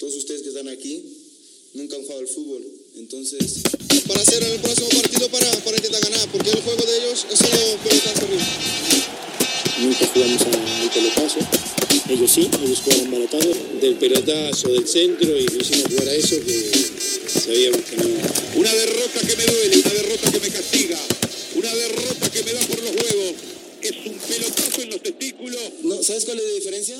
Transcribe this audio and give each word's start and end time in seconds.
todos 0.00 0.16
ustedes 0.16 0.40
que 0.40 0.48
están 0.48 0.66
aquí 0.68 1.04
nunca 1.74 1.94
han 1.94 2.02
jugado 2.02 2.20
al 2.20 2.26
fútbol. 2.26 2.64
Entonces, 2.96 3.60
para 4.08 4.22
hacer 4.22 4.42
el 4.42 4.58
próximo 4.58 4.88
partido 4.88 5.28
para, 5.28 5.50
para 5.60 5.76
intentar 5.76 6.00
ganar, 6.00 6.26
porque 6.32 6.50
el 6.50 6.62
juego 6.62 6.82
de 6.82 6.96
ellos 6.96 7.26
es 7.30 7.38
solo 7.38 7.76
pelotazo 7.84 8.24
arriba. 8.24 8.46
Nunca 9.80 10.06
jugamos 10.06 10.42
al 10.42 10.90
pelotazo. 10.90 11.38
Ellos 12.08 12.32
sí, 12.32 12.50
ellos 12.64 12.80
jugaron 12.80 13.10
balotado. 13.10 13.52
Del 13.80 13.96
pelotazo, 13.96 14.68
del 14.70 14.88
centro, 14.88 15.38
y 15.38 15.44
no 15.44 15.60
hicimos 15.60 15.86
jugar 15.92 16.08
a 16.08 16.14
eso 16.14 16.36
que 16.44 17.40
sabíamos 17.40 17.80
que 17.82 17.96
no. 17.96 18.08
Una 18.56 18.74
derrota 18.74 19.20
que 19.20 19.36
me 19.36 19.44
duele, 19.44 19.76
una 19.84 19.94
derrota 19.94 20.32
que 20.32 20.40
me 20.40 20.48
castiga, 20.48 20.98
una 21.54 21.74
derrota 21.74 22.30
que 22.30 22.42
me 22.42 22.52
da 22.54 22.60
por 22.60 22.82
los 22.82 22.90
huevos. 22.90 23.34
Es 23.82 23.92
un 24.06 24.14
pelotazo 24.14 24.82
en 24.82 24.90
los 24.90 25.02
testículos. 25.02 25.60
No, 25.82 26.02
¿Sabes 26.02 26.24
cuál 26.24 26.38
es 26.38 26.44
la 26.44 26.54
diferencia? 26.54 26.96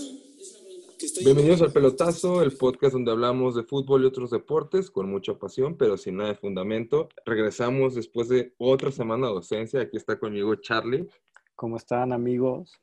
Que 1.00 1.24
Bienvenidos 1.24 1.62
al 1.62 1.72
Pelotazo, 1.72 2.42
el 2.42 2.54
podcast 2.54 2.92
donde 2.92 3.10
hablamos 3.10 3.54
de 3.54 3.62
fútbol 3.62 4.02
y 4.02 4.06
otros 4.06 4.30
deportes 4.30 4.90
con 4.90 5.08
mucha 5.10 5.32
pasión, 5.32 5.74
pero 5.78 5.96
sin 5.96 6.18
nada 6.18 6.28
de 6.28 6.34
fundamento. 6.34 7.08
Regresamos 7.24 7.94
después 7.94 8.28
de 8.28 8.54
otra 8.58 8.90
semana 8.90 9.28
de 9.28 9.32
docencia. 9.32 9.80
Aquí 9.80 9.96
está 9.96 10.18
conmigo 10.18 10.54
Charlie. 10.56 11.08
¿Cómo 11.56 11.78
están 11.78 12.12
amigos? 12.12 12.78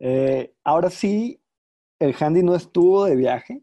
Eh, 0.00 0.52
ahora 0.64 0.90
sí, 0.90 1.40
el 2.00 2.12
Handy 2.18 2.42
no 2.42 2.56
estuvo 2.56 3.04
de 3.04 3.14
viaje. 3.14 3.62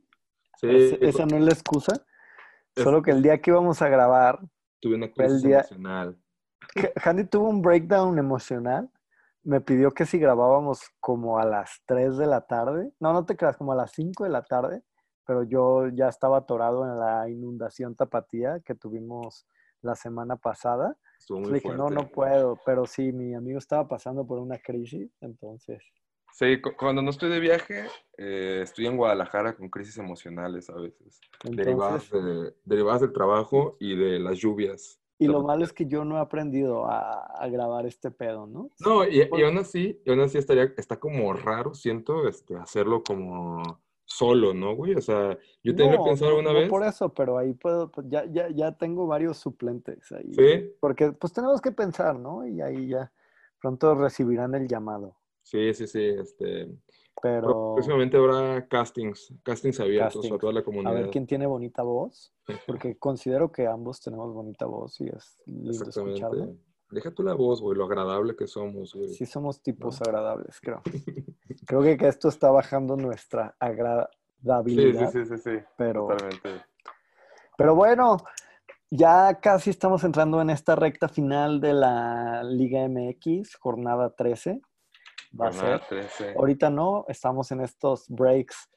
Sí, 0.62 0.68
Es- 0.70 0.98
esa 1.02 1.26
no 1.26 1.36
es 1.36 1.44
la 1.44 1.52
excusa. 1.52 2.06
Solo 2.78 3.02
que 3.02 3.12
el 3.12 3.22
día 3.22 3.42
que 3.42 3.52
íbamos 3.52 3.82
a 3.82 3.90
grabar, 3.90 4.40
tuve 4.80 4.96
una 4.96 5.08
el 5.08 5.12
crisis 5.14 5.44
día- 5.44 5.58
emocional. 5.60 6.18
Handy 7.04 7.26
tuvo 7.26 7.50
un 7.50 7.62
breakdown 7.62 8.18
emocional. 8.18 8.90
Me 9.44 9.60
pidió 9.62 9.92
que 9.92 10.06
si 10.06 10.20
grabábamos 10.20 10.82
como 11.00 11.40
a 11.40 11.46
las 11.46 11.82
3 11.86 12.18
de 12.18 12.28
la 12.28 12.42
tarde, 12.42 12.92
no, 13.00 13.12
no 13.14 13.26
te 13.26 13.36
creas, 13.36 13.58
como 13.58 13.72
a 13.72 13.76
las 13.76 13.92
5 13.92 14.24
de 14.24 14.30
la 14.30 14.44
tarde, 14.44 14.84
pero 15.26 15.44
yo 15.44 15.88
ya 15.88 16.10
estaba 16.10 16.38
atorado 16.38 16.84
en 16.86 17.00
la 17.00 17.28
inundación 17.30 17.96
tapatía 17.96 18.60
que 18.60 18.76
tuvimos 18.76 19.48
la 19.82 19.96
semana 19.96 20.36
pasada. 20.36 20.96
Estuvo 21.18 21.40
muy 21.40 21.50
Le 21.50 21.56
dije, 21.56 21.70
no, 21.70 21.88
fuerte. 21.90 21.96
no 21.96 22.10
puedo, 22.12 22.60
pero 22.66 22.86
sí, 22.86 23.12
mi 23.12 23.34
amigo 23.34 23.58
estaba 23.58 23.88
pasando 23.88 24.26
por 24.28 24.40
una 24.40 24.60
crisis, 24.60 25.10
entonces, 25.22 25.84
Sí, 26.34 26.62
cu- 26.62 26.72
cuando 26.78 27.02
no 27.02 27.10
estoy 27.10 27.30
de 27.30 27.42
viaje, 27.42 27.88
eh, 28.18 28.62
estoy 28.64 28.86
en 28.88 28.96
Guadalajara 28.96 29.54
con 29.54 29.70
crisis 29.70 29.98
emocionales 29.98 30.70
a 30.70 30.76
veces, 30.76 31.20
derivadas, 31.44 32.10
de- 32.10 32.56
derivadas 32.64 33.02
del 33.02 33.12
trabajo 33.12 33.76
y 33.82 33.98
de 33.98 34.18
las 34.18 34.38
lluvias. 34.38 35.01
Y 35.24 35.28
lo 35.28 35.44
malo 35.44 35.64
es 35.64 35.72
que 35.74 35.86
yo 35.86 36.04
no 36.04 36.18
he 36.18 36.20
aprendido 36.20 36.86
a, 36.88 37.26
a 37.26 37.48
grabar 37.48 37.86
este 37.86 38.10
pedo, 38.12 38.48
¿no? 38.48 38.70
No, 38.80 39.08
y, 39.08 39.22
aún 39.44 39.58
así, 39.58 40.02
y 40.06 40.10
aún 40.10 40.22
así 40.22 40.38
estaría, 40.38 40.74
está 40.78 41.00
como 41.00 41.32
raro, 41.34 41.74
siento, 41.74 42.28
este, 42.28 42.56
hacerlo 42.56 43.04
como 43.04 43.62
solo, 44.04 44.54
¿no, 44.54 44.76
güey? 44.76 44.96
O 44.96 45.02
sea, 45.02 45.38
yo 45.64 45.74
lo 45.74 45.90
No, 45.92 46.04
pensado 46.04 46.32
no, 46.32 46.38
alguna 46.38 46.54
no 46.54 46.60
vez. 46.60 46.70
por 46.70 46.84
eso, 46.84 47.14
pero 47.14 47.38
ahí 47.38 47.54
puedo, 47.54 47.90
pues, 47.92 48.08
ya, 48.10 48.26
ya, 48.26 48.50
ya 48.50 48.72
tengo 48.74 49.08
varios 49.08 49.38
suplentes 49.38 50.12
ahí. 50.12 50.34
Sí, 50.34 50.74
Porque 50.80 51.12
pues 51.14 51.32
tenemos 51.32 51.62
que 51.62 51.72
pensar, 51.72 52.20
¿no? 52.20 52.46
Y 52.46 52.60
ahí 52.62 52.88
ya 52.90 53.12
pronto 53.60 53.96
recibirán 53.96 54.56
el 54.56 54.68
llamado. 54.68 55.16
sí, 55.44 55.74
sí, 55.74 55.88
sí. 55.88 56.04
Este, 56.04 56.68
Pero 57.22 57.74
próximamente 57.76 58.18
habrá 58.18 58.68
castings, 58.68 59.34
castings 59.44 59.80
abiertos 59.80 60.32
a 60.32 60.38
toda 60.38 60.54
la 60.54 60.62
a 60.62 60.64
comunidad. 60.64 60.94
ver 60.94 61.10
quién 61.10 61.28
tiene 61.28 61.46
bonita 61.46 61.84
voz, 61.84 62.34
porque 62.66 62.98
considero 62.98 63.52
que 63.52 63.68
ambos 63.68 64.02
tenemos 64.02 64.34
bonita 64.34 64.66
voz 64.66 65.00
y 65.02 65.10
es 65.10 65.42
lindo 65.46 65.90
escucharlo. 65.90 66.56
Deja 66.90 67.12
tú 67.12 67.24
la 67.24 67.34
voz, 67.34 67.62
güey, 67.62 67.78
lo 67.78 67.86
agradable 67.86 68.36
que 68.36 68.48
somos, 68.48 68.94
güey. 68.94 69.10
Sí 69.10 69.26
somos 69.26 69.62
tipos 69.62 70.00
¿No? 70.00 70.06
agradables, 70.06 70.60
creo. 70.60 70.82
Creo 71.68 71.82
que, 71.84 71.96
que 71.96 72.08
esto 72.08 72.28
está 72.28 72.50
bajando 72.50 72.98
nuestra 72.98 73.50
Sí, 73.50 73.56
agradabilidad, 73.60 75.12
sí, 75.12 75.26
sí, 75.26 75.38
sí, 75.38 75.38
sí, 75.38 75.66
pero... 75.78 76.08
totalmente. 76.08 76.66
Pero 77.56 77.76
bueno, 77.76 78.18
ya 78.90 79.40
casi 79.40 79.70
estamos 79.70 80.04
entrando 80.04 80.42
en 80.42 80.50
esta 80.50 80.76
recta 80.76 81.08
final 81.08 81.62
de 81.62 81.74
la 81.74 82.44
Liga 82.44 82.88
MX, 82.90 83.56
jornada 83.58 84.16
13. 84.16 84.62
Va 85.40 85.48
a 85.48 85.52
ser. 85.52 85.82
13. 85.88 86.34
Ahorita 86.38 86.70
no, 86.70 87.06
estamos 87.08 87.52
en 87.52 87.62
estos 87.62 88.08
breaks. 88.10 88.70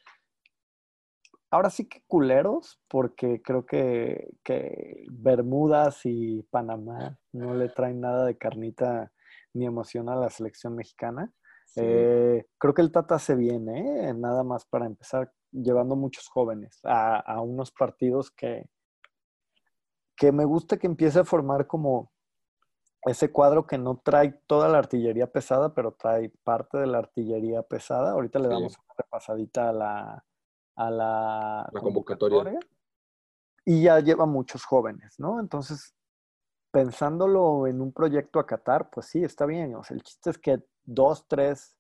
Ahora 1.50 1.70
sí 1.70 1.88
que 1.88 2.03
culeros, 2.06 2.81
porque 2.88 3.41
creo 3.42 3.65
que, 3.65 4.31
que 4.42 5.04
Bermudas 5.10 6.00
y 6.04 6.42
Panamá 6.50 7.19
no 7.32 7.54
le 7.54 7.69
traen 7.69 8.00
nada 8.00 8.26
de 8.26 8.37
carnita 8.37 9.12
ni 9.53 9.66
emoción 9.66 10.09
a 10.09 10.16
la 10.16 10.31
selección 10.31 10.75
mexicana. 10.75 11.32
Sí. 11.66 11.81
Eh, 11.82 12.47
creo 12.59 12.75
que 12.75 12.82
el 12.82 12.92
Tata 12.92 13.19
se 13.19 13.34
viene, 13.36 14.09
¿eh? 14.09 14.15
nada 14.15 14.42
más 14.42 14.65
para 14.65 14.86
empezar, 14.86 15.32
llevando 15.50 15.97
muchos 15.97 16.28
jóvenes 16.28 16.81
a, 16.84 17.19
a 17.19 17.41
unos 17.41 17.71
partidos 17.72 18.31
que, 18.31 18.69
que 20.16 20.32
me 20.32 20.44
gusta 20.44 20.76
que 20.76 20.86
empiece 20.86 21.21
a 21.21 21.25
formar 21.25 21.66
como 21.66 22.12
ese 23.06 23.31
cuadro 23.31 23.66
que 23.66 23.76
no 23.78 23.97
trae 24.03 24.32
toda 24.47 24.69
la 24.69 24.78
artillería 24.78 25.31
pesada, 25.31 25.75
pero 25.75 25.92
trae 25.92 26.31
parte 26.42 26.78
de 26.78 26.87
la 26.87 26.98
artillería 26.98 27.62
pesada. 27.62 28.12
Ahorita 28.12 28.38
le 28.38 28.48
Sí. 28.48 28.54
damos 28.54 28.78
una 28.78 28.94
repasadita 28.97 29.69
a 29.69 29.72
la, 29.72 30.25
a 30.76 30.91
la, 30.91 31.69
La 31.72 31.81
convocatoria. 31.81 32.59
Y 33.66 33.82
ya 33.82 34.00
lleva 34.00 34.26
muchos 34.26 34.65
jóvenes, 34.65 35.19
¿no? 35.19 35.41
Entonces, 35.41 35.94
pensándolo 36.70 37.66
en 37.66 37.81
un 37.81 37.92
proyecto 37.92 38.38
a 38.38 38.47
Qatar, 38.47 38.91
pues 38.91 39.06
sí, 39.06 39.22
está 39.22 39.47
bien. 39.47 39.75
O 39.75 39.84
sea, 39.84 39.97
el 39.97 40.03
chiste 40.03 40.31
es 40.31 40.38
que 40.38 40.62
dos, 40.84 41.26
tres, 41.28 41.76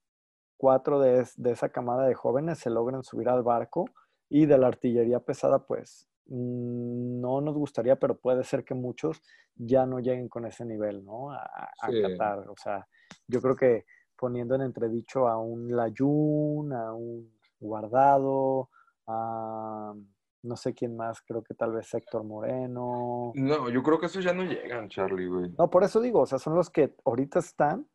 cuatro 0.56 1.00
de, 1.00 1.26
de 1.36 1.50
esa 1.50 1.68
camada 1.70 2.06
de 2.06 2.14
jóvenes 2.14 2.58
se 2.58 2.70
logren 2.70 3.02
subir 3.02 3.28
al 3.28 3.42
barco 3.42 3.86
y 4.28 4.46
de 4.46 4.56
la 4.56 4.68
artillería 4.68 5.20
pesada, 5.20 5.58
pues 5.66 6.08
no 6.26 7.40
nos 7.40 7.54
gustaría, 7.54 7.96
pero 7.96 8.16
puede 8.16 8.44
ser 8.44 8.64
que 8.64 8.74
muchos 8.74 9.22
ya 9.56 9.86
no 9.86 9.98
lleguen 10.00 10.28
con 10.28 10.46
ese 10.46 10.64
nivel, 10.64 11.04
¿no? 11.04 11.30
A, 11.30 11.38
a 11.38 11.90
Sí. 11.90 12.00
Qatar. 12.02 12.48
O 12.48 12.54
sea, 12.56 12.86
yo 13.28 13.40
creo 13.40 13.54
que 13.56 13.84
poniendo 14.16 14.54
en 14.54 14.62
entredicho 14.62 15.28
a 15.28 15.36
un 15.38 15.74
Layun, 15.74 16.72
a 16.72 16.92
un 16.94 17.32
Guardado, 17.60 18.68
a 19.06 19.94
no 20.42 20.56
sé 20.56 20.74
quién 20.74 20.94
más, 20.96 21.22
creo 21.22 21.42
que 21.42 21.54
tal 21.54 21.72
vez 21.72 21.92
Héctor 21.94 22.22
Moreno. 22.24 23.32
No, 23.34 23.70
yo 23.70 23.82
creo 23.82 23.98
que 23.98 24.06
esos 24.06 24.22
ya 24.22 24.34
no 24.34 24.42
llegan, 24.44 24.88
Charlie, 24.90 25.26
güey. 25.26 25.50
No, 25.56 25.70
por 25.70 25.84
eso 25.84 26.00
digo, 26.02 26.20
o 26.20 26.26
sea, 26.26 26.38
son 26.38 26.54
los 26.54 26.68
que 26.68 26.94
ahorita 27.06 27.38
están 27.38 27.86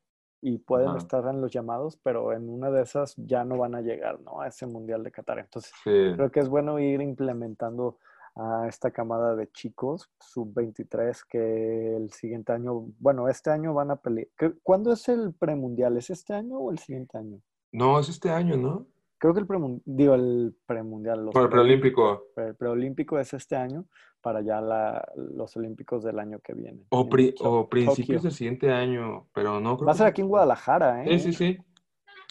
y 0.41 0.57
pueden 0.57 0.89
Ajá. 0.89 0.97
estar 0.97 1.27
en 1.27 1.41
los 1.41 1.51
llamados, 1.51 1.97
pero 2.01 2.33
en 2.33 2.49
una 2.49 2.71
de 2.71 2.81
esas 2.81 3.13
ya 3.17 3.43
no 3.43 3.57
van 3.57 3.75
a 3.75 3.81
llegar, 3.81 4.19
¿no? 4.21 4.41
A 4.41 4.47
ese 4.47 4.65
Mundial 4.65 5.03
de 5.03 5.11
Qatar. 5.11 5.37
Entonces, 5.39 5.71
Sí. 5.83 6.13
creo 6.15 6.31
que 6.31 6.39
es 6.39 6.49
bueno 6.49 6.79
ir 6.79 7.01
implementando 7.01 7.99
a 8.39 8.67
esta 8.69 8.91
camada 8.91 9.35
de 9.35 9.51
chicos, 9.51 10.09
sub-23, 10.21 11.23
que 11.29 11.95
el 11.97 12.11
siguiente 12.11 12.53
año, 12.53 12.85
bueno, 12.99 13.27
este 13.27 13.49
año 13.49 13.73
van 13.73 13.91
a 13.91 13.97
pelear. 13.97 14.27
¿Qué- 14.37 14.53
¿Cuándo 14.63 14.93
es 14.93 15.09
el 15.09 15.33
premundial? 15.33 15.97
¿Es 15.97 16.09
este 16.09 16.33
año 16.33 16.57
o 16.57 16.71
el 16.71 16.79
siguiente 16.79 17.17
año? 17.17 17.41
No, 17.73 17.99
es 17.99 18.07
este 18.07 18.29
año, 18.29 18.55
¿no? 18.55 18.87
Creo 19.17 19.33
que 19.33 19.41
el 19.41 19.47
premundial, 19.47 19.81
digo, 19.85 20.13
el 20.15 20.55
premundial, 20.65 21.25
los 21.25 21.35
el 21.35 21.49
preolímpico. 21.49 22.23
pre- 22.33 22.53
preolímpico 22.53 23.19
es 23.19 23.33
este 23.33 23.57
año 23.57 23.85
para 24.21 24.41
ya 24.41 24.61
la- 24.61 25.05
los 25.15 25.57
olímpicos 25.57 26.03
del 26.05 26.19
año 26.19 26.39
que 26.39 26.53
viene. 26.53 26.85
O, 26.89 27.09
pri- 27.09 27.35
o 27.41 27.67
principios 27.67 28.07
Tokio. 28.07 28.21
del 28.21 28.31
siguiente 28.31 28.71
año, 28.71 29.27
pero 29.33 29.59
no 29.59 29.75
creo 29.77 29.87
Va 29.87 29.91
a 29.91 29.95
ser 29.95 30.07
aquí 30.07 30.21
en 30.21 30.29
Guadalajara, 30.29 31.03
¿eh? 31.03 31.19
Sí, 31.19 31.33
sí, 31.33 31.33
sí. 31.33 31.57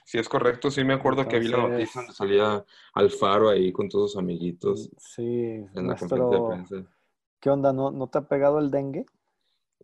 Sí, 0.08 0.16
es 0.16 0.26
correcto. 0.26 0.70
Sí, 0.70 0.84
me 0.84 0.94
acuerdo 0.94 1.28
que 1.28 1.38
vi 1.38 1.48
la 1.48 1.68
noticia 1.68 2.00
donde 2.00 2.14
salía 2.14 2.64
Alfaro 2.94 3.50
ahí 3.50 3.70
con 3.72 3.90
todos 3.90 4.12
sus 4.12 4.18
amiguitos 4.18 4.88
Sí, 4.96 5.22
en 5.74 5.86
la 5.86 5.96
conferencia 5.96 6.38
de 6.40 6.46
prensa. 6.48 6.76
¿Qué 7.38 7.50
onda? 7.50 7.74
¿No, 7.74 7.90
¿No 7.90 8.06
te 8.06 8.16
ha 8.16 8.22
pegado 8.22 8.58
el 8.58 8.70
dengue? 8.70 9.04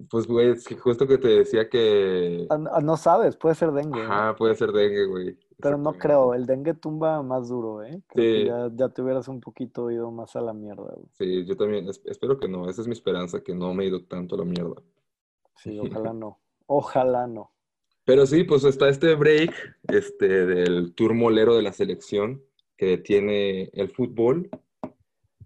Pues, 0.08 0.26
güey, 0.26 0.48
es 0.52 0.66
que 0.66 0.78
justo 0.78 1.06
que 1.06 1.18
te 1.18 1.28
decía 1.28 1.68
que... 1.68 2.46
Ah, 2.48 2.58
ah, 2.72 2.80
No 2.80 2.96
sabes, 2.96 3.36
puede 3.36 3.54
ser 3.54 3.72
dengue. 3.72 4.00
Ajá, 4.02 4.34
puede 4.34 4.54
ser 4.54 4.72
dengue, 4.72 5.04
güey. 5.04 5.38
Pero 5.60 5.76
no 5.76 5.92
creo, 5.92 6.32
el 6.32 6.46
dengue 6.46 6.72
tumba 6.72 7.22
más 7.22 7.50
duro, 7.50 7.82
¿eh? 7.82 8.00
Creo 8.08 8.24
que 8.24 8.40
Sí. 8.40 8.46
ya, 8.46 8.70
ya 8.74 8.88
te 8.88 9.02
hubieras 9.02 9.28
un 9.28 9.40
poquito 9.42 9.90
ido 9.90 10.10
más 10.10 10.34
a 10.36 10.40
la 10.40 10.54
mierda, 10.54 10.90
güey. 10.94 11.06
Sí, 11.12 11.44
yo 11.44 11.54
también 11.54 11.86
es- 11.86 12.00
espero 12.06 12.38
que 12.38 12.48
no. 12.48 12.66
Esa 12.70 12.80
es 12.80 12.86
mi 12.88 12.94
esperanza, 12.94 13.42
que 13.42 13.54
no 13.54 13.74
me 13.74 13.84
he 13.84 13.88
ido 13.88 14.02
tanto 14.04 14.36
a 14.36 14.38
la 14.38 14.46
mierda. 14.46 14.80
Sí, 15.56 15.78
ojalá 16.10 16.14
no. 16.14 16.38
Ojalá 16.66 17.26
no. 17.26 17.50
Pero 18.04 18.26
sí, 18.26 18.44
pues 18.44 18.64
está 18.64 18.88
este 18.88 19.14
break 19.14 19.52
este, 19.88 20.46
del 20.46 20.94
tour 20.94 21.14
molero 21.14 21.56
de 21.56 21.62
la 21.62 21.72
selección 21.72 22.42
que 22.76 22.98
tiene 22.98 23.70
el 23.72 23.90
fútbol. 23.90 24.50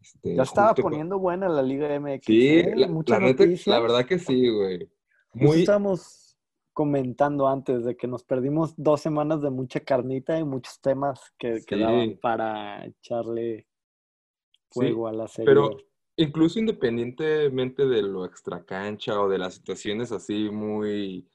Este, 0.03 0.35
Ya 0.35 0.43
estaba 0.43 0.75
poniendo 0.75 1.19
buena 1.19 1.49
la 1.49 1.63
Liga 1.63 1.99
MX. 2.01 2.25
Sí, 2.27 2.49
¿eh? 2.59 2.73
la, 2.75 2.89
la 3.07 3.19
neta, 3.21 3.45
la 3.67 3.81
verdad 3.81 4.07
que 4.07 4.19
sí, 4.19 4.49
güey. 4.49 4.79
Justo 5.31 5.47
Muy, 5.47 5.61
estábamos 5.61 6.37
comentando 6.73 7.49
antes 7.49 7.85
de 7.85 7.97
que 7.97 8.07
nos 8.07 8.23
perdimos 8.25 8.75
dos 8.77 9.01
semanas 9.01 9.43
de 9.43 9.51
mucha 9.51 9.81
carnita 9.81 10.39
y 10.39 10.45
muchos 10.45 10.81
temas 10.81 11.21
que 11.39 11.59
Sí. 11.59 11.67
quedaban 11.67 12.19
para 12.23 12.85
echarle 12.87 13.67
fuego 14.71 15.09
a 15.09 15.13
la 15.13 15.27
serie. 15.29 15.47
pero 15.47 15.77
incluso 16.17 16.59
independientemente 16.59 17.87
de 17.87 18.03
lo 18.03 18.25
extracancha 18.25 19.21
o 19.21 19.29
de 19.29 19.39
las 19.39 19.55
situaciones 19.55 20.13
así 20.13 20.51
muy 20.51 21.27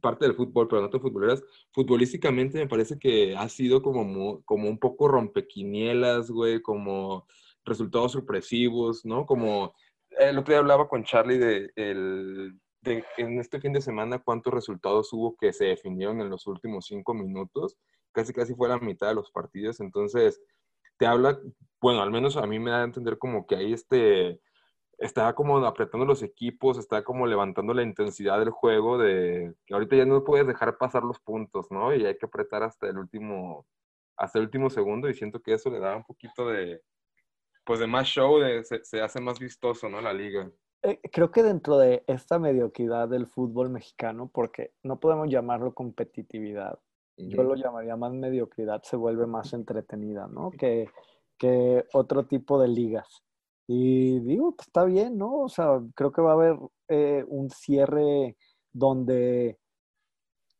parte 0.00 0.24
del 0.24 0.34
fútbol, 0.34 0.68
pero 0.68 0.82
no 0.82 0.90
tan 0.90 1.00
futboleras, 1.00 1.42
futbolísticamente 1.72 2.58
me 2.58 2.68
parece 2.68 2.98
que 2.98 3.36
ha 3.36 3.48
sido 3.48 3.82
como, 3.82 4.42
como 4.44 4.68
un 4.68 4.78
poco 4.78 5.08
rompequinielas, 5.08 6.30
güey, 6.30 6.60
como 6.62 7.26
resultados 7.64 8.12
sorpresivos, 8.12 9.04
¿no? 9.04 9.26
Como 9.26 9.74
el 10.10 10.38
otro 10.38 10.52
día 10.52 10.58
hablaba 10.58 10.88
con 10.88 11.04
Charlie 11.04 11.38
de, 11.38 11.70
el, 11.76 12.58
de 12.82 13.04
en 13.16 13.38
este 13.38 13.60
fin 13.60 13.72
de 13.72 13.80
semana 13.80 14.18
cuántos 14.18 14.52
resultados 14.52 15.12
hubo 15.12 15.36
que 15.36 15.52
se 15.52 15.66
definieron 15.66 16.20
en 16.20 16.30
los 16.30 16.46
últimos 16.46 16.86
cinco 16.86 17.14
minutos. 17.14 17.76
Casi, 18.12 18.32
casi 18.32 18.54
fue 18.54 18.68
la 18.68 18.78
mitad 18.78 19.08
de 19.08 19.14
los 19.14 19.30
partidos. 19.30 19.80
Entonces, 19.80 20.40
te 20.98 21.06
habla, 21.06 21.38
bueno, 21.80 22.02
al 22.02 22.10
menos 22.10 22.36
a 22.36 22.46
mí 22.46 22.58
me 22.58 22.70
da 22.70 22.80
a 22.80 22.84
entender 22.84 23.18
como 23.18 23.46
que 23.46 23.56
ahí 23.56 23.72
este, 23.72 24.40
está 24.98 25.32
como 25.34 25.58
apretando 25.64 26.04
los 26.04 26.22
equipos, 26.22 26.76
está 26.76 27.04
como 27.04 27.26
levantando 27.26 27.72
la 27.72 27.82
intensidad 27.82 28.38
del 28.40 28.50
juego 28.50 28.98
de 28.98 29.54
que 29.64 29.74
ahorita 29.74 29.96
ya 29.96 30.04
no 30.04 30.24
puedes 30.24 30.46
dejar 30.46 30.76
pasar 30.76 31.04
los 31.04 31.20
puntos, 31.20 31.70
¿no? 31.70 31.94
Y 31.94 32.04
hay 32.04 32.18
que 32.18 32.26
apretar 32.26 32.64
hasta 32.64 32.88
el 32.88 32.98
último, 32.98 33.66
hasta 34.16 34.38
el 34.38 34.46
último 34.46 34.68
segundo 34.68 35.08
y 35.08 35.14
siento 35.14 35.40
que 35.40 35.54
eso 35.54 35.70
le 35.70 35.78
da 35.78 35.96
un 35.96 36.04
poquito 36.04 36.48
de, 36.48 36.82
pues 37.64 37.78
de 37.78 37.86
más 37.86 38.08
show, 38.08 38.38
de, 38.40 38.64
se, 38.64 39.00
hace 39.00 39.20
más 39.20 39.38
vistoso, 39.38 39.88
¿no? 39.88 40.00
La 40.00 40.12
liga. 40.12 40.50
Eh, 40.82 41.00
creo 41.12 41.30
que 41.30 41.42
dentro 41.42 41.78
de 41.78 42.02
esta 42.06 42.38
mediocridad 42.38 43.08
del 43.08 43.26
fútbol 43.28 43.70
mexicano, 43.70 44.28
porque 44.32 44.72
no 44.82 44.98
podemos 44.98 45.28
llamarlo 45.28 45.74
competitividad, 45.74 46.78
yo 47.16 47.42
lo 47.42 47.56
llamaría 47.56 47.96
más 47.96 48.12
mediocridad, 48.12 48.80
se 48.82 48.94
vuelve 48.94 49.26
más 49.26 49.52
entretenida, 49.52 50.28
¿no? 50.28 50.52
Que, 50.52 50.88
que 51.36 51.84
otro 51.92 52.26
tipo 52.26 52.60
de 52.60 52.68
ligas. 52.68 53.24
Y 53.68 54.20
digo, 54.20 54.56
pues 54.56 54.66
está 54.66 54.84
bien, 54.84 55.18
¿no? 55.18 55.42
O 55.42 55.48
sea, 55.48 55.80
creo 55.94 56.10
que 56.10 56.22
va 56.22 56.30
a 56.30 56.34
haber 56.34 56.58
eh, 56.88 57.24
un 57.28 57.50
cierre 57.50 58.36
donde 58.72 59.58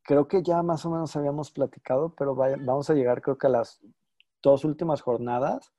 creo 0.03 0.29
que 0.29 0.43
ya 0.43 0.63
más 0.63 0.85
o 0.85 0.91
menos 0.91 1.17
habíamos 1.17 1.51
platicado, 1.51 2.15
pero 2.15 2.35
vamos 2.35 2.91
a 2.91 2.95
llegar 2.95 3.23
creo 3.23 3.39
que 3.39 3.47
a 3.47 3.51
las 3.51 3.81
dos 4.43 4.65
últimas 4.65 5.01
jornadas 5.01 5.73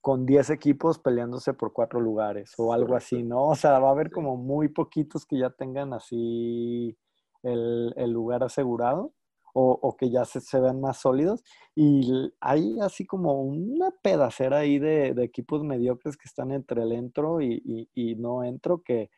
con 0.00 0.24
10 0.24 0.50
equipos 0.50 0.98
peleándose 1.00 1.52
por 1.52 1.72
cuatro 1.72 2.00
lugares 2.00 2.52
o 2.58 2.72
algo 2.72 2.94
así, 2.94 3.24
¿no? 3.24 3.48
O 3.48 3.54
sea, 3.56 3.78
va 3.80 3.88
a 3.88 3.92
haber 3.92 4.10
como 4.10 4.36
muy 4.36 4.68
poquitos 4.68 5.26
que 5.26 5.38
ya 5.38 5.50
tengan 5.50 5.92
así 5.92 6.96
el, 7.42 8.12
lugar 8.12 8.44
asegurado 8.44 9.14
o, 9.58 9.96
que 9.96 10.10
ya 10.10 10.24
se, 10.26 10.40
se, 10.40 10.60
vean 10.60 10.80
más 10.80 10.98
sólidos. 10.98 11.42
Y 11.74 12.30
hay 12.40 12.78
así 12.80 13.06
como 13.06 13.40
una 13.42 13.90
pedacera 14.02 14.58
ahí 14.58 14.78
de, 14.78 15.14
equipos 15.22 15.64
mediocres 15.64 16.16
que 16.16 16.26
están 16.26 16.52
entre 16.52 16.82
el 16.82 16.92
entro 16.92 17.40
y, 17.40 17.88
y, 17.94 18.14
no 18.16 18.44
entro, 18.44 18.82
que 18.82 19.10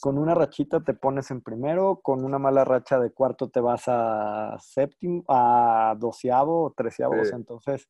con 0.00 0.18
una 0.18 0.34
rachita 0.34 0.82
te 0.84 0.94
pones 0.94 1.30
en 1.30 1.42
primero, 1.42 2.00
con 2.02 2.24
una 2.24 2.38
mala 2.38 2.64
racha 2.64 3.00
de 3.00 3.10
cuarto 3.10 3.48
te 3.48 3.60
vas 3.60 3.84
a 3.86 4.56
séptimo, 4.60 5.24
a 5.28 5.96
doceavo 5.98 6.64
o 6.64 6.70
treceavo. 6.72 7.14
entonces 7.32 7.88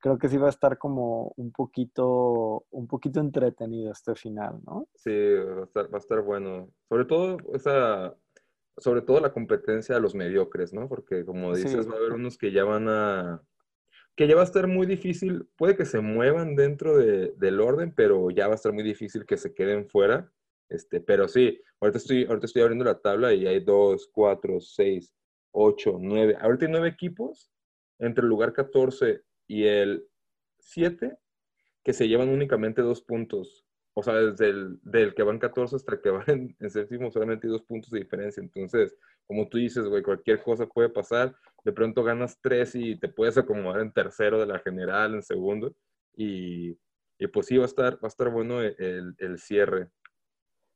creo 0.00 0.18
que 0.18 0.28
sí 0.28 0.36
va 0.36 0.46
a 0.46 0.50
estar 0.50 0.78
como 0.78 1.32
un 1.36 1.52
poquito, 1.52 2.64
un 2.70 2.86
poquito 2.86 3.20
entretenido 3.20 3.92
este 3.92 4.14
final, 4.14 4.60
¿no? 4.64 4.86
Sí, 4.94 5.10
va 5.10 5.62
a 5.62 5.64
estar, 5.64 5.92
va 5.92 5.96
a 5.96 6.00
estar 6.00 6.22
bueno. 6.22 6.68
Sobre 6.88 7.04
todo 7.04 7.38
esa, 7.52 8.14
sobre 8.78 9.02
todo 9.02 9.20
la 9.20 9.32
competencia 9.32 9.94
de 9.94 10.00
los 10.00 10.14
mediocres, 10.14 10.72
¿no? 10.72 10.88
Porque 10.88 11.24
como 11.24 11.54
dices, 11.54 11.88
va 11.88 11.94
a 11.94 11.96
haber 11.98 12.12
unos 12.12 12.38
que 12.38 12.52
ya 12.52 12.64
van 12.64 12.88
a, 12.88 13.42
que 14.16 14.26
ya 14.26 14.34
va 14.34 14.42
a 14.42 14.44
estar 14.44 14.66
muy 14.66 14.86
difícil, 14.86 15.48
puede 15.56 15.76
que 15.76 15.84
se 15.84 16.00
muevan 16.00 16.56
dentro 16.56 16.96
de, 16.96 17.34
del 17.36 17.60
orden, 17.60 17.94
pero 17.94 18.30
ya 18.30 18.46
va 18.46 18.54
a 18.54 18.56
estar 18.56 18.72
muy 18.72 18.82
difícil 18.82 19.24
que 19.26 19.36
se 19.36 19.54
queden 19.54 19.88
fuera. 19.88 20.32
Este, 20.68 21.00
pero 21.00 21.28
sí, 21.28 21.60
ahorita 21.80 21.98
estoy, 21.98 22.24
ahorita 22.24 22.46
estoy 22.46 22.62
abriendo 22.62 22.84
la 22.84 22.98
tabla 22.98 23.32
y 23.32 23.46
hay 23.46 23.60
dos, 23.60 24.10
cuatro, 24.12 24.60
seis, 24.60 25.14
ocho, 25.52 25.98
nueve. 26.00 26.36
Ahorita 26.40 26.66
hay 26.66 26.72
nueve 26.72 26.88
equipos 26.88 27.50
entre 27.98 28.22
el 28.22 28.28
lugar 28.28 28.52
14 28.52 29.22
y 29.46 29.64
el 29.64 30.06
7 30.58 31.16
que 31.84 31.92
se 31.92 32.08
llevan 32.08 32.28
únicamente 32.28 32.82
dos 32.82 33.02
puntos. 33.02 33.64
O 33.98 34.02
sea, 34.04 34.14
desde 34.14 34.50
el 34.50 34.78
del 34.84 35.12
que 35.12 35.24
van 35.24 35.40
14 35.40 35.74
hasta 35.74 35.96
el 35.96 36.00
que 36.00 36.10
van 36.10 36.54
en, 36.60 36.70
séptimo 36.70 37.10
solamente 37.10 37.48
hay 37.48 37.52
dos 37.52 37.62
puntos 37.62 37.90
de 37.90 37.98
diferencia. 37.98 38.40
Entonces, 38.40 38.94
como 39.26 39.48
tú 39.48 39.58
dices, 39.58 39.88
güey, 39.88 40.04
cualquier 40.04 40.40
cosa 40.40 40.66
puede 40.66 40.88
pasar. 40.88 41.34
De 41.64 41.72
pronto 41.72 42.04
ganas 42.04 42.38
tres 42.40 42.76
y 42.76 42.94
te 42.94 43.08
puedes 43.08 43.36
acomodar 43.36 43.80
en 43.80 43.90
tercero 43.90 44.38
de 44.38 44.46
la 44.46 44.60
general, 44.60 45.14
en 45.14 45.22
segundo. 45.24 45.74
Y, 46.14 46.78
y 47.18 47.26
pues 47.26 47.46
sí, 47.46 47.56
va 47.56 47.64
a 47.64 47.66
estar, 47.66 47.94
va 47.94 48.04
a 48.04 48.06
estar 48.06 48.30
bueno 48.30 48.62
el, 48.62 49.16
el 49.18 49.38
cierre. 49.40 49.90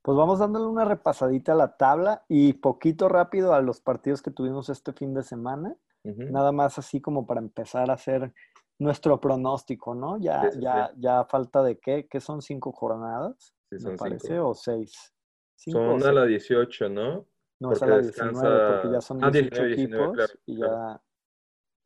Pues 0.03 0.17
vamos 0.17 0.41
dándole 0.41 0.67
una 0.67 0.85
repasadita 0.85 1.53
a 1.53 1.55
la 1.55 1.77
tabla 1.77 2.25
y 2.27 2.55
poquito 2.55 3.09
rápido 3.09 3.55
a 3.55 3.63
los 3.63 3.81
partidos 3.81 4.21
que 4.21 4.33
tuvimos 4.33 4.69
este 4.69 4.93
fin 4.93 5.15
de 5.15 5.23
semana. 5.23 5.77
Nada 6.03 6.51
más 6.51 6.77
así 6.77 7.01
como 7.01 7.25
para 7.25 7.41
empezar 7.41 7.89
a 7.89 7.95
hacer 7.95 8.35
nuestro 8.83 9.21
pronóstico, 9.21 9.95
¿no? 9.95 10.19
Ya, 10.19 10.51
ya, 10.59 10.93
ya 10.97 11.25
falta 11.25 11.63
de 11.63 11.79
qué, 11.79 12.07
¿qué 12.09 12.21
son 12.21 12.43
cinco 12.43 12.73
jornadas? 12.73 13.55
me 13.71 13.97
parece, 13.97 14.39
o 14.39 14.55
seis. 14.55 15.15
son 15.57 16.03
a 16.03 16.13
la 16.13 16.27
18, 16.27 16.89
¿no? 16.89 17.27
No, 17.61 17.73
es 17.73 17.83
a 17.83 17.87
la 17.87 17.99
19, 18.01 18.73
porque 18.73 18.93
ya 18.93 19.01
son 19.01 19.19
18 19.19 19.63
ah, 19.63 19.67
equipos 19.69 20.39
y 20.47 20.59
ya... 20.59 21.03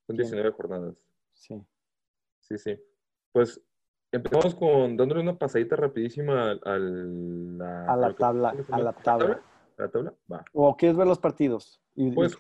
Son 0.07 0.17
19 0.17 0.51
jornadas. 0.53 0.97
Sí. 1.35 1.63
Sí, 2.41 2.57
sí. 2.59 2.81
Pues 3.33 3.61
empezamos 4.11 4.55
con 4.55 4.97
dándole 4.97 5.21
una 5.21 5.37
pasadita 5.37 5.77
rapidísima 5.77 6.53
a, 6.53 6.79
la, 6.79 7.85
a 7.87 7.97
la 7.97 8.15
tabla. 8.15 8.55
A 8.71 8.79
la 8.79 8.93
tabla. 8.95 9.43
¿A 9.79 9.83
la 9.83 9.89
tabla? 9.91 10.15
Va. 10.33 10.45
¿O 10.53 10.77
quieres 10.77 10.97
ver 10.97 11.07
los 11.07 11.19
partidos? 11.19 11.83
Pues, 12.15 12.37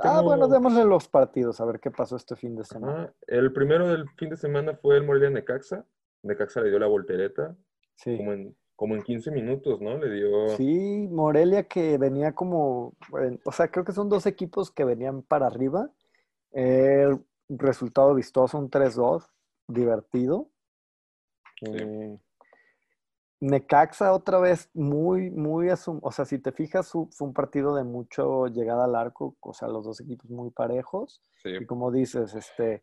Ah, 0.00 0.20
bueno, 0.22 0.48
démosle 0.48 0.84
los 0.84 1.08
partidos, 1.08 1.60
a 1.60 1.64
ver 1.64 1.78
qué 1.80 1.90
pasó 1.90 2.16
este 2.16 2.34
fin 2.36 2.56
de 2.56 2.64
semana. 2.64 3.12
el 3.26 3.52
primero 3.52 3.88
del 3.88 4.08
fin 4.16 4.30
de 4.30 4.36
semana 4.36 4.74
fue 4.74 4.96
el 4.96 5.04
Morelia 5.04 5.30
Necaxa. 5.30 5.84
Necaxa 6.22 6.60
le 6.60 6.70
dio 6.70 6.78
la 6.78 6.86
voltereta. 6.86 7.56
Sí. 7.94 8.16
Como 8.16 8.32
en, 8.32 8.56
como 8.74 8.94
en 8.94 9.02
15 9.02 9.30
minutos, 9.30 9.80
¿no? 9.80 9.96
Le 9.98 10.10
dio... 10.10 10.48
Sí, 10.56 11.06
Morelia 11.10 11.64
que 11.64 11.98
venía 11.98 12.32
como... 12.32 12.94
o 13.44 13.52
sea, 13.52 13.70
creo 13.70 13.84
que 13.84 13.92
son 13.92 14.08
dos 14.08 14.26
equipos 14.26 14.70
que 14.70 14.84
venían 14.84 15.22
para 15.22 15.46
arriba. 15.46 15.90
El 16.50 17.20
resultado 17.48 18.14
vistoso, 18.14 18.58
un 18.58 18.70
3-2, 18.70 19.28
divertido. 19.68 20.50
Eh, 21.62 22.18
Necaxa 23.40 24.12
otra 24.12 24.38
vez 24.38 24.68
muy, 24.74 25.30
muy, 25.30 25.68
o 25.70 26.12
sea, 26.12 26.26
si 26.26 26.38
te 26.38 26.52
fijas, 26.52 26.90
fue 26.90 27.26
un 27.26 27.32
partido 27.32 27.74
de 27.74 27.84
mucho 27.84 28.48
llegada 28.48 28.84
al 28.84 28.94
arco, 28.94 29.36
o 29.40 29.54
sea, 29.54 29.68
los 29.68 29.84
dos 29.84 30.00
equipos 30.00 30.30
muy 30.30 30.50
parejos. 30.50 31.22
Y 31.42 31.64
como 31.64 31.90
dices, 31.90 32.34
este, 32.34 32.82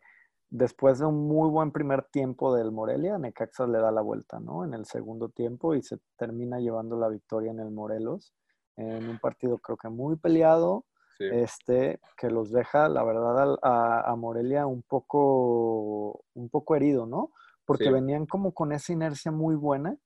después 0.49 0.97
de 0.97 1.05
un 1.05 1.27
muy 1.27 1.47
buen 1.49 1.71
primer 1.71 2.05
tiempo 2.05 2.55
del 2.55 2.71
Morelia, 2.71 3.19
Necaxa 3.19 3.67
le 3.67 3.77
da 3.77 3.91
la 3.91 4.01
vuelta, 4.01 4.39
¿no? 4.39 4.65
En 4.65 4.73
el 4.73 4.85
segundo 4.85 5.29
tiempo 5.29 5.75
y 5.75 5.83
se 5.83 5.99
termina 6.17 6.59
llevando 6.59 6.97
la 6.97 7.09
victoria 7.09 7.51
en 7.51 7.59
el 7.59 7.69
Morelos, 7.69 8.33
en 8.77 9.07
un 9.09 9.19
partido 9.19 9.59
creo 9.59 9.77
que 9.77 9.89
muy 9.89 10.15
peleado, 10.15 10.85
este, 11.19 11.99
que 12.15 12.29
los 12.29 12.51
deja, 12.51 12.89
la 12.89 13.03
verdad, 13.03 13.57
a, 13.61 14.01
a, 14.11 14.15
Morelia 14.15 14.67
un 14.67 14.83
poco, 14.83 16.23
un 16.33 16.49
poco 16.49 16.75
herido, 16.75 17.05
¿no? 17.05 17.31
Porque 17.65 17.91
venían 17.91 18.25
como 18.25 18.53
con 18.53 18.71
esa 18.71 18.93
inercia 18.93 19.31
muy 19.31 19.55
buena 19.55 19.97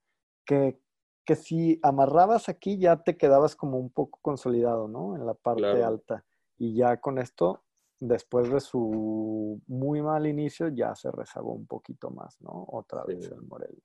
que, 0.52 0.78
que 1.26 1.36
si 1.36 1.80
amarrabas 1.82 2.50
aquí 2.50 2.78
ya 2.78 3.02
te 3.02 3.16
quedabas 3.16 3.56
como 3.56 3.78
un 3.78 3.90
poco 3.90 4.20
consolidado, 4.22 4.90
¿no? 4.90 5.16
En 5.16 5.26
la 5.26 5.34
parte 5.34 5.82
alta. 5.82 6.26
Y 6.58 6.76
ya 6.76 6.98
con 6.98 7.18
esto, 7.20 7.64
después 8.00 8.52
de 8.52 8.60
su 8.60 9.62
muy 9.68 10.02
mal 10.02 10.28
inicio, 10.28 10.68
ya 10.68 10.94
se 10.94 11.10
rezagó 11.10 11.54
un 11.54 11.66
poquito 11.68 12.10
más, 12.10 12.42
¿no? 12.42 12.66
Otra 12.68 13.06
vez 13.06 13.32
el 13.32 13.42
Morelia. 13.44 13.82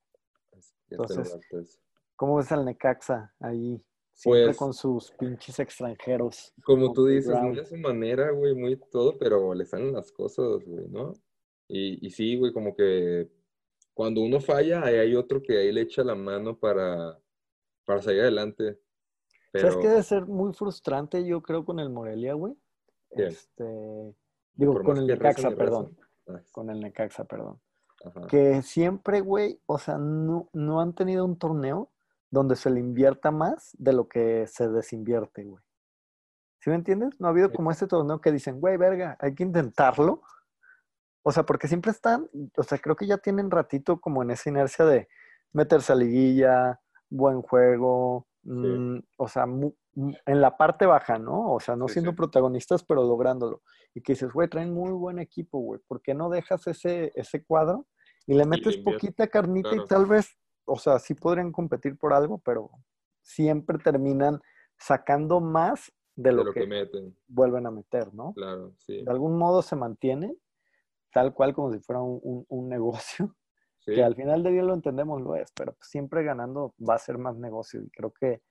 Entonces, 0.89 1.79
¿cómo 2.17 2.35
ves 2.35 2.51
al 2.51 2.65
Necaxa 2.65 3.33
ahí? 3.39 3.81
Siempre 4.13 4.45
pues 4.45 4.57
con 4.57 4.73
sus 4.73 5.11
pinches 5.11 5.59
extranjeros. 5.59 6.53
Como 6.65 6.91
tú 6.91 7.05
dices, 7.05 7.39
muy 7.39 7.59
a 7.59 7.63
su 7.63 7.77
manera, 7.77 8.31
güey, 8.31 8.55
muy 8.55 8.75
todo, 8.91 9.17
pero 9.17 9.53
le 9.53 9.63
salen 9.65 9.93
las 9.93 10.11
cosas, 10.11 10.65
güey, 10.65 10.87
¿no? 10.89 11.13
Y, 11.67 12.05
y 12.05 12.09
sí, 12.09 12.35
güey, 12.35 12.51
como 12.51 12.75
que 12.75 13.29
cuando 13.97 14.21
uno 14.21 14.39
falla, 14.39 14.83
hay 14.83 15.15
otro 15.15 15.41
que 15.41 15.57
ahí 15.57 15.71
le 15.71 15.81
echa 15.81 16.03
la 16.03 16.13
mano 16.13 16.55
para, 16.55 17.19
para 17.83 17.99
salir 17.99 18.21
adelante. 18.21 18.79
Pero... 19.51 19.71
¿Sabes 19.71 19.83
que 19.83 19.89
debe 19.89 20.03
ser 20.03 20.27
muy 20.27 20.53
frustrante, 20.53 21.25
yo 21.25 21.41
creo, 21.41 21.65
con 21.65 21.79
el 21.79 21.89
Morelia, 21.89 22.35
güey? 22.35 22.53
Este, 23.09 24.15
digo, 24.53 24.83
con 24.83 24.97
el 24.97 25.07
Necaxa, 25.07 25.49
perdón. 25.49 25.97
Ah, 26.27 26.39
con 26.51 26.69
el 26.69 26.79
Necaxa, 26.79 27.25
perdón. 27.25 27.59
Que 28.29 28.61
siempre, 28.61 29.21
güey, 29.21 29.59
o 29.65 29.79
sea, 29.79 29.97
no, 29.97 30.47
no 30.53 30.79
han 30.79 30.93
tenido 30.93 31.25
un 31.25 31.39
torneo 31.39 31.91
donde 32.29 32.55
se 32.55 32.69
le 32.69 32.79
invierta 32.79 33.31
más 33.31 33.75
de 33.79 33.93
lo 33.93 34.07
que 34.07 34.45
se 34.45 34.69
desinvierte, 34.69 35.43
güey. 35.43 35.63
¿Sí 36.59 36.69
me 36.69 36.75
entiendes? 36.75 37.19
No 37.19 37.25
ha 37.25 37.31
habido 37.31 37.51
como 37.51 37.71
este 37.71 37.87
torneo 37.87 38.21
que 38.21 38.31
dicen, 38.31 38.59
güey, 38.59 38.77
verga, 38.77 39.17
hay 39.19 39.33
que 39.33 39.41
intentarlo 39.41 40.21
o 41.27 41.31
sea, 41.33 41.43
porque 41.43 41.67
siempre 41.67 41.91
están, 41.91 42.29
o 42.55 42.63
sea, 42.63 42.77
creo 42.77 42.95
que 42.95 43.05
ya 43.05 43.17
tienen 43.17 43.51
ratito 43.51 43.99
como 43.99 44.23
en 44.23 44.31
esa 44.31 44.49
inercia 44.49 44.85
de 44.85 45.09
meterse 45.51 45.91
a 45.91 45.95
liguilla, 45.97 46.79
buen 47.09 47.41
juego, 47.41 48.29
mm, 48.43 48.99
o 49.17 49.27
sea, 49.27 49.43
en 49.43 50.41
la 50.41 50.55
parte 50.55 50.85
baja, 50.85 51.19
¿no? 51.19 51.51
O 51.51 51.59
sea, 51.59 51.75
no 51.75 51.89
siendo 51.89 52.15
protagonistas, 52.15 52.81
pero 52.81 53.03
lográndolo. 53.03 53.61
Y 53.93 53.99
que 53.99 54.13
dices, 54.13 54.31
güey, 54.31 54.47
traen 54.47 54.73
muy 54.73 54.91
buen 54.91 55.19
equipo, 55.19 55.59
güey, 55.59 55.81
¿por 55.85 56.01
qué 56.01 56.13
no 56.13 56.29
dejas 56.29 56.65
ese, 56.65 57.11
ese 57.13 57.43
cuadro 57.43 57.87
Y 58.25 58.33
le 58.33 58.45
metes 58.45 58.77
poquita 58.77 59.27
carnita 59.27 59.71
claro. 59.71 59.83
y 59.83 59.85
tal 59.85 60.05
vez, 60.05 60.29
o 60.63 60.79
sea, 60.79 60.97
sí 60.97 61.13
podrían 61.13 61.51
competir 61.51 61.97
por 61.97 62.13
algo, 62.13 62.37
pero 62.37 62.71
siempre 63.21 63.79
terminan 63.79 64.39
sacando 64.77 65.41
más 65.41 65.91
de 66.15 66.29
de 66.29 66.31
lo, 66.31 66.53
que, 66.53 66.61
que 66.61 66.67
meten, 66.67 67.17
vuelven 67.27 67.65
a 67.67 67.71
meter, 67.71 68.13
¿no? 68.13 68.31
claro, 68.33 68.73
sí. 68.77 69.03
De 69.03 69.11
algún 69.11 69.37
modo 69.37 69.61
se 69.61 69.75
mantiene 69.75 70.33
tal 71.17 71.33
cual 71.33 71.53
como 71.53 71.71
si 71.73 71.79
fuera 71.79 72.01
un, 72.01 72.19
un- 72.23 72.45
un 72.49 72.69
negocio, 72.69 73.35
Sí, 73.79 73.93
que 73.93 74.03
al 74.03 74.15
final 74.15 74.43
del 74.43 74.53
día 74.53 74.63
lo 74.63 74.73
entendemos, 74.75 75.21
lo 75.21 75.35
es, 75.35 75.51
pero 75.53 75.73
pues 75.73 75.89
siempre 75.89 76.23
ganando 76.23 76.75
va 76.87 76.95
a 76.95 76.99
ser 76.99 77.17
más 77.17 77.37
negocio. 77.37 77.81
Y 77.83 77.89
creo 77.91 78.11
que, 78.13 78.43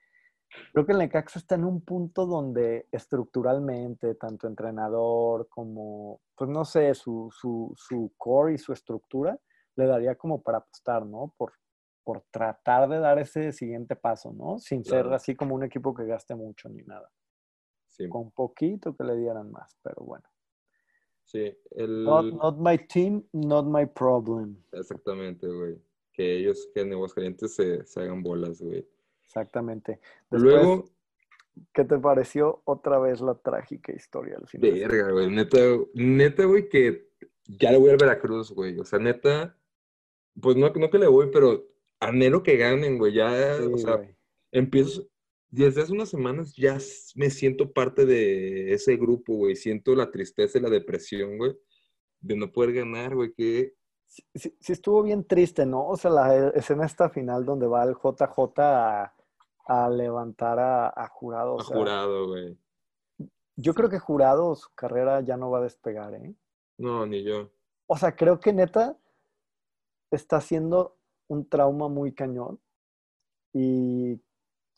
creo 0.73 0.87
que 0.87 0.93
el 0.93 0.99
Necaxa 0.99 1.39
está 1.39 1.55
en 1.57 1.65
un 1.65 1.81
punto 1.85 2.27
donde 2.27 2.89
estructuralmente, 2.93 4.15
tanto 4.17 4.47
entrenador 4.49 5.49
como, 5.49 6.21
pues 6.37 6.51
no 6.51 6.65
sé, 6.65 6.95
su, 6.95 7.31
su, 7.33 7.73
su 7.77 8.13
core 8.17 8.55
y 8.55 8.59
su 8.59 8.73
estructura, 8.73 9.39
le 9.77 9.87
daría 9.87 10.17
como 10.17 10.43
para 10.43 10.59
apostar, 10.59 11.07
¿no? 11.07 11.35
Por, 11.37 11.55
por 12.05 12.23
tratar 12.31 12.89
de 12.89 12.99
dar 13.01 13.19
ese 13.19 13.53
siguiente 13.53 13.97
paso, 13.97 14.33
¿no? 14.33 14.59
Sin 14.59 14.85
ser 14.85 15.07
así 15.13 15.35
como 15.37 15.55
un 15.55 15.65
equipo 15.65 15.95
que 15.95 16.07
gaste 16.07 16.35
mucho 16.35 16.69
ni 16.69 16.83
nada. 16.85 17.11
sí, 17.87 18.05
Con 18.09 18.33
poquito 18.33 18.97
que 18.97 19.05
le 19.05 19.17
dieran 19.17 19.53
más, 19.53 19.79
pero 19.83 20.03
bueno. 20.05 20.25
Sí. 21.27 21.55
El... 21.73 22.05
Not, 22.05 22.25
not 22.35 22.57
my 22.59 22.79
team, 22.79 23.23
not 23.33 23.67
my 23.67 23.85
problem. 23.87 24.57
Exactamente, 24.73 25.47
güey. 25.47 25.77
Que 26.13 26.39
ellos, 26.39 26.69
que 26.73 26.81
en 26.81 26.93
Aguascalientes 26.95 27.55
se, 27.55 27.85
se 27.85 28.01
hagan 28.01 28.23
bolas, 28.23 28.61
güey. 28.63 28.87
Exactamente. 29.25 30.01
Después, 30.31 30.43
Luego, 30.43 30.85
¿qué 31.75 31.85
te 31.85 31.99
pareció 31.99 32.63
otra 32.65 32.99
vez 32.99 33.21
la 33.21 33.35
trágica 33.35 33.93
historia 33.93 34.37
al 34.39 34.47
final? 34.49 34.73
verga, 34.73 35.11
güey. 35.13 35.29
Neta, 35.31 35.59
neta, 35.95 36.45
güey, 36.45 36.69
que 36.69 37.11
ya 37.49 37.71
le 37.73 37.79
voy 37.79 37.91
al 37.91 37.99
Veracruz, 37.99 38.51
güey. 38.53 38.79
O 38.79 38.85
sea, 38.85 38.99
neta, 38.99 39.57
pues 40.41 40.57
no, 40.57 40.71
no 40.71 40.91
que 40.91 40.99
le 40.99 41.07
voy, 41.07 41.29
pero 41.33 41.67
anhelo 42.01 42.43
que 42.43 42.57
ganen, 42.57 42.99
güey. 42.99 43.13
Ya, 43.13 43.57
Sí, 43.59 43.65
o 43.73 43.77
sea, 43.79 43.97
güey. 43.97 44.17
empiezo, 44.53 45.07
desde 45.65 45.83
hace 45.83 45.93
unas 45.93 46.09
semanas 46.09 46.55
ya 46.57 46.79
me 47.15 47.31
siento 47.31 47.73
parte 47.73 48.05
de 48.07 48.73
ese 48.73 48.97
grupo, 48.97 49.35
güey. 49.35 49.57
Siento 49.57 49.95
la 49.95 50.11
tristeza 50.11 50.59
y 50.59 50.63
la 50.63 50.71
depresión, 50.71 51.39
güey, 51.39 51.57
de 52.21 52.37
no 52.37 52.51
poder 52.53 52.73
ganar, 52.75 53.15
güey. 53.15 53.33
Que 53.33 53.75
Sí, 54.09 54.23
sí- 54.35 54.57
sí 54.61 54.73
estuvo 54.73 55.03
bien 55.03 55.25
triste, 55.25 55.67
¿no? 55.67 55.87
O 55.89 55.97
sea, 55.97 56.11
la 56.13 56.49
escena 56.51 56.87
esta 56.87 57.09
final 57.11 57.45
donde 57.45 57.67
va 57.67 57.83
el 57.85 57.95
JJ 57.95 58.53
a, 58.63 59.13
a 59.67 59.91
levantar 59.91 60.59
a, 60.61 60.89
a 60.89 61.09
Jurado. 61.09 61.55
o 61.57 61.61
sea, 61.63 61.77
jurado, 61.77 62.29
güey. 62.29 62.57
Yo 63.57 63.75
creo 63.75 63.89
que 63.91 63.99
Jurado, 63.99 64.55
su 64.55 64.69
carrera 64.75 65.23
ya 65.23 65.37
no 65.37 65.51
va 65.51 65.59
a 65.59 65.63
despegar, 65.63 66.15
¿eh? 66.15 66.35
No, 66.79 67.05
ni 67.07 67.25
yo. 67.25 67.51
O 67.87 67.97
sea, 67.97 68.15
creo 68.15 68.39
que 68.39 68.53
neta 68.53 68.97
está 70.11 70.37
haciendo 70.37 70.97
un 71.29 71.49
trauma 71.49 71.89
muy 71.89 72.13
cañón 72.15 72.61
y 73.53 74.21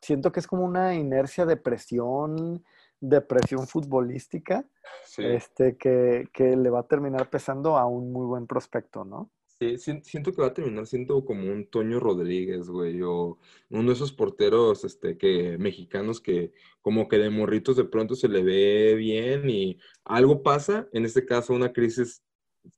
siento 0.00 0.32
que 0.32 0.40
es 0.40 0.46
como 0.46 0.64
una 0.64 0.94
inercia 0.94 1.44
de 1.46 1.56
presión, 1.56 2.64
de 3.00 3.20
presión 3.20 3.66
futbolística, 3.66 4.64
Sí. 5.04 5.22
este, 5.24 5.76
que, 5.76 6.28
que 6.32 6.56
le 6.56 6.70
va 6.70 6.80
a 6.80 6.86
terminar 6.86 7.28
pesando 7.30 7.76
a 7.76 7.86
un 7.86 8.12
muy 8.12 8.26
buen 8.26 8.46
prospecto, 8.46 9.04
¿no? 9.04 9.30
Sí, 9.46 9.76
sien- 9.76 10.04
siento 10.04 10.32
que 10.32 10.40
va 10.40 10.48
a 10.48 10.54
terminar 10.54 10.86
siendo 10.86 11.24
como 11.24 11.50
un 11.52 11.66
Toño 11.68 11.98
Rodríguez, 11.98 12.68
güey, 12.68 13.02
o 13.02 13.38
uno 13.70 13.88
de 13.88 13.92
esos 13.94 14.12
porteros, 14.12 14.84
este, 14.84 15.18
que 15.18 15.58
mexicanos 15.58 16.20
que 16.20 16.52
como 16.80 17.08
que 17.08 17.18
de 17.18 17.28
morritos 17.30 17.76
de 17.76 17.84
pronto 17.84 18.14
se 18.14 18.28
le 18.28 18.42
ve 18.44 18.94
bien 18.94 19.50
y 19.50 19.76
algo 20.04 20.42
pasa, 20.44 20.86
en 20.92 21.04
este 21.04 21.26
caso 21.26 21.54
una 21.54 21.72
crisis 21.72 22.22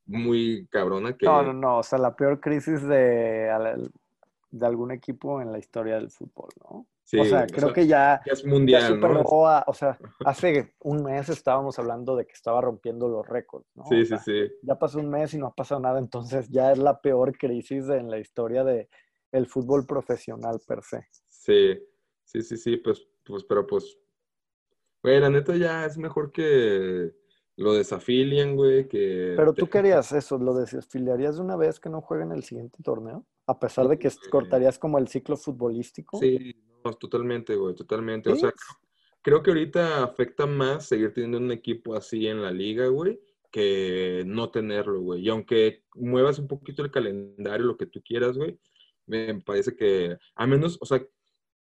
muy 0.07 0.67
cabrona 0.71 1.17
que, 1.17 1.27
No, 1.27 1.43
no, 1.43 1.53
no, 1.53 1.79
o 1.79 1.83
sea, 1.83 1.99
la 1.99 2.17
peor 2.17 2.41
crisis 2.41 2.83
de, 2.83 3.51
de 4.51 4.67
algún 4.67 4.91
equipo 4.91 5.41
en 5.43 5.53
la 5.53 5.59
historia 5.59 5.97
del 5.97 6.11
fútbol, 6.11 6.49
¿no? 6.65 6.87
Sí, 7.11 7.19
o 7.21 7.25
sea, 7.25 7.45
o 7.45 7.49
creo 7.49 7.59
sea, 7.59 7.75
que 7.75 7.87
ya, 7.87 8.23
ya 8.27 8.33
es 8.33 8.45
ya 8.45 8.49
mundial, 8.51 9.01
¿no? 9.01 9.47
a- 9.49 9.65
o 9.67 9.75
sea, 9.75 9.99
hace 10.25 10.75
un 10.81 11.03
mes 11.05 11.29
estábamos 11.29 11.79
hablando 11.79 12.17
de 12.17 12.27
que 12.27 12.33
estaba 12.33 12.61
rompiendo 12.61 13.09
los 13.09 13.27
récords, 13.27 13.67
¿no? 13.75 13.85
Sí, 13.85 14.01
O 14.01 14.05
sí, 14.05 14.09
sea, 14.09 14.19
sí, 14.19 14.49
ya 14.63 14.79
pasó 14.79 14.99
un 14.99 15.09
mes 15.11 15.35
y 15.35 15.39
no 15.39 15.47
ha 15.47 15.55
pasado 15.55 15.81
nada, 15.81 15.99
entonces 15.99 16.49
ya 16.49 16.73
es 16.73 16.79
la 16.79 17.01
peor 17.01 17.37
crisis 17.37 17.89
en 17.89 18.11
la 18.11 18.19
historia 18.19 18.65
de 18.65 18.89
el 19.33 19.47
fútbol 19.47 19.87
profesional 19.87 20.61
per 20.67 20.83
se. 20.83 21.07
sí, 21.29 21.79
sí, 22.25 22.43
sí, 22.43 22.57
sí, 22.57 22.77
pues, 22.77 23.07
pues, 23.25 23.45
pero 23.45 23.67
pues, 23.67 23.99
güey, 25.03 25.21
la 25.21 25.31
neta 25.31 25.57
ya 25.57 25.87
es 25.87 25.97
mejor 25.99 26.33
que 26.33 27.13
lo 27.57 27.75
desafilien, 27.75 28.57
güey, 28.57 28.89
que... 28.89 29.35
Pero 29.37 29.53
tú 29.55 29.69
querías 29.69 30.13
eso, 30.13 30.39
¿lo 30.39 30.55
desafiliarías 30.55 31.37
de 31.37 31.43
una 31.43 31.57
vez 31.57 31.81
que 31.81 31.89
no 31.89 32.01
jueguen 32.01 32.33
el 32.33 32.43
siguiente 32.45 32.83
torneo? 32.83 33.27
A 33.47 33.59
pesar 33.59 33.89
de 33.89 33.99
que 33.99 34.11
cortarías 34.31 34.79
como 34.79 34.99
el 34.99 35.09
ciclo 35.09 35.37
futbolístico. 35.37 36.19
Sí, 36.19 36.55
no, 36.85 36.93
totalmente, 36.95 37.57
güey, 37.57 37.75
totalmente. 37.75 38.31
O 38.31 38.35
¿Sí? 38.35 38.43
sea, 38.43 38.53
creo, 39.23 39.43
que 39.43 39.51
ahorita 39.51 40.05
afecta 40.05 40.47
más 40.47 40.87
seguir 40.87 41.13
teniendo 41.13 41.39
un 41.39 41.53
equipo 41.53 41.95
así 41.95 42.27
en 42.27 42.43
la 42.43 42.51
liga, 42.51 42.87
güey, 42.89 43.21
que 43.51 44.23
no 44.27 44.51
tenerlo, 44.51 45.01
güey. 45.01 45.23
Y 45.23 45.29
aunque 45.29 45.85
muevas 45.95 46.39
un 46.39 46.49
poquito 46.49 46.83
el 46.83 46.91
calendario, 46.91 47.67
lo 47.67 47.77
que 47.77 47.87
tú 47.87 48.03
quieras, 48.03 48.37
güey, 48.37 48.59
me 49.07 49.41
parece 49.43 49.75
que, 49.77 50.17
a 50.35 50.47
menos, 50.47 50.79
o 50.81 50.87
sea, 50.87 51.05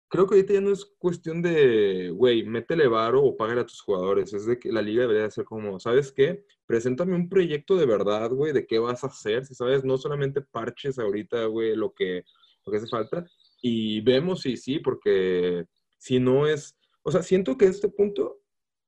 creo 0.08 0.26
que 0.26 0.36
ahorita 0.36 0.54
ya 0.54 0.60
no 0.60 0.72
es 0.72 0.84
cuestión 0.98 1.42
de, 1.42 2.10
güey, 2.10 2.44
métele 2.44 2.86
varo 2.88 3.22
o 3.22 3.36
págale 3.36 3.62
a 3.62 3.66
tus 3.66 3.80
jugadores. 3.80 4.32
Es 4.32 4.46
de 4.46 4.58
que 4.58 4.72
la 4.72 4.82
liga 4.82 5.02
debería 5.02 5.30
ser 5.30 5.44
como, 5.44 5.80
¿sabes 5.80 6.12
qué? 6.12 6.44
Preséntame 6.66 7.14
un 7.14 7.28
proyecto 7.28 7.76
de 7.76 7.86
verdad, 7.86 8.30
güey, 8.30 8.52
de 8.52 8.66
qué 8.66 8.78
vas 8.78 9.04
a 9.04 9.08
hacer, 9.08 9.44
si 9.44 9.54
sabes, 9.54 9.84
no 9.84 9.98
solamente 9.98 10.40
parches 10.40 10.98
ahorita, 10.98 11.46
güey, 11.46 11.76
lo 11.76 11.92
que, 11.92 12.24
lo 12.64 12.72
que 12.72 12.78
hace 12.78 12.88
falta. 12.88 13.26
Y 13.60 14.00
vemos 14.02 14.42
si 14.42 14.56
sí, 14.56 14.78
porque 14.78 15.64
si 15.98 16.20
no 16.20 16.46
es, 16.46 16.76
o 17.02 17.10
sea, 17.10 17.22
siento 17.22 17.56
que 17.56 17.66
en 17.66 17.72
este 17.72 17.88
punto 17.88 18.40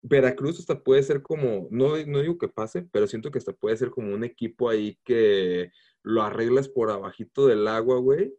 Veracruz 0.03 0.59
hasta 0.59 0.83
puede 0.83 1.03
ser 1.03 1.23
como, 1.23 1.69
no, 1.71 1.97
no 2.07 2.21
digo 2.21 2.39
que 2.39 2.49
pase, 2.49 2.83
pero 2.93 3.07
siento 3.07 3.31
que 3.31 3.39
hasta 3.39 3.53
puede 3.53 3.77
ser 3.77 3.91
como 3.91 4.15
un 4.15 4.25
equipo 4.25 4.69
ahí 4.69 4.99
que 5.05 5.71
lo 6.03 6.23
arreglas 6.23 6.69
por 6.69 6.91
abajito 6.91 7.47
del 7.47 7.67
agua, 7.67 7.99
güey, 7.99 8.33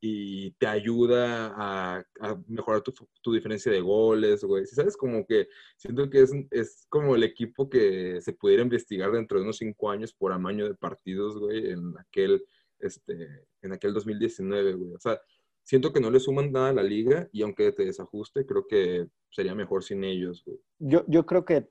y 0.00 0.52
te 0.52 0.66
ayuda 0.66 1.54
a, 1.56 2.04
mejorar 2.46 2.82
tu, 2.82 2.92
tu 3.22 3.32
diferencia 3.32 3.72
de 3.72 3.80
goles, 3.80 4.44
güey. 4.44 4.66
Si 4.66 4.74
sabes, 4.74 4.96
como 4.96 5.26
que 5.26 5.48
siento 5.76 6.08
que 6.10 6.22
es, 6.22 6.32
es 6.50 6.86
como 6.88 7.16
el 7.16 7.22
equipo 7.22 7.68
que 7.68 8.20
se 8.20 8.32
pudiera 8.32 8.62
investigar 8.62 9.10
dentro 9.10 9.38
de 9.38 9.44
unos 9.44 9.56
cinco 9.56 9.90
años 9.90 10.12
por 10.12 10.32
amaño 10.32 10.68
de 10.68 10.74
partidos, 10.74 11.38
güey, 11.38 11.70
en 11.70 11.94
aquel, 11.98 12.44
este, 12.78 13.46
en 13.62 13.72
aquel 13.72 13.94
2019, 13.94 14.74
güey. 14.74 14.94
O 14.94 15.00
sea, 15.00 15.20
siento 15.66 15.92
que 15.92 16.00
no 16.00 16.10
le 16.10 16.20
suman 16.20 16.52
nada 16.52 16.68
a 16.68 16.72
la 16.72 16.82
liga 16.82 17.28
y 17.32 17.42
aunque 17.42 17.72
te 17.72 17.84
desajuste, 17.84 18.46
creo 18.46 18.66
que 18.66 19.08
sería 19.30 19.54
mejor 19.54 19.82
sin 19.82 20.04
ellos, 20.04 20.44
güey. 20.46 20.58
Yo, 20.78 21.04
yo 21.08 21.26
creo 21.26 21.44
que 21.44 21.68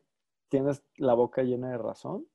tienes 0.49 0.83
la 0.97 1.13
boca 1.13 1.43
llena 1.43 1.71
de 1.71 1.77
razón, 1.77 2.27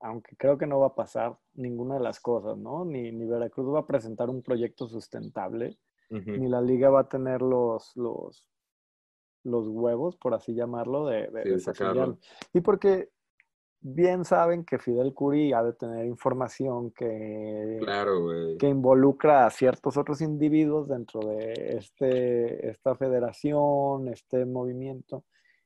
aunque 0.00 0.36
creo 0.36 0.58
que 0.58 0.66
no 0.66 0.80
va 0.80 0.88
a 0.88 0.94
pasar 0.94 1.38
ninguna 1.54 1.94
de 1.94 2.00
las 2.00 2.20
cosas, 2.20 2.58
¿no? 2.58 2.84
Ni, 2.84 3.12
ni 3.12 3.24
Veracruz 3.24 3.72
va 3.72 3.80
a 3.80 3.86
presentar 3.86 4.28
un 4.28 4.42
proyecto 4.42 4.88
sustentable, 4.88 5.78
Ujú. 6.10 6.32
ni 6.32 6.48
la 6.48 6.60
liga 6.60 6.90
va 6.90 7.02
a 7.02 7.08
tener 7.08 7.40
los, 7.40 7.96
los, 7.96 8.50
los 9.44 9.68
huevos, 9.68 10.16
por 10.16 10.34
así 10.34 10.54
llamarlo, 10.54 11.06
de, 11.06 11.28
de 11.28 11.42
Sí, 11.44 11.50
de 11.50 11.60
sacarlo. 11.60 12.18
Y 12.52 12.60
porque 12.62 13.10
bien 13.80 14.24
saben 14.24 14.64
que 14.64 14.78
Fidel 14.78 15.14
Curi 15.14 15.52
ha 15.52 15.62
de 15.62 15.72
tener 15.72 16.06
información 16.06 16.90
que, 16.90 17.78
Claro, 17.80 18.28
que 18.58 18.68
involucra 18.68 19.46
a 19.46 19.50
ciertos 19.50 19.96
otros 19.96 20.20
individuos 20.20 20.88
dentro 20.88 21.20
de 21.20 21.76
este, 21.78 22.68
esta 22.68 22.94
federación, 22.94 24.08
este 24.08 24.44
movimiento. 24.44 25.24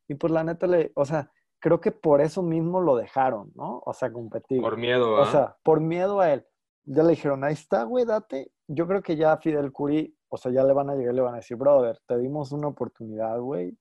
Y 0.08 0.14
pues 0.14 0.32
la 0.32 0.44
neta, 0.44 0.66
le, 0.66 0.92
o 0.94 1.04
sea, 1.04 1.30
creo 1.60 1.80
que 1.80 1.92
por 1.92 2.20
eso 2.20 2.42
mismo 2.42 2.80
lo 2.80 2.96
dejaron, 2.96 3.52
¿no? 3.54 3.82
O 3.84 3.92
sea, 3.92 4.12
competir. 4.12 4.60
Por 4.60 4.76
miedo, 4.76 5.12
O 5.14 5.22
¿ah? 5.22 5.26
sea, 5.26 5.56
por 5.62 5.80
miedo 5.80 6.20
a 6.20 6.32
él. 6.32 6.44
Ya 6.84 7.02
le 7.02 7.10
dijeron, 7.10 7.44
ahí 7.44 7.52
está, 7.52 7.84
güey, 7.84 8.04
date. 8.04 8.50
Yo 8.66 8.88
creo 8.88 9.02
que 9.02 9.16
ya 9.16 9.32
a 9.32 9.38
Fidel 9.38 9.70
Curi, 9.70 10.16
o 10.28 10.36
sea, 10.36 10.50
ya 10.50 10.64
le 10.64 10.72
van 10.72 10.90
a 10.90 10.94
llegar 10.94 11.12
y 11.12 11.16
le 11.16 11.22
van 11.22 11.34
a 11.34 11.38
decir, 11.38 11.56
brother, 11.56 11.98
te 12.06 12.18
dimos 12.18 12.50
una 12.52 12.68
oportunidad, 12.68 13.38
güey. 13.38 13.76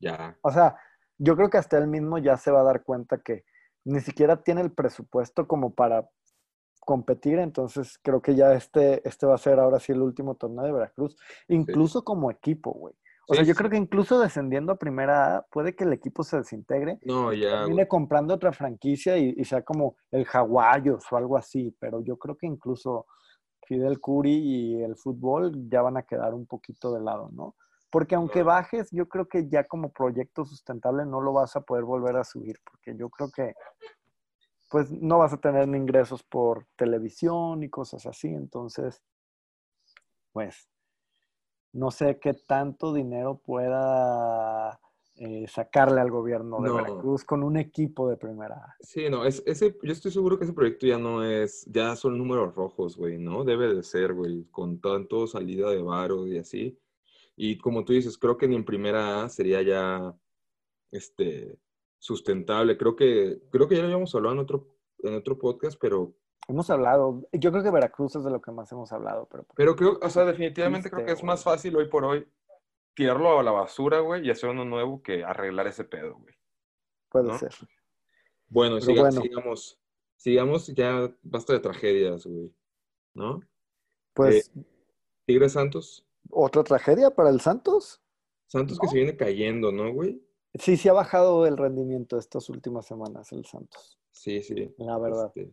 Ya. 0.00 0.36
O 0.42 0.50
sea, 0.50 0.76
yo 1.18 1.36
creo 1.36 1.50
que 1.50 1.58
hasta 1.58 1.78
él 1.78 1.88
mismo 1.88 2.18
ya 2.18 2.36
se 2.36 2.50
va 2.50 2.60
a 2.60 2.64
dar 2.64 2.82
cuenta 2.84 3.18
que 3.18 3.44
ni 3.84 4.00
siquiera 4.00 4.42
tiene 4.42 4.60
el 4.60 4.72
presupuesto 4.72 5.46
como 5.46 5.74
para 5.74 6.08
competir, 6.80 7.38
entonces 7.38 7.98
creo 8.02 8.22
que 8.22 8.34
ya 8.34 8.54
este, 8.54 9.06
este 9.06 9.26
va 9.26 9.34
a 9.34 9.38
ser 9.38 9.58
ahora 9.58 9.78
sí 9.78 9.92
el 9.92 10.00
último 10.00 10.36
torneo 10.36 10.64
de 10.64 10.72
Veracruz, 10.72 11.16
incluso 11.48 12.02
como 12.02 12.30
equipo, 12.30 12.72
güey. 12.72 12.94
O 13.30 13.34
sea, 13.34 13.44
yo 13.44 13.52
sí. 13.52 13.58
creo 13.58 13.70
que 13.70 13.76
incluso 13.76 14.18
descendiendo 14.18 14.72
a 14.72 14.78
primera 14.78 15.36
A, 15.36 15.42
puede 15.42 15.76
que 15.76 15.84
el 15.84 15.92
equipo 15.92 16.22
se 16.22 16.38
desintegre 16.38 16.98
No, 17.04 17.30
ya, 17.34 17.60
termine 17.60 17.86
comprando 17.86 18.32
otra 18.32 18.52
franquicia 18.52 19.18
y, 19.18 19.34
y 19.36 19.44
sea 19.44 19.62
como 19.62 19.96
el 20.10 20.24
Jaguayos 20.24 21.04
o 21.10 21.16
algo 21.18 21.36
así, 21.36 21.76
pero 21.78 22.00
yo 22.00 22.16
creo 22.16 22.36
que 22.38 22.46
incluso 22.46 23.04
Fidel 23.66 24.00
Curi 24.00 24.32
y 24.32 24.82
el 24.82 24.96
fútbol 24.96 25.68
ya 25.68 25.82
van 25.82 25.98
a 25.98 26.04
quedar 26.04 26.32
un 26.32 26.46
poquito 26.46 26.94
de 26.94 27.02
lado, 27.02 27.28
¿no? 27.32 27.54
Porque 27.90 28.14
aunque 28.14 28.42
bajes, 28.42 28.88
yo 28.90 29.08
creo 29.08 29.28
que 29.28 29.48
ya 29.48 29.64
como 29.64 29.92
proyecto 29.92 30.44
sustentable 30.44 31.06
no 31.06 31.20
lo 31.20 31.32
vas 31.32 31.56
a 31.56 31.62
poder 31.62 31.84
volver 31.84 32.16
a 32.16 32.24
subir, 32.24 32.58
porque 32.64 32.94
yo 32.98 33.08
creo 33.08 33.30
que 33.30 33.54
pues 34.70 34.90
no 34.90 35.18
vas 35.18 35.32
a 35.32 35.38
tener 35.38 35.66
ni 35.66 35.78
ingresos 35.78 36.22
por 36.22 36.66
televisión 36.76 37.62
y 37.62 37.70
cosas 37.70 38.04
así. 38.06 38.28
Entonces, 38.28 39.02
pues, 40.32 40.68
no 41.72 41.90
sé 41.90 42.18
qué 42.18 42.34
tanto 42.34 42.92
dinero 42.92 43.38
pueda 43.38 44.78
eh, 45.16 45.46
sacarle 45.48 46.00
al 46.00 46.10
gobierno 46.10 46.60
de 46.60 46.68
No. 46.68 46.76
Veracruz 46.76 47.24
con 47.24 47.42
un 47.42 47.56
equipo 47.56 48.08
de 48.08 48.16
primera. 48.16 48.76
Sí, 48.80 49.08
no, 49.10 49.24
es, 49.24 49.42
ese, 49.46 49.76
yo 49.82 49.92
estoy 49.92 50.12
seguro 50.12 50.38
que 50.38 50.44
ese 50.44 50.52
proyecto 50.52 50.86
ya 50.86 50.98
no 50.98 51.24
es, 51.24 51.64
ya 51.66 51.96
son 51.96 52.18
números 52.18 52.54
rojos, 52.54 52.96
güey, 52.96 53.18
¿no? 53.18 53.44
Debe 53.44 53.74
de 53.74 53.82
ser, 53.82 54.12
güey, 54.14 54.44
con 54.50 54.80
tanto 54.80 55.26
salida 55.26 55.70
de 55.70 55.82
varo 55.82 56.26
y 56.26 56.38
así. 56.38 56.78
Y 57.40 57.56
como 57.58 57.84
tú 57.84 57.92
dices, 57.92 58.18
creo 58.18 58.36
que 58.36 58.48
ni 58.48 58.56
en 58.56 58.64
primera 58.64 59.22
A 59.22 59.28
sería 59.28 59.62
ya, 59.62 60.12
este, 60.90 61.56
sustentable. 61.98 62.76
Creo 62.76 62.96
que, 62.96 63.40
creo 63.50 63.68
que 63.68 63.76
ya 63.76 63.82
lo 63.82 63.86
habíamos 63.86 64.12
hablado 64.14 64.34
en 64.34 64.40
otro, 64.40 64.74
en 65.04 65.14
otro 65.14 65.38
podcast, 65.38 65.78
pero, 65.80 66.14
Hemos 66.48 66.70
hablado, 66.70 67.28
yo 67.32 67.50
creo 67.52 67.62
que 67.62 67.70
Veracruz 67.70 68.16
es 68.16 68.24
de 68.24 68.30
lo 68.30 68.40
que 68.40 68.50
más 68.50 68.72
hemos 68.72 68.90
hablado, 68.90 69.28
pero 69.30 69.44
pero 69.54 69.76
creo, 69.76 69.98
o 70.00 70.08
sea, 70.08 70.24
definitivamente 70.24 70.90
creo 70.90 71.04
que 71.04 71.12
es 71.12 71.22
más 71.22 71.44
fácil 71.44 71.76
hoy 71.76 71.88
por 71.88 72.06
hoy 72.06 72.26
tirarlo 72.94 73.38
a 73.38 73.42
la 73.42 73.50
basura, 73.50 74.00
güey, 74.00 74.26
y 74.26 74.30
hacer 74.30 74.48
uno 74.48 74.64
nuevo 74.64 75.02
que 75.02 75.22
arreglar 75.22 75.66
ese 75.66 75.84
pedo, 75.84 76.16
güey. 76.16 76.34
puede 77.10 77.28
¿no? 77.28 77.38
ser. 77.38 77.52
Bueno, 78.48 78.80
siga- 78.80 79.02
bueno. 79.02 79.20
sigamos, 79.20 79.78
sigamos, 80.16 80.66
ya 80.68 81.14
basta 81.22 81.52
de 81.52 81.60
tragedias, 81.60 82.26
güey, 82.26 82.50
¿no? 83.12 83.40
Pues 84.14 84.50
Tigres 85.26 85.52
Santos. 85.52 86.07
Otra 86.30 86.64
tragedia 86.64 87.10
para 87.10 87.30
el 87.30 87.40
Santos. 87.40 88.02
Santos 88.46 88.78
que 88.78 88.88
se 88.88 88.96
viene 88.96 89.16
cayendo, 89.16 89.72
¿no, 89.72 89.92
güey? 89.92 90.22
Sí, 90.54 90.76
sí 90.76 90.88
ha 90.88 90.92
bajado 90.94 91.46
el 91.46 91.56
rendimiento 91.56 92.18
estas 92.18 92.48
últimas 92.48 92.86
semanas 92.86 93.30
el 93.32 93.44
Santos, 93.44 93.98
Sí, 94.10 94.42
sí. 94.42 94.74
la 94.78 94.98
verdad. 94.98 95.30
Este, 95.34 95.52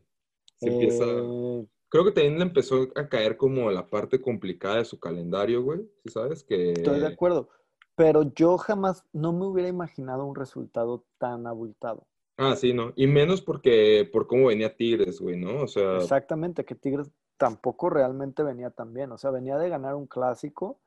se 0.58 0.70
empieza. 0.70 1.04
Eh, 1.06 1.68
Creo 1.90 2.04
que 2.06 2.12
también 2.12 2.38
le 2.40 2.44
empezó 2.46 2.88
a 2.96 3.08
caer 3.08 3.38
como 3.38 3.70
la 3.72 3.88
parte 3.88 4.20
complicada 4.20 4.78
de 4.78 4.86
su 4.86 5.00
calendario, 5.00 5.64
güey. 5.64 5.82
¿Sí 6.04 6.10
sabes? 6.12 6.44
Que. 6.44 6.72
Estoy 6.72 7.00
de 7.00 7.08
acuerdo, 7.08 7.50
pero 7.96 8.34
yo 8.34 8.58
jamás 8.58 9.06
no 9.14 9.34
me 9.34 9.46
hubiera 9.46 9.70
imaginado 9.70 10.26
un 10.26 10.36
resultado 10.36 11.06
tan 11.18 11.48
abultado. 11.48 12.08
Ah, 12.38 12.56
sí, 12.56 12.74
¿no? 12.74 12.92
Y 12.98 13.08
menos 13.08 13.42
porque 13.42 14.10
por 14.12 14.28
cómo 14.28 14.48
venía 14.48 14.76
Tigres, 14.76 15.22
güey, 15.22 15.38
¿no? 15.38 15.62
O 15.62 15.68
sea, 15.68 15.98
Exactamente, 15.98 16.66
que 16.66 16.76
Tigres 16.76 17.10
tampoco 17.38 17.90
realmente 17.90 18.44
venía 18.44 18.70
tan 18.70 18.94
bien. 18.94 19.12
O 19.12 19.18
sea, 19.18 19.32
venía 19.32 19.58
de 19.58 19.70
ganar 19.70 19.96
un 19.96 20.08
clásico, 20.08 20.80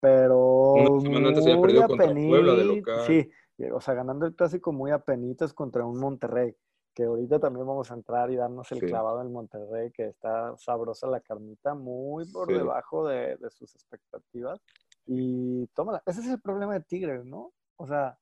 pero 0.00 0.72
Una 0.72 1.00
semana 1.00 1.28
antes 1.28 1.44
había 1.44 1.56
muy 1.56 1.62
perdido 1.62 1.88
contra 1.88 2.06
Puebla 2.06 2.54
de 2.54 2.64
apeni- 2.64 2.76
local. 2.80 3.00
Sí, 3.06 3.30
o 3.72 3.80
sea, 3.80 3.94
ganando 3.94 4.26
el 4.26 4.34
clásico 4.34 4.72
muy 4.72 4.90
a 4.90 4.98
penitas 4.98 5.54
contra 5.54 5.84
un 5.84 5.98
Monterrey, 5.98 6.54
que 6.94 7.04
ahorita 7.04 7.38
también 7.40 7.66
vamos 7.66 7.90
a 7.90 7.94
entrar 7.94 8.30
y 8.30 8.36
darnos 8.36 8.70
el 8.72 8.80
Sí. 8.80 8.86
clavado 8.86 9.18
del 9.18 9.30
Monterrey, 9.30 9.90
que 9.92 10.08
está 10.08 10.56
sabrosa 10.58 11.06
la 11.06 11.20
carnita, 11.20 11.74
muy 11.74 12.26
por 12.30 12.48
Sí. 12.48 12.54
debajo 12.54 13.06
de, 13.06 13.36
de 13.36 13.50
sus 13.50 13.74
expectativas. 13.74 14.60
Y 15.06 15.66
tómala, 15.68 16.02
ese 16.04 16.20
es 16.20 16.26
el 16.28 16.40
problema 16.40 16.74
de 16.74 16.80
Tigres, 16.80 17.24
¿no? 17.24 17.52
O 17.76 17.86
sea, 17.86 18.18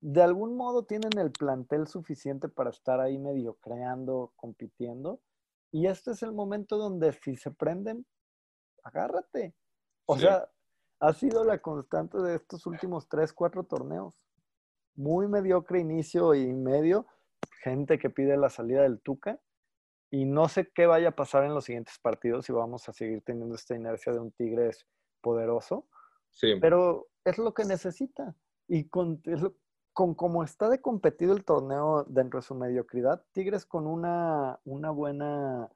de 0.00 0.22
algún 0.22 0.56
modo 0.56 0.84
tienen 0.84 1.18
el 1.18 1.32
plantel 1.32 1.88
suficiente 1.88 2.48
para 2.48 2.70
estar 2.70 3.00
ahí 3.00 3.18
medio 3.18 3.54
creando, 3.54 4.32
compitiendo. 4.36 5.20
Y 5.70 5.86
este 5.86 6.12
es 6.12 6.22
el 6.22 6.32
momento 6.32 6.76
donde 6.78 7.12
si 7.12 7.36
se 7.36 7.50
prenden, 7.50 8.06
agárrate. 8.82 9.54
O 10.06 10.14
Sí. 10.14 10.22
sea, 10.22 10.50
ha 11.00 11.12
sido 11.12 11.44
la 11.44 11.60
constante 11.60 12.18
de 12.18 12.36
estos 12.36 12.66
últimos 12.66 13.08
tres, 13.08 13.32
cuatro 13.32 13.64
torneos. 13.64 14.14
Muy 14.94 15.28
mediocre 15.28 15.80
inicio 15.80 16.34
y 16.34 16.52
medio. 16.52 17.06
Gente 17.62 17.98
que 17.98 18.10
pide 18.10 18.36
la 18.36 18.50
salida 18.50 18.82
del 18.82 19.00
Tuca. 19.00 19.40
Y 20.10 20.24
no 20.24 20.48
sé 20.48 20.70
qué 20.74 20.86
vaya 20.86 21.10
a 21.10 21.16
pasar 21.16 21.44
en 21.44 21.52
los 21.54 21.64
siguientes 21.66 21.98
partidos 21.98 22.46
si 22.46 22.52
vamos 22.52 22.88
a 22.88 22.92
seguir 22.94 23.22
teniendo 23.22 23.54
esta 23.54 23.76
inercia 23.76 24.10
de 24.12 24.18
un 24.18 24.32
Tigres 24.32 24.86
poderoso 25.20 25.86
sí. 26.30 26.54
pero 26.60 27.08
es 27.24 27.36
lo 27.36 27.52
que 27.52 27.64
necesita. 27.66 28.34
Y 28.68 28.88
con, 28.88 29.20
es 29.24 29.42
lo- 29.42 29.54
con 29.98 30.14
como 30.14 30.44
está 30.44 30.68
de 30.68 30.80
competido 30.80 31.32
el 31.34 31.44
torneo 31.44 32.04
dentro 32.04 32.38
de 32.38 32.46
su 32.46 32.54
mediocridad, 32.54 33.24
Tigres 33.32 33.66
con 33.66 33.84
una, 33.88 34.60
una 34.64 34.92
buena 34.92 35.68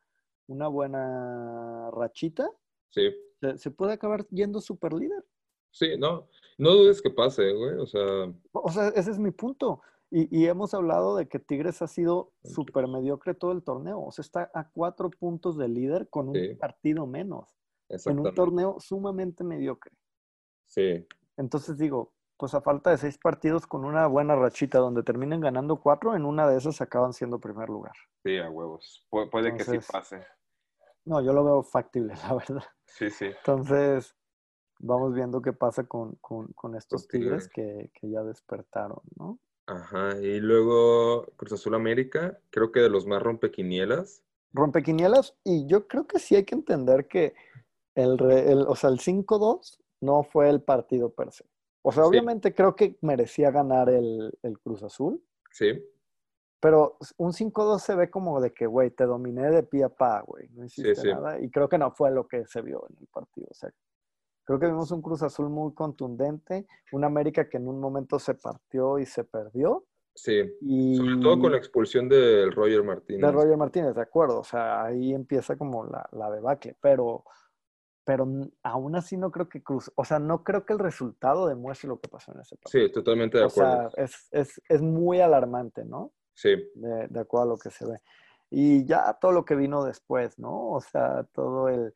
una 0.47 0.69
buena 0.69 1.91
rachita, 1.91 2.49
Sí. 2.91 3.11
se, 3.41 3.59
se 3.59 3.71
puede 3.73 3.95
acabar 3.95 4.25
yendo 4.29 4.61
super 4.61 4.93
líder. 4.93 5.25
Sí, 5.73 5.97
no. 5.99 6.29
No 6.57 6.71
dudes 6.71 7.03
que 7.03 7.11
pase, 7.11 7.53
güey. 7.53 7.75
O 7.79 7.87
sea, 7.87 8.33
O 8.53 8.71
sea, 8.71 8.89
ese 8.91 9.11
es 9.11 9.19
mi 9.19 9.33
punto. 9.33 9.81
Y, 10.09 10.29
y 10.39 10.47
hemos 10.47 10.73
hablado 10.73 11.17
de 11.17 11.27
que 11.27 11.41
Tigres 11.41 11.83
ha 11.83 11.89
sido 11.89 12.31
súper 12.45 12.87
mediocre 12.87 13.35
todo 13.35 13.51
el 13.51 13.65
torneo. 13.65 14.01
O 14.05 14.13
sea, 14.13 14.23
está 14.23 14.51
a 14.55 14.69
cuatro 14.71 15.11
puntos 15.11 15.57
de 15.59 15.67
líder 15.67 16.09
con 16.11 16.29
un 16.29 16.35
Sí. 16.37 16.55
partido 16.55 17.09
menos. 17.09 17.57
En 17.89 18.21
un 18.21 18.33
torneo 18.35 18.77
sumamente 18.79 19.43
mediocre. 19.43 19.93
Sí. 20.67 21.05
Entonces 21.37 21.77
digo, 21.77 22.13
pues 22.43 22.55
a 22.55 22.61
falta 22.61 22.91
de 22.91 22.97
seis 22.99 23.19
partidos 23.19 23.69
con 23.69 23.85
una 23.85 24.09
buena 24.09 24.35
rachita 24.35 24.79
donde 24.81 25.05
terminen 25.05 25.41
ganando 25.41 25.77
cuatro, 25.77 26.17
en 26.17 26.25
una 26.25 26.49
de 26.49 26.59
esas 26.59 26.81
acaban 26.81 27.13
siendo 27.13 27.39
primer 27.39 27.69
lugar. 27.69 27.93
Sí, 28.25 28.37
a 28.37 28.51
huevos. 28.51 29.07
Pu- 29.13 29.31
puede 29.31 29.57
que 29.57 29.63
sí 29.63 29.79
pase. 29.93 30.27
No, 31.05 31.21
yo 31.23 31.33
lo 31.33 31.45
veo 31.45 31.63
factible, 31.63 32.15
la 32.29 32.35
verdad. 32.35 32.65
Sí, 32.85 33.11
sí. 33.11 33.27
Entonces, 33.27 34.17
vamos 34.81 35.15
viendo 35.15 35.41
qué 35.41 35.53
pasa 35.53 35.85
con, 35.85 36.17
con- 36.17 36.49
con 36.55 36.75
estos 36.75 37.07
tigres 37.07 37.49
Tigres. 37.49 37.93
que, 37.93 37.93
que 38.01 38.11
ya 38.11 38.25
despertaron, 38.25 39.03
¿no? 39.17 39.39
Ajá. 39.67 40.19
Y 40.21 40.41
luego 40.41 41.27
Cruz 41.37 41.53
Azul 41.53 41.77
América, 41.77 42.41
creo 42.51 42.73
que 42.73 42.81
de 42.81 42.91
los 42.91 43.07
más 43.07 43.23
rompequinielas. 43.23 44.25
Rompequinielas, 44.53 45.37
y 45.45 45.65
yo 45.69 45.87
creo 45.87 46.09
que 46.09 46.19
sí 46.19 46.35
hay 46.35 46.45
que 46.45 46.57
entender 46.57 47.07
que 47.07 47.35
el, 47.95 48.21
el- 48.21 48.67
o 48.67 48.75
sea, 48.75 48.91
el 48.91 48.99
5-2 48.99 49.79
no 50.01 50.25
fue 50.25 50.51
el 50.51 50.61
partido 50.61 51.11
per 51.15 51.31
se. 51.31 51.45
O 51.83 51.93
sea, 51.93 52.05
Sí. 52.05 52.09
obviamente 52.09 52.55
creo 52.55 52.75
que 52.77 52.97
merecía 53.03 53.51
ganar 53.51 53.89
el, 53.91 54.33
el 54.43 54.59
Cruz 54.61 54.83
Azul, 54.83 55.23
Sí. 55.51 55.85
Pero 56.61 56.97
un 57.17 57.33
5-2 57.33 57.81
se 57.83 57.97
ve 57.97 58.09
como 58.09 58.41
de 58.41 58.53
que, 58.55 58.67
güey, 58.67 58.91
te 58.91 59.05
dominé 59.05 59.51
de 59.51 59.65
pie 59.65 59.83
a 59.85 59.89
pa, 59.89 60.21
güey. 60.25 60.49
No 60.51 60.65
hiciste 60.65 60.95
sí. 60.95 61.09
nada. 61.09 61.41
Y 61.41 61.51
creo 61.51 61.69
que 61.69 61.77
no 61.77 61.91
fue 61.91 62.13
lo 62.13 62.29
que 62.29 62.47
se 62.47 62.63
vio 62.63 62.87
en 62.89 62.97
el 63.01 63.09
partido. 63.09 63.49
O 63.51 63.55
sea, 63.55 63.69
creo 64.45 64.61
que 64.61 64.67
vimos 64.67 64.93
un 64.93 65.03
Cruz 65.03 65.25
Azul 65.25 65.49
muy 65.51 65.75
contundente, 65.75 66.69
un 66.93 67.03
América 67.03 67.49
que 67.49 67.57
en 67.57 67.67
un 67.67 67.81
momento 67.81 68.19
se 68.21 68.35
partió 68.35 69.01
y 69.01 69.07
se 69.07 69.25
perdió. 69.25 69.85
Sí. 70.15 70.41
Y 70.61 70.97
Sobre 70.99 71.17
todo 71.21 71.41
con 71.41 71.51
la 71.53 71.59
expulsión 71.59 72.09
del 72.09 72.53
Roger 72.53 72.85
Martínez. 72.85 73.23
de 73.23 73.33
Roger 73.33 73.57
Martínez, 73.57 73.95
de 73.97 74.03
acuerdo. 74.03 74.39
O 74.39 74.45
sea, 74.45 74.85
ahí 74.85 75.13
empieza 75.13 75.57
como 75.57 75.85
la, 75.85 76.09
la 76.13 76.31
debacle. 76.31 76.77
Pero, 76.81 77.25
pero 78.05 78.27
aún 78.63 78.97
así 78.97 79.17
no 79.17 79.31
creo 79.31 79.49
que 79.49 79.63
Cruz, 79.63 79.91
o 79.95 80.05
sea, 80.05 80.19
no 80.19 80.43
creo 80.45 80.65
que 80.67 80.73
el 80.73 80.79
resultado 80.79 81.47
demuestre 81.47 81.89
lo 81.89 82.01
que 82.01 82.09
pasó 82.09 82.33
en 82.35 82.41
ese 82.41 82.57
partido. 82.57 82.87
Sí, 82.87 82.93
totalmente 82.93 83.39
de 83.39 83.45
o 83.45 83.51
sea, 83.51 83.73
acuerdo. 83.85 83.97
es, 83.97 84.29
es, 84.33 84.61
es 84.69 84.83
muy 84.83 85.21
alarmante, 85.21 85.85
¿no? 85.85 86.13
Sí. 86.35 86.51
de, 86.75 87.09
de 87.09 87.21
acuerdo 87.21 87.45
a 87.45 87.49
lo 87.55 87.59
que 87.59 87.71
se 87.71 87.87
ve. 87.87 87.99
Y 88.51 88.85
ya 88.87 89.13
todo 89.21 89.33
lo 89.33 89.45
que 89.45 89.55
vino 89.55 89.85
después, 89.85 90.39
¿no? 90.39 90.71
O 90.71 90.81
sea, 90.81 91.25
todo 91.33 91.69
el, 91.69 91.95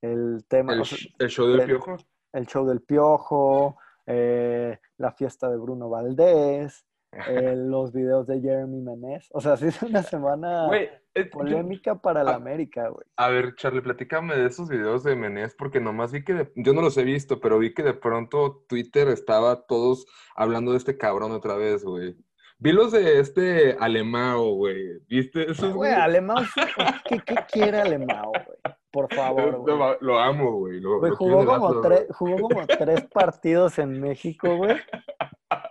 el 0.00 0.44
tema, 0.48 0.72
El, 0.74 0.80
o 0.80 0.84
sea, 0.84 0.96
sh- 0.98 1.14
el 1.18 1.28
show 1.28 1.46
del 1.48 1.60
el- 1.60 1.66
piojo. 1.66 1.96
el 2.32 2.46
show 2.46 2.66
del 2.66 2.80
piojo, 2.82 3.76
eh, 4.06 4.78
la 4.96 5.12
fiesta 5.12 5.50
de 5.50 5.56
Bruno 5.56 5.88
Valdés, 5.90 6.86
eh, 7.12 7.54
los 7.56 7.92
videos 7.92 8.26
de 8.26 8.40
Jeremy 8.40 8.80
Menez. 8.80 9.28
O 9.32 9.40
sea, 9.40 9.56
sí 9.56 9.66
es 9.66 9.82
una 9.82 10.02
semana 10.02 10.66
Güey, 10.66 10.84
eh, 11.14 11.24
yo- 11.24 11.30
polémica 11.30 11.94
para 11.96 12.22
la. 12.24 12.34
América, 12.34 12.88
güey. 12.88 13.04
A 13.16 13.28
ver, 13.28 13.54
Charlie, 13.56 13.80
platícame 13.82 14.36
de 14.36 14.46
esos 14.46 14.68
videos 14.68 15.02
de 15.04 15.16
Menés, 15.16 15.54
porque 15.58 15.80
nomás 15.80 16.12
vi 16.12 16.24
que, 16.24 16.34
de- 16.34 16.52
yo 16.56 16.72
no 16.72 16.82
los 16.82 16.96
he 16.98 17.04
visto, 17.04 17.40
pero 17.40 17.58
vi 17.58 17.74
que 17.74 17.82
de 17.82 17.94
pronto 17.94 18.64
Twitter 18.68 19.08
estaba 19.08 19.66
todos 19.66 20.06
hablando 20.36 20.72
de 20.72 20.78
este 20.78 20.96
cabrón 20.96 21.32
otra 21.32 21.56
vez, 21.56 21.84
güey. 21.84 22.16
Vi 22.60 22.72
los 22.72 22.90
de 22.90 23.20
este 23.20 23.76
Alemao, 23.78 24.54
güey. 24.56 24.98
¿Viste 25.08 25.48
esos, 25.48 25.72
Güey, 25.74 25.92
Alemão, 25.92 26.44
¿qué, 27.08 27.20
qué 27.24 27.36
quiere 27.50 27.78
Alemão, 27.80 28.32
güey? 28.32 28.74
Por 28.90 29.08
favor, 29.14 29.56
güey. 29.58 29.76
Lo, 30.00 30.18
amo, 30.18 30.52
güey. 30.52 30.80
Lo, 30.80 30.98
Güey, 30.98 31.10
lo 31.10 31.16
jugó, 31.16 31.46
como 31.46 31.80
tres, 31.80 32.06
jugó 32.10 32.48
como 32.48 32.66
tres 32.66 33.04
partidos 33.12 33.78
en 33.78 34.00
México, 34.00 34.56
güey. 34.56 34.76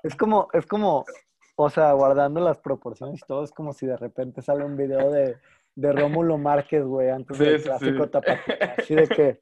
Es 0.04 0.16
como, 0.16 0.48
es 0.54 0.66
como, 0.66 1.06
o 1.56 1.70
sea, 1.70 1.92
guardando 1.94 2.40
las 2.40 2.60
proporciones 2.60 3.20
y 3.22 3.28
todo, 3.28 3.44
es 3.44 3.52
como 3.52 3.74
si 3.74 3.86
de 3.86 3.98
repente 3.98 4.42
sale 4.42 4.64
un 4.64 4.78
video 4.78 5.12
de, 5.12 5.38
de 5.76 5.92
Rómulo 5.92 6.38
Márquez, 6.38 6.84
güey, 6.84 7.10
antes 7.10 7.38
Sí, 7.38 7.44
del 7.44 7.62
clásico 7.62 8.06
sí. 8.06 8.12
Así 8.78 8.96
de 8.96 9.08
que, 9.08 9.40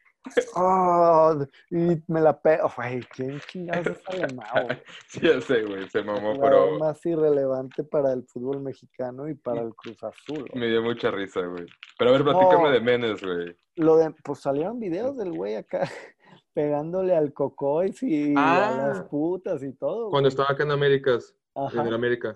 oh, 0.55 1.35
y 1.71 2.03
me 2.07 2.21
la 2.21 2.39
pego. 2.39 2.69
Güey, 2.75 3.01
¿quién 3.13 3.39
chingados 3.51 3.87
es 3.87 4.03
güey? 4.05 4.81
Sí, 5.07 5.19
ya 5.21 5.41
sé, 5.41 5.63
güey. 5.63 5.87
Se 5.89 6.03
mamó, 6.03 6.33
El 6.33 6.39
pero 6.39 6.77
más 6.79 7.05
irrelevante 7.05 7.83
para 7.83 8.13
el 8.13 8.23
fútbol 8.25 8.61
mexicano 8.61 9.27
y 9.29 9.35
para 9.35 9.61
el 9.61 9.73
Cruz 9.75 10.03
Azul. 10.03 10.47
güey. 10.49 10.59
me 10.61 10.67
dio 10.67 10.81
mucha 10.81 11.11
risa, 11.11 11.41
güey. 11.41 11.65
Pero 11.97 12.09
a 12.09 12.13
ver, 12.13 12.23
platícame 12.23 12.69
de 12.71 12.81
Menes, 12.81 13.23
güey. 13.23 13.55
Lo 13.75 13.97
de, 13.97 14.11
pues 14.23 14.39
salieron 14.39 14.79
videos 14.79 15.17
del 15.17 15.31
güey 15.33 15.55
acá 15.55 15.81
pegándole 16.53 17.15
al 17.15 17.33
cocois 17.33 18.01
y 18.03 18.33
a 18.37 18.67
Ah. 18.69 18.87
las 18.87 19.03
putas 19.03 19.61
y 19.63 19.73
todo. 19.73 20.09
Cuando 20.09 20.27
güey. 20.27 20.29
estaba 20.29 20.51
acá 20.51 20.63
en 20.63 20.71
Américas, 20.71 21.35
en 21.55 21.63
Ajá. 21.63 21.83
el 21.87 21.93
América. 21.93 22.35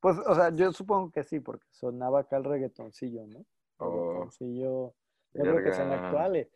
Pues, 0.00 0.16
o 0.26 0.34
sea, 0.34 0.50
yo 0.54 0.72
supongo 0.72 1.10
que 1.10 1.24
sí, 1.24 1.40
porque 1.40 1.66
sonaba 1.72 2.20
acá 2.20 2.36
el 2.36 2.44
reggaetoncillo, 2.44 3.26
¿no? 3.26 3.44
Oh, 3.78 3.90
Reggaetoncillo, 4.12 4.94
no 5.34 5.42
creo 5.42 5.56
que 5.56 5.62
verga. 5.70 6.06
actuales. 6.06 6.48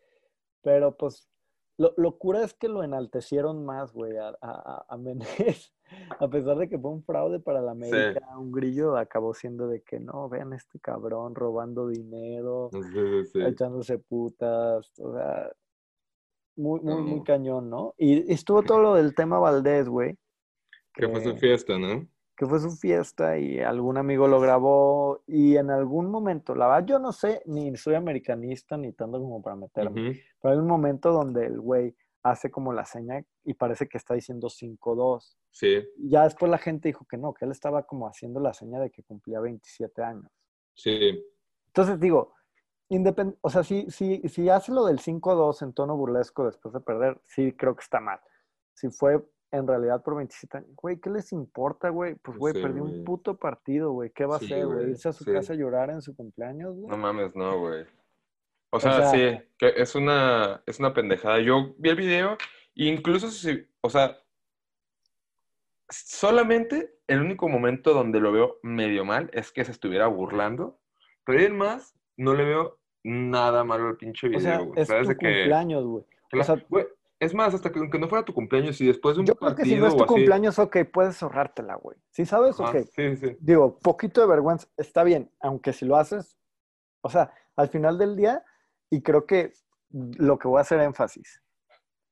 Pero 0.63 0.97
pues, 0.97 1.29
lo, 1.77 1.93
locura 1.97 2.43
es 2.43 2.53
que 2.53 2.67
lo 2.67 2.83
enaltecieron 2.83 3.65
más, 3.65 3.93
güey, 3.93 4.17
a, 4.17 4.35
a, 4.41 4.85
a 4.87 4.97
Menés. 4.97 5.73
A 6.19 6.27
pesar 6.27 6.57
de 6.57 6.67
que 6.67 6.79
fue 6.79 6.89
un 6.89 7.03
fraude 7.03 7.39
para 7.39 7.61
la 7.61 7.71
América, 7.71 8.27
un 8.37 8.51
grillo 8.51 8.97
acabó 8.97 9.33
siendo 9.35 9.67
de 9.67 9.81
que 9.81 9.99
no, 9.99 10.27
vean 10.27 10.53
este 10.53 10.79
cabrón 10.79 11.35
robando 11.35 11.87
dinero, 11.87 12.69
Sí, 12.71 12.79
sí, 12.91 13.25
sí. 13.25 13.41
echándose 13.43 13.99
putas, 13.99 14.91
o 14.99 15.13
sea, 15.13 15.51
muy, 16.55 16.79
muy, 16.81 17.01
muy 17.01 17.23
cañón, 17.23 17.69
¿no? 17.69 17.93
Y 17.97 18.31
estuvo 18.31 18.63
todo 18.63 18.79
lo 18.79 18.95
del 18.95 19.13
tema 19.13 19.39
Valdés, 19.39 19.87
güey. 19.87 20.17
Que 20.93 21.07
fue 21.09 21.23
su 21.23 21.35
fiesta, 21.35 21.77
¿no? 21.77 22.07
Que 22.35 22.45
fue 22.45 22.59
su 22.59 22.71
fiesta 22.71 23.37
y 23.37 23.59
algún 23.59 23.97
amigo 23.97 24.27
lo 24.27 24.39
grabó 24.39 25.23
y 25.27 25.55
en 25.57 25.69
algún 25.69 26.09
momento, 26.09 26.55
la 26.55 26.67
verdad 26.67 26.85
yo 26.87 26.99
no 26.99 27.11
sé, 27.11 27.41
ni 27.45 27.75
soy 27.77 27.95
americanista 27.95 28.75
ni 28.77 28.93
tanto 28.93 29.19
como 29.19 29.41
para 29.41 29.55
meterme, 29.55 30.21
pero 30.41 30.53
hay 30.53 30.59
un 30.59 30.67
momento 30.67 31.11
donde 31.11 31.45
el 31.45 31.59
güey 31.59 31.95
hace 32.23 32.49
como 32.49 32.73
la 32.73 32.85
seña 32.85 33.23
y 33.43 33.53
parece 33.53 33.87
que 33.87 33.97
está 33.97 34.13
diciendo 34.13 34.47
5-2. 34.47 35.35
Sí, 35.51 35.83
Ya 35.97 36.23
después 36.23 36.49
la 36.49 36.57
gente 36.57 36.87
dijo 36.87 37.05
que 37.05 37.17
no, 37.17 37.33
que 37.33 37.45
él 37.45 37.51
estaba 37.51 37.83
como 37.83 38.07
haciendo 38.07 38.39
la 38.39 38.53
seña 38.53 38.79
de 38.79 38.89
que 38.89 39.03
cumplía 39.03 39.39
27 39.39 40.01
años. 40.03 40.31
sí. 40.75 41.23
Entonces 41.67 41.99
digo, 41.99 42.35
independ 42.89 43.35
o 43.41 43.49
sea, 43.49 43.63
si, 43.63 43.89
si, 43.89 44.21
si 44.29 44.47
hace 44.47 44.71
lo 44.71 44.85
del 44.85 44.99
5-2 44.99 45.63
en 45.63 45.73
tono 45.73 45.97
burlesco 45.97 46.45
después 46.45 46.71
de 46.71 46.81
perder, 46.81 47.19
sí 47.25 47.51
creo 47.53 47.75
que 47.75 47.81
está 47.81 47.99
mal. 47.99 48.19
Si 48.75 48.91
fue 48.91 49.23
en 49.53 49.67
realidad 49.67 50.01
por 50.03 50.15
27 50.15 50.57
años, 50.57 50.69
güey, 50.75 50.99
¿qué 50.99 51.09
les 51.09 51.31
importa, 51.31 51.89
güey? 51.89 52.15
Pues, 52.15 52.37
güey, 52.37 52.53
Sí, 52.55 52.61
perdió 52.61 52.83
güey. 52.83 52.99
un 52.99 53.05
puto 53.05 53.37
partido, 53.37 53.91
güey. 53.91 54.09
¿Qué 54.09 54.25
va 54.25 54.39
Sí, 54.39 54.45
a 54.51 54.55
hacer, 54.57 54.65
güey? 54.65 54.89
¿Irse 54.89 55.09
a 55.09 55.13
su 55.13 55.23
sí. 55.23 55.31
casa 55.31 55.53
a 55.53 55.55
llorar 55.55 55.89
en 55.91 56.01
su 56.01 56.15
cumpleaños, 56.15 56.75
güey? 56.75 56.87
No 56.87 56.97
mames, 56.97 57.35
no, 57.35 57.59
güey. 57.59 57.85
O 58.71 58.79
sea, 58.79 59.09
sea- 59.09 59.11
sí, 59.11 59.45
que 59.59 59.73
es 59.77 59.93
una, 59.95 60.63
es 60.65 60.79
una 60.79 60.93
pendejada. 60.93 61.39
Yo 61.39 61.75
vi 61.77 61.89
el 61.89 61.95
video, 61.95 62.31
e 62.75 62.85
incluso 62.85 63.29
si, 63.29 63.65
o 63.81 63.89
sea, 63.91 64.17
solamente 65.89 66.95
el 67.07 67.21
único 67.21 67.47
momento 67.47 67.93
donde 67.93 68.19
lo 68.19 68.31
veo 68.31 68.59
medio 68.63 69.05
mal 69.05 69.29
es 69.33 69.51
que 69.51 69.63
se 69.65 69.71
estuviera 69.71 70.07
burlando, 70.07 70.79
pero 71.25 71.53
más 71.53 71.95
no 72.17 72.33
le 72.33 72.43
veo 72.45 72.79
nada 73.03 73.63
malo 73.63 73.87
al 73.89 73.97
pinche 73.97 74.27
o 74.27 74.29
video, 74.31 74.41
sea, 74.41 74.57
güey. 74.59 74.81
es 74.81 74.87
¿Sabes 74.87 75.07
tu 75.09 75.13
que- 75.17 75.17
cumpleaños, 75.41 75.83
güey. 75.85 76.05
o 76.39 76.43
sea- 76.43 76.65
güey, 76.69 76.87
es 77.23 77.33
más, 77.33 77.53
hasta 77.53 77.71
que 77.71 77.79
aunque 77.79 77.97
no 77.99 78.07
fuera 78.07 78.23
tu 78.25 78.33
cumpleaños 78.33 78.79
y 78.81 78.87
después 78.87 79.15
de 79.15 79.21
un 79.21 79.25
Yo 79.27 79.35
creo 79.35 79.55
que 79.55 79.63
si 79.65 79.75
no 79.75 79.87
es 79.87 79.95
tu 79.95 80.03
así- 80.03 80.13
cumpleaños, 80.13 80.59
ok, 80.59 80.77
puedes 80.91 81.21
ahorrártela, 81.23 81.75
güey. 81.75 81.97
Si 82.11 82.25
sabes, 82.25 82.59
Ajá, 82.59 82.69
ok. 82.77 82.85
sí, 82.95 83.15
sí. 83.17 83.37
Digo, 83.39 83.79
poquito 83.79 84.21
de 84.21 84.27
vergüenza, 84.27 84.67
está 84.77 85.03
bien, 85.03 85.31
aunque 85.41 85.73
si 85.73 85.85
lo 85.85 85.95
haces, 85.97 86.37
o 87.01 87.09
sea, 87.09 87.33
al 87.55 87.69
final 87.69 87.97
del 87.97 88.15
día, 88.15 88.43
y 88.89 89.01
creo 89.01 89.25
que 89.25 89.53
lo 89.91 90.37
que 90.39 90.47
voy 90.47 90.59
a 90.59 90.61
hacer 90.61 90.79
énfasis, 90.79 91.41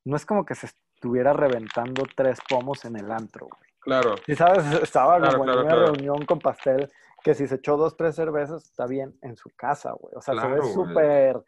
no 0.06 0.15
es 0.15 0.26
como 0.26 0.45
que 0.45 0.56
se 0.56 0.67
estuviera 0.67 1.34
reventando 1.34 2.04
tres 2.15 2.39
pomos 2.47 2.86
en 2.86 2.95
el 2.95 3.12
antro, 3.12 3.47
güey. 3.47 3.71
Claro. 3.80 4.15
Si 4.26 4.36
sabes, 4.36 4.63
estaba 4.84 5.17
Claro, 5.17 5.38
en 5.38 5.43
claro, 5.43 5.60
una 5.62 5.69
claro. 5.69 5.86
reunión 5.88 6.26
con 6.26 6.39
pastel, 6.39 6.91
que 7.24 7.34
si 7.34 7.47
se 7.47 7.56
echó 7.56 7.78
dos, 7.78 7.97
tres 7.97 8.15
cervezas, 8.15 8.63
está 8.65 8.86
bien 8.86 9.17
en 9.21 9.36
su 9.36 9.50
casa, 9.56 9.91
güey. 9.93 10.13
O 10.15 10.21
sea, 10.21 10.39
se 10.39 10.47
ve 10.47 10.62
súper 10.74 11.43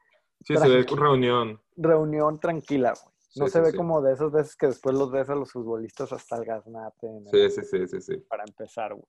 Sí, 0.45 0.57
se 0.57 0.67
ve 0.67 0.83
reunión. 0.95 1.61
reunión 1.77 2.39
tranquila, 2.39 2.93
güey. 3.01 3.12
No 3.35 3.45
Sí, 3.47 3.51
se 3.53 3.59
sí, 3.59 3.65
ve 3.65 3.71
sí. 3.71 3.77
como 3.77 4.01
de 4.01 4.13
esas 4.13 4.31
veces 4.31 4.55
que 4.55 4.67
después 4.67 4.95
los 4.95 5.11
ves 5.11 5.29
a 5.29 5.35
los 5.35 5.51
futbolistas 5.51 6.11
hasta 6.13 6.37
el 6.37 6.45
gaznate 6.45 7.07
el- 7.07 7.27
Sí, 7.51 7.61
sí, 7.61 7.67
sí, 7.67 7.87
sí, 7.87 8.01
sí. 8.01 8.17
para 8.29 8.43
empezar, 8.47 8.93
güey. 8.93 9.05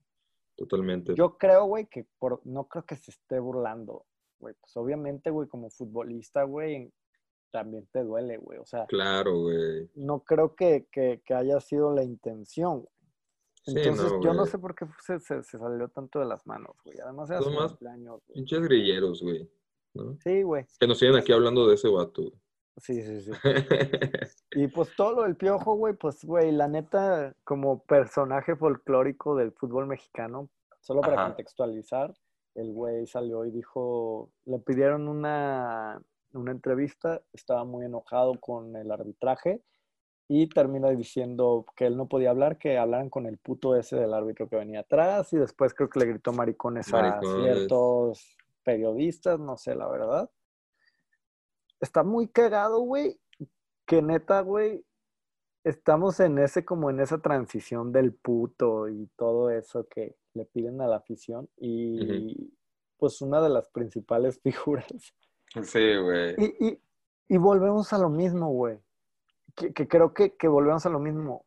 Totalmente. 0.56 1.14
Yo 1.14 1.36
creo, 1.36 1.64
güey, 1.64 1.86
que 1.86 2.06
por, 2.18 2.40
no 2.44 2.68
creo 2.68 2.84
que 2.84 2.96
se 2.96 3.10
esté 3.10 3.38
burlando, 3.40 4.06
güey. 4.38 4.54
Pues 4.60 4.76
obviamente, 4.76 5.30
güey, 5.30 5.48
como 5.48 5.68
futbolista, 5.68 6.44
güey, 6.44 6.92
también 7.50 7.86
te 7.92 8.02
duele, 8.04 8.36
güey. 8.38 8.58
O 8.58 8.64
sea, 8.66 8.86
Claro, 8.86 9.40
güey. 9.42 9.90
no 9.94 10.20
creo 10.20 10.54
que, 10.54 10.86
que- 10.92 11.22
que 11.24 11.34
haya 11.34 11.60
sido 11.60 11.92
la 11.92 12.02
intención, 12.04 12.80
güey. 12.82 12.88
Sí, 13.66 13.72
Entonces, 13.78 14.12
no, 14.12 14.20
yo 14.22 14.34
no 14.34 14.44
sé 14.46 14.58
por 14.58 14.74
qué 14.74 14.86
se, 15.02 15.18
se- 15.20 15.42
se 15.42 15.58
salió 15.58 15.88
tanto 15.88 16.18
de 16.18 16.26
las 16.26 16.46
manos, 16.46 16.76
güey. 16.84 16.98
Además, 17.00 17.30
era 17.30 17.40
su 17.40 17.50
cumpleaños, 17.54 18.20
güey. 18.26 18.34
Pinches 18.34 18.60
grilleros, 18.62 19.22
güey. 19.22 19.50
¿no? 19.94 20.16
Sí, 20.22 20.42
güey. 20.42 20.66
Que 20.78 20.86
nos 20.86 20.98
siguen 20.98 21.16
aquí 21.16 21.32
hablando 21.32 21.66
de 21.68 21.74
ese 21.76 21.88
vato. 21.88 22.22
güey. 22.22 22.34
Sí, 22.76 23.02
sí, 23.02 23.20
sí. 23.20 23.30
Y 24.56 24.68
pues 24.68 24.94
todo 24.96 25.16
lo 25.16 25.22
del 25.24 25.36
piojo, 25.36 25.74
güey, 25.74 25.94
pues, 25.94 26.24
güey, 26.24 26.52
la 26.52 26.68
neta, 26.68 27.34
como 27.42 27.82
personaje 27.82 28.54
folclórico 28.54 29.34
del 29.34 29.50
fútbol 29.50 29.88
mexicano, 29.88 30.48
solo 30.80 31.00
para 31.00 31.16
Ajá. 31.16 31.26
contextualizar, 31.26 32.14
el 32.54 32.72
güey 32.72 33.04
salió 33.06 33.44
y 33.44 33.50
dijo, 33.50 34.30
le 34.44 34.60
pidieron 34.60 35.08
una, 35.08 36.00
una 36.32 36.52
entrevista, 36.52 37.20
estaba 37.32 37.64
muy 37.64 37.86
enojado 37.86 38.38
con 38.38 38.76
el 38.76 38.92
arbitraje 38.92 39.60
y 40.28 40.48
termina 40.48 40.88
diciendo 40.90 41.66
que 41.76 41.86
él 41.86 41.96
no 41.96 42.06
podía 42.06 42.30
hablar, 42.30 42.56
que 42.56 42.78
hablaran 42.78 43.10
con 43.10 43.26
el 43.26 43.38
puto 43.38 43.74
ese 43.76 43.96
del 43.96 44.14
árbitro 44.14 44.48
que 44.48 44.56
venía 44.56 44.80
atrás 44.80 45.32
y 45.32 45.36
después 45.36 45.74
creo 45.74 45.90
que 45.90 45.98
le 45.98 46.06
gritó 46.06 46.32
maricones, 46.32 46.92
a 46.94 47.20
ciertos 47.20 48.36
periodistas, 48.62 49.38
no 49.40 49.56
sé, 49.56 49.74
la 49.74 49.88
verdad. 49.88 50.30
Está 51.84 52.02
muy 52.02 52.28
cagado, 52.28 52.80
güey, 52.80 53.20
que 53.86 54.00
neta, 54.00 54.40
güey, 54.40 54.82
estamos 55.64 56.18
en 56.18 56.38
ese, 56.38 56.64
como 56.64 56.88
en 56.88 56.98
esa 56.98 57.18
transición 57.18 57.92
del 57.92 58.14
puto 58.14 58.88
y 58.88 59.06
todo 59.16 59.50
eso 59.50 59.86
que 59.88 60.16
le 60.32 60.46
piden 60.46 60.80
a 60.80 60.86
la 60.86 60.96
afición 60.96 61.48
y 61.58 62.50
pues 62.96 63.20
una 63.20 63.42
de 63.42 63.50
las 63.50 63.68
principales 63.68 64.40
figuras. 64.42 64.86
Sí, 65.62 65.96
güey. 65.98 66.34
Y, 66.38 66.66
y, 66.68 66.82
y 67.28 67.36
volvemos 67.36 67.92
a 67.92 67.98
lo 67.98 68.08
mismo, 68.08 68.48
güey. 68.48 68.78
Que, 69.54 69.74
que 69.74 69.86
creo 69.86 70.14
que, 70.14 70.34
que 70.36 70.48
volvemos 70.48 70.86
a 70.86 70.90
lo 70.90 70.98
mismo. 70.98 71.44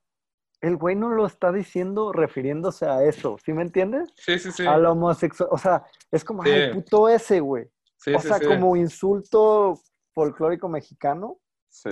El 0.62 0.78
güey 0.78 0.96
no 0.96 1.10
lo 1.10 1.26
está 1.26 1.52
diciendo 1.52 2.14
refiriéndose 2.14 2.86
a 2.86 3.04
eso, 3.04 3.38
¿sí 3.44 3.54
me 3.54 3.64
entiendes? 3.64 4.10
Sí, 4.16 4.38
sí, 4.38 4.52
sí. 4.52 4.68
A 4.68 4.78
lo 4.78 4.92
homosexual. 4.92 5.50
O 5.52 5.58
sea, 5.58 5.84
es 6.12 6.24
como, 6.24 6.44
Sí. 6.44 6.52
ay, 6.52 6.62
el 6.62 6.72
puto 6.74 7.10
ese, 7.10 7.40
güey. 7.40 7.68
Sí, 7.98 8.14
o 8.14 8.20
sí, 8.20 8.28
sea, 8.28 8.40
como 8.40 8.76
insulto 8.76 9.80
folclórico 10.18 10.68
mexicano. 10.68 11.38
Sí. 11.70 11.92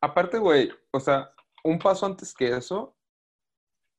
Aparte, 0.00 0.38
güey, 0.38 0.68
o 0.90 0.98
sea, 0.98 1.30
un 1.62 1.78
paso 1.78 2.06
antes 2.06 2.34
que 2.34 2.56
eso, 2.56 2.96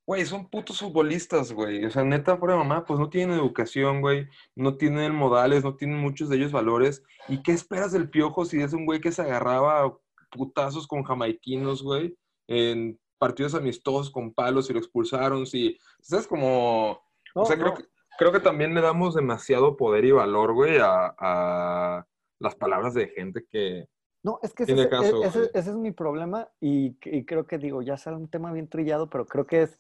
güey, 0.06 0.26
son 0.26 0.50
putos 0.50 0.80
futbolistas, 0.80 1.54
güey. 1.54 1.86
O 1.86 1.90
sea, 1.92 2.04
neta, 2.04 2.36
fuera 2.36 2.58
mamá, 2.58 2.84
pues 2.84 3.00
no 3.00 3.10
tienen 3.10 3.40
educación, 3.40 4.02
güey. 4.02 4.28
No 4.54 4.76
tienen 4.76 5.16
modales, 5.16 5.64
no 5.64 5.78
tienen 5.78 5.98
muchos 5.98 6.28
de 6.28 6.36
ellos 6.36 6.52
valores. 6.52 7.02
¿Y 7.30 7.42
qué 7.42 7.54
esperas 7.54 7.94
del 7.94 8.10
piojo 8.10 8.44
si 8.44 8.62
es 8.62 8.74
un 8.74 8.86
güey 8.86 9.00
que 9.00 9.14
se 9.14 9.22
agarraba 9.22 9.98
putazos 10.32 10.86
con 10.86 11.04
jamaiquinos, 11.04 11.82
güey? 11.82 12.18
En 12.48 13.00
partidos 13.18 13.56
amistosos 13.56 14.12
con 14.12 14.34
palos 14.34 14.70
y 14.70 14.74
lo 14.74 14.80
expulsaron. 14.80 15.46
Sí, 15.46 15.78
¿sabes? 16.02 16.28
Como. 16.28 17.00
No, 17.34 17.44
o 17.44 17.46
sea, 17.46 17.56
no. 17.56 17.64
creo, 17.64 17.76
que, 17.76 17.84
creo 18.18 18.32
que 18.34 18.42
también 18.42 18.74
le 18.74 18.82
damos 18.82 19.16
demasiado 19.16 19.78
poder 19.78 20.04
y 20.04 20.12
valor, 20.12 20.54
güey, 20.54 20.80
a, 20.80 21.16
a 21.18 22.06
las 22.40 22.56
palabras 22.56 22.94
de 22.94 23.08
gente 23.10 23.46
que. 23.50 23.88
No, 24.24 24.40
es 24.44 24.54
que 24.54 24.64
ese, 24.64 24.74
Tiene 24.74 24.84
es- 24.84 24.90
caso, 24.90 25.24
ese- 25.24 25.50
es 25.54 25.68
mi 25.76 25.92
problema 25.92 26.50
y, 26.60 26.98
y 27.06 27.26
creo 27.26 27.46
que 27.48 27.58
digo, 27.58 27.82
ya 27.82 27.96
sale 27.98 28.18
un 28.18 28.28
tema 28.30 28.52
bien 28.52 28.68
trillado, 28.68 29.10
pero 29.10 29.26
creo 29.26 29.46
que 29.48 29.62
es, 29.64 29.80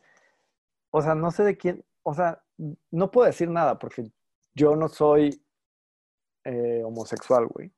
o 0.91 1.02
sea, 1.02 1.13
no 1.15 1.30
sé 1.32 1.43
de 1.43 1.58
quién, 1.58 1.84
o 2.04 2.13
sea, 2.13 2.41
no 2.91 3.12
puedo 3.12 3.28
decir 3.28 3.50
nada 3.50 3.78
porque 3.80 4.10
yo 4.56 4.76
no 4.78 4.88
soy 4.88 5.41
eh, 6.45 6.82
homosexual, 6.86 7.48
güey, 7.48 7.72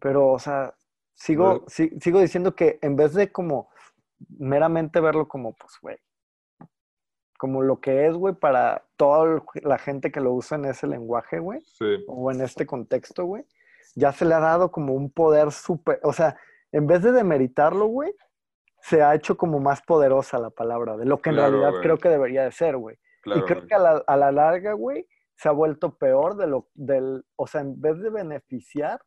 pero, 0.00 0.28
o 0.32 0.38
sea, 0.38 0.74
sigo, 1.14 1.64
si- 1.66 1.98
sigo 2.00 2.20
diciendo 2.20 2.54
que 2.54 2.78
en 2.82 2.94
vez 2.96 3.14
de 3.14 3.32
como 3.32 3.70
meramente 4.38 5.00
verlo 5.00 5.26
como, 5.28 5.54
pues, 5.54 5.72
güey, 5.80 5.96
como 7.38 7.62
lo 7.62 7.80
que 7.80 8.06
es, 8.06 8.14
güey, 8.14 8.34
para 8.34 8.84
toda 8.96 9.42
la 9.62 9.78
gente 9.78 10.10
que 10.12 10.20
lo 10.20 10.32
usa 10.32 10.56
en 10.58 10.66
ese 10.66 10.86
lenguaje, 10.86 11.38
güey, 11.38 11.60
Sí. 11.62 12.04
o 12.06 12.30
en 12.30 12.40
este 12.42 12.66
contexto, 12.66 13.24
güey, 13.24 13.44
ya 13.96 14.12
se 14.12 14.24
le 14.24 14.34
ha 14.34 14.40
dado 14.40 14.70
como 14.70 14.94
un 14.94 15.10
poder 15.10 15.50
súper, 15.50 15.98
o 16.04 16.12
sea, 16.12 16.38
en 16.70 16.86
vez 16.86 17.02
de 17.02 17.10
demeritarlo, 17.10 17.86
güey, 17.86 18.14
se 18.80 19.02
ha 19.02 19.14
hecho 19.16 19.36
como 19.36 19.58
más 19.58 19.82
poderosa 19.82 20.38
la 20.38 20.50
palabra, 20.50 20.96
de 20.96 21.06
lo 21.06 21.18
que 21.20 21.30
en 21.30 21.36
Claro, 21.36 21.50
realidad 21.50 21.70
güey. 21.70 21.82
creo 21.82 21.98
que 21.98 22.08
debería 22.10 22.44
de 22.44 22.52
ser, 22.52 22.76
güey. 22.76 22.96
Claro, 23.22 23.40
y 23.40 23.44
creo 23.44 23.58
güey. 23.58 23.68
que 23.68 23.74
a 23.74 23.78
la, 23.78 24.04
a 24.06 24.16
la 24.16 24.30
larga, 24.30 24.74
güey, 24.74 25.08
se 25.34 25.48
ha 25.48 25.52
vuelto 25.52 25.96
peor 25.98 26.36
de 26.36 26.46
lo, 26.46 26.68
del, 26.74 27.24
o 27.36 27.46
sea, 27.48 27.62
en 27.62 27.80
vez 27.80 27.98
de 28.00 28.10
beneficiar, 28.10 29.00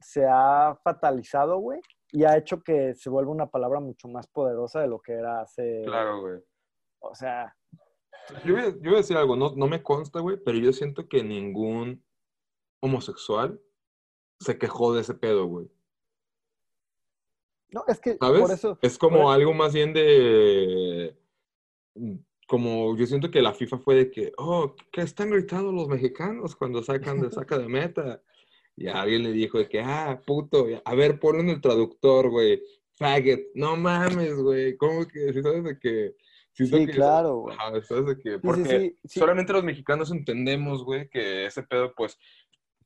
se 0.00 0.26
ha 0.26 0.78
fatalizado, 0.82 1.58
güey, 1.58 1.80
y 2.12 2.24
ha 2.24 2.36
hecho 2.36 2.62
que 2.62 2.94
se 2.94 3.10
vuelva 3.10 3.32
una 3.32 3.46
palabra 3.50 3.80
mucho 3.80 4.08
más 4.08 4.26
poderosa 4.28 4.80
de 4.80 4.86
lo 4.88 5.00
que 5.00 5.12
era 5.14 5.40
hace, 5.40 5.82
Claro, 5.84 6.20
güey. 6.20 6.40
o 7.00 7.14
sea, 7.14 7.54
Yo 8.44 8.54
voy, 8.54 8.62
a, 8.62 8.68
yo 8.70 8.78
voy 8.84 8.94
a 8.94 8.98
decir 8.98 9.16
algo, 9.16 9.36
no, 9.36 9.52
no 9.56 9.66
me 9.66 9.82
consta, 9.82 10.20
güey, 10.20 10.38
pero 10.44 10.56
yo 10.58 10.72
siento 10.72 11.08
que 11.08 11.22
ningún 11.24 12.02
homosexual 12.80 13.60
se 14.44 14.58
quejó 14.58 14.94
de 14.94 15.00
ese 15.02 15.14
pedo, 15.14 15.46
güey. 15.46 15.68
no, 17.70 17.84
es 17.88 17.98
que 18.00 18.16
¿Sabes? 18.16 18.40
por 18.40 18.50
eso... 18.52 18.78
es 18.82 18.98
como 18.98 19.22
por- 19.22 19.34
algo 19.34 19.52
más 19.54 19.72
bien 19.74 19.92
de... 19.92 21.16
como 22.46 22.96
yo 22.96 23.06
siento 23.06 23.30
que 23.30 23.42
la 23.42 23.52
FIFA 23.54 23.78
fue 23.78 23.94
de 23.96 24.10
que, 24.10 24.32
oh, 24.36 24.74
¿qué 24.92 25.00
están 25.02 25.30
gritando 25.30 25.72
los 25.72 25.88
mexicanos 25.88 26.54
cuando 26.54 26.82
sacan 26.82 27.20
de 27.20 27.30
saca 27.30 27.58
de 27.58 27.68
meta? 27.68 28.22
Y 28.76 28.88
alguien 28.88 29.22
le 29.22 29.32
dijo 29.32 29.58
de 29.58 29.68
que, 29.68 29.80
ah, 29.80 30.20
puto, 30.26 30.66
a 30.84 30.94
ver, 30.94 31.20
ponlo 31.20 31.40
en 31.40 31.50
el 31.50 31.60
traductor, 31.60 32.28
güey. 32.28 32.60
Faggot. 32.96 33.40
No 33.54 33.76
mames, 33.76 34.34
güey. 34.34 34.76
¿Cómo 34.76 35.06
que? 35.06 35.32
Si 35.32 35.42
sabes 35.42 35.62
de 35.64 35.78
que. 35.78 36.16
sí, 36.52 36.86
claro, 36.88 37.36
güey. 37.38 37.56
sabes 37.82 38.06
de 38.06 38.18
que. 38.18 38.38
Porque 38.40 38.96
solamente 39.04 39.52
los 39.52 39.62
mexicanos 39.62 40.10
entendemos, 40.10 40.84
güey, 40.84 41.08
que 41.08 41.46
ese 41.46 41.62
pedo, 41.62 41.94
pues, 41.94 42.18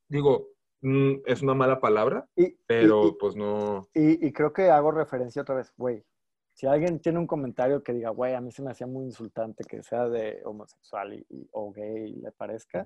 digo, 0.09 0.49
es 0.81 1.43
una 1.43 1.55
mala 1.55 1.81
palabra, 1.81 2.29
pero 2.67 3.17
pues 3.19 3.35
no. 3.37 3.89
Y, 3.95 4.27
y, 4.27 4.33
creo 4.33 4.53
que 4.53 4.71
hago 4.71 4.91
referencia 4.93 5.43
otra 5.43 5.57
vez, 5.57 5.73
güey. 5.77 6.05
Si 6.55 6.67
alguien 6.67 7.01
tiene 7.01 7.19
un 7.19 7.27
comentario 7.27 7.83
que 7.83 7.93
diga, 7.93 8.11
güey, 8.11 8.35
a 8.35 8.41
mí 8.41 8.51
se 8.51 8.63
me 8.63 8.71
hacía 8.71 8.87
muy 8.87 9.05
insultante 9.05 9.65
que 9.65 9.83
sea 9.83 10.09
de 10.09 10.41
homosexual 10.45 11.15
y, 11.15 11.49
o 11.53 11.73
gay 11.73 12.15
le 12.15 12.33
parezca, 12.33 12.85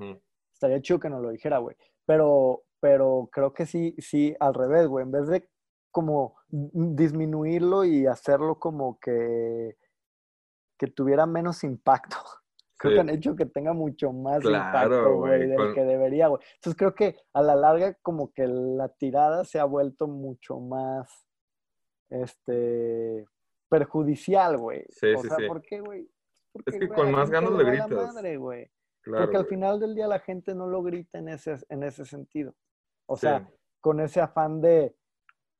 estaría 0.53 0.81
chido 0.83 1.01
que 1.01 1.09
no 1.09 1.21
lo 1.21 1.31
dijera, 1.31 1.59
güey. 1.59 1.77
Pero, 2.05 2.65
pero 2.81 3.29
creo 3.33 3.53
que 3.53 3.65
sí, 3.67 3.95
sí, 3.99 4.35
al 4.41 4.55
revés, 4.55 4.87
güey. 4.89 5.05
En 5.05 5.13
vez 5.13 5.27
de 5.27 5.49
como 5.91 6.37
disminuirlo 6.49 7.85
y 7.85 8.07
hacerlo 8.07 8.59
como 8.59 8.99
que, 8.99 9.77
que 10.79 10.87
tuviera 10.89 11.27
menos 11.27 11.65
impacto. 11.65 12.17
Creo 12.83 12.95
que 12.95 13.01
han 13.01 13.11
hecho 13.11 13.37
que 13.37 13.47
tenga 13.47 13.73
mucho 13.73 14.13
más 14.13 14.45
impacto, 14.45 15.15
güey, 15.15 15.47
del 15.49 15.73
que 15.73 15.85
debería, 15.85 16.27
güey. 16.27 16.43
Entonces 16.57 16.77
creo 16.77 16.95
que 16.95 17.17
a 17.33 17.41
la 17.41 17.55
larga 17.55 17.95
como 18.03 18.33
que 18.33 18.47
la 18.47 18.89
tirada 18.89 19.45
se 19.45 19.61
ha 19.61 19.65
vuelto 19.65 20.09
mucho 20.09 20.59
más, 20.59 21.29
este, 22.11 23.25
perjudicial, 23.69 24.59
güey. 24.59 24.85
Sí, 24.91 25.15
o 25.15 25.23
sí, 25.23 25.29
sea, 25.29 25.37
sí. 25.37 25.47
¿por 25.47 25.63
qué, 25.63 25.81
güey? 25.81 26.11
es 26.67 26.79
que 26.79 26.89
con 26.89 27.13
más 27.13 27.31
ganas 27.31 27.53
le 27.53 27.65
gritas. 27.65 27.91
Madre, 27.91 28.37
güey. 28.37 28.71
Porque 29.05 29.37
al 29.37 29.47
final 29.47 29.81
del 29.81 29.95
día 29.95 30.07
la 30.07 30.19
gente 30.19 30.55
no 30.55 30.67
lo 30.67 30.83
grita 30.83 31.19
en 31.19 31.29
ese, 31.29 31.57
en 31.69 31.83
ese 31.83 32.05
sentido. 32.05 32.55
O 33.07 33.17
sea, 33.17 33.49
con 33.81 34.01
ese 34.01 34.21
afán 34.21 34.61
de, 34.61 34.95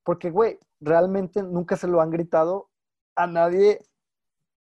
porque, 0.05 0.31
güey, 0.31 0.59
realmente 0.81 1.43
nunca 1.43 1.77
se 1.77 1.89
lo 1.89 2.01
han 2.01 2.11
gritado 2.11 2.71
a 3.17 3.27
nadie 3.27 3.81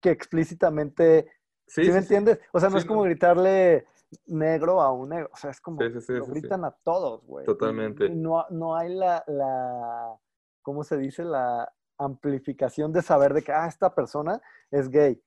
que 0.02 0.10
explícitamente. 0.10 1.32
¿Sí, 1.72 1.90
me 1.90 2.00
entiendes? 2.00 2.38
O 2.52 2.60
sea, 2.60 2.70
no 2.70 2.78
es 2.78 2.86
como 2.86 3.04
gritarle 3.04 3.86
negro 4.26 4.82
a 4.82 4.92
un 4.92 5.10
negro. 5.10 5.30
O 5.32 5.38
sea, 5.38 5.52
es 5.52 5.62
como. 5.62 5.82
lo 5.82 6.26
gritan 6.26 6.66
a 6.66 6.72
todos, 6.84 7.26
güey. 7.26 7.46
Totalmente. 7.46 8.10
no, 8.10 8.46
no 8.50 8.76
hay 8.76 8.94
la, 8.94 9.24
la. 9.28 10.14
¿Cómo 10.62 10.84
se 10.84 10.98
dice? 10.98 11.24
La 11.24 11.72
amplificación 11.98 12.92
de 12.92 13.02
saber 13.02 13.34
de 13.34 13.42
que, 13.42 13.54
ah, 13.54 13.68
esta 13.68 13.96
persona 13.96 14.42
es 14.70 14.90
gay. 14.90 15.22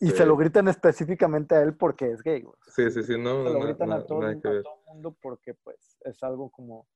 Y 0.00 0.10
se 0.10 0.26
lo 0.26 0.36
gritan 0.36 0.68
específicamente 0.68 1.54
a 1.54 1.62
él 1.62 1.74
porque 1.76 2.10
es 2.10 2.22
gay. 2.22 2.42
Güey. 2.42 2.56
Sí, 2.66 2.90
sí, 2.90 3.02
sí, 3.02 3.18
no. 3.18 3.44
Se 3.44 3.52
lo 3.54 3.60
gritan 3.60 3.92
a, 3.92 4.04
todo, 4.04 4.26
a, 4.26 4.38
todo, 4.38 4.52
el 4.52 4.64
mundo 4.86 5.16
porque, 5.22 5.54
pues, 5.54 5.96
es 6.04 6.22
algo 6.22 6.50
como 6.50 6.86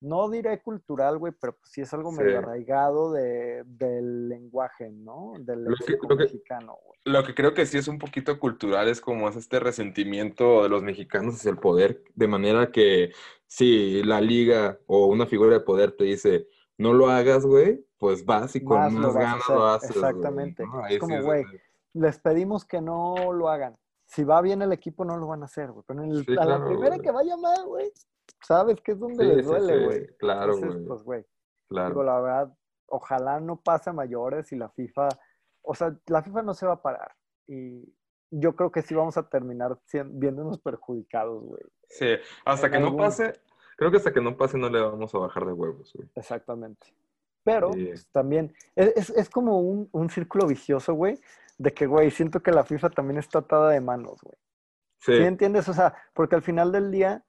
no 0.00 0.30
diré 0.30 0.62
cultural, 0.62 1.18
güey, 1.18 1.32
pero 1.38 1.56
pues 1.56 1.72
sí 1.72 1.82
es 1.82 1.92
algo 1.92 2.10
medio 2.10 2.38
arraigado 2.38 3.12
de, 3.12 3.62
del 3.66 4.28
lenguaje, 4.28 4.90
¿no? 4.90 5.34
Del 5.38 5.64
lenguaje 5.64 5.98
mexicano, 6.16 6.78
güey. 6.84 6.98
Lo 7.04 7.24
que 7.24 7.34
creo 7.34 7.54
que 7.54 7.66
sí 7.66 7.78
es 7.78 7.88
un 7.88 7.98
poquito 7.98 8.38
cultural 8.38 8.88
es 8.88 9.00
como 9.00 9.28
es 9.28 9.36
este 9.36 9.60
resentimiento 9.60 10.62
de 10.62 10.68
los 10.68 10.82
mexicanos 10.82 11.34
hacia 11.34 11.50
el 11.50 11.58
poder, 11.58 12.02
de 12.14 12.28
manera 12.28 12.70
que 12.70 13.12
si 13.46 14.02
la 14.02 14.20
liga 14.20 14.78
o 14.86 15.06
una 15.06 15.26
figura 15.26 15.54
de 15.54 15.60
poder 15.60 15.92
te 15.92 16.04
dice, 16.04 16.48
no 16.78 16.94
lo 16.94 17.10
hagas, 17.10 17.44
güey, 17.44 17.84
pues 17.98 18.24
vas 18.24 18.56
y 18.56 18.64
con 18.64 18.94
más, 18.94 19.14
ganas 19.14 19.48
lo 19.48 19.66
haces. 19.66 19.90
Exactamente. 19.90 20.64
Es 20.88 20.98
como, 20.98 21.22
güey, 21.22 21.44
les 21.92 22.18
pedimos 22.18 22.64
que 22.64 22.80
no 22.80 23.32
lo 23.32 23.48
hagan. 23.48 23.76
Si 24.06 24.24
va 24.24 24.40
bien 24.40 24.62
el 24.62 24.72
equipo, 24.72 25.04
no 25.04 25.16
lo 25.16 25.26
van 25.26 25.42
a 25.42 25.44
hacer, 25.44 25.70
güey. 25.70 25.84
Pero 25.86 26.02
en 26.02 26.38
a 26.38 26.44
la 26.44 26.64
primera 26.64 26.98
que 26.98 27.10
vaya 27.10 27.36
mal, 27.36 27.64
güey, 27.66 27.92
sabes 28.42 28.80
que 28.80 28.92
es 28.92 28.98
donde 28.98 29.24
les 29.24 29.46
duele, 29.46 29.84
güey. 29.84 30.06
Claro, 30.18 30.56
güey. 30.56 30.84
Pues, 30.86 31.02
güey. 31.02 31.26
Claro. 31.68 31.88
Digo, 31.90 32.04
la 32.04 32.20
verdad, 32.20 32.56
ojalá 32.90 33.40
no 33.40 33.60
pase 33.60 33.90
a 33.90 33.92
mayores 33.92 34.52
y 34.52 34.56
la 34.56 34.68
FIFA, 34.70 35.08
o 35.62 35.74
sea, 35.74 35.96
la 36.06 36.22
FIFA 36.22 36.42
no 36.42 36.54
se 36.54 36.66
va 36.66 36.74
a 36.74 36.82
parar. 36.82 37.14
Y 37.46 37.84
yo 38.30 38.54
creo 38.54 38.70
que 38.70 38.82
sí 38.82 38.94
vamos 38.94 39.16
a 39.16 39.28
terminar 39.28 39.78
viéndonos 40.06 40.58
perjudicados, 40.58 41.42
güey. 41.44 41.62
Sí, 41.88 42.16
hasta 42.44 42.70
que 42.70 42.78
no 42.78 42.96
pase, 42.96 43.32
creo 43.76 43.90
que 43.90 43.96
hasta 43.96 44.12
que 44.12 44.20
no 44.20 44.36
pase 44.36 44.58
no 44.58 44.68
le 44.68 44.80
vamos 44.80 45.14
a 45.14 45.18
bajar 45.18 45.46
de 45.46 45.52
huevos, 45.52 45.92
güey. 45.94 46.08
Exactamente. 46.14 46.94
Pero 47.42 47.70
pues, 47.70 48.06
también 48.12 48.54
es, 48.76 49.10
es, 49.10 49.30
como 49.30 49.60
un, 49.60 49.88
un, 49.92 50.10
círculo 50.10 50.46
vicioso, 50.46 50.92
güey, 50.94 51.18
de 51.56 51.72
que, 51.72 51.86
güey, 51.86 52.10
siento 52.10 52.42
que 52.42 52.52
la 52.52 52.64
FIFA 52.64 52.90
también 52.90 53.18
está 53.18 53.38
atada 53.38 53.70
de 53.70 53.80
manos, 53.80 54.20
güey. 54.22 54.36
Sí. 54.98 55.16
¿Sí 55.16 55.22
entiendes? 55.22 55.66
O 55.68 55.72
sea, 55.72 55.94
porque 56.12 56.34
al 56.34 56.42
final 56.42 56.70
del 56.70 56.90
día, 56.90 57.24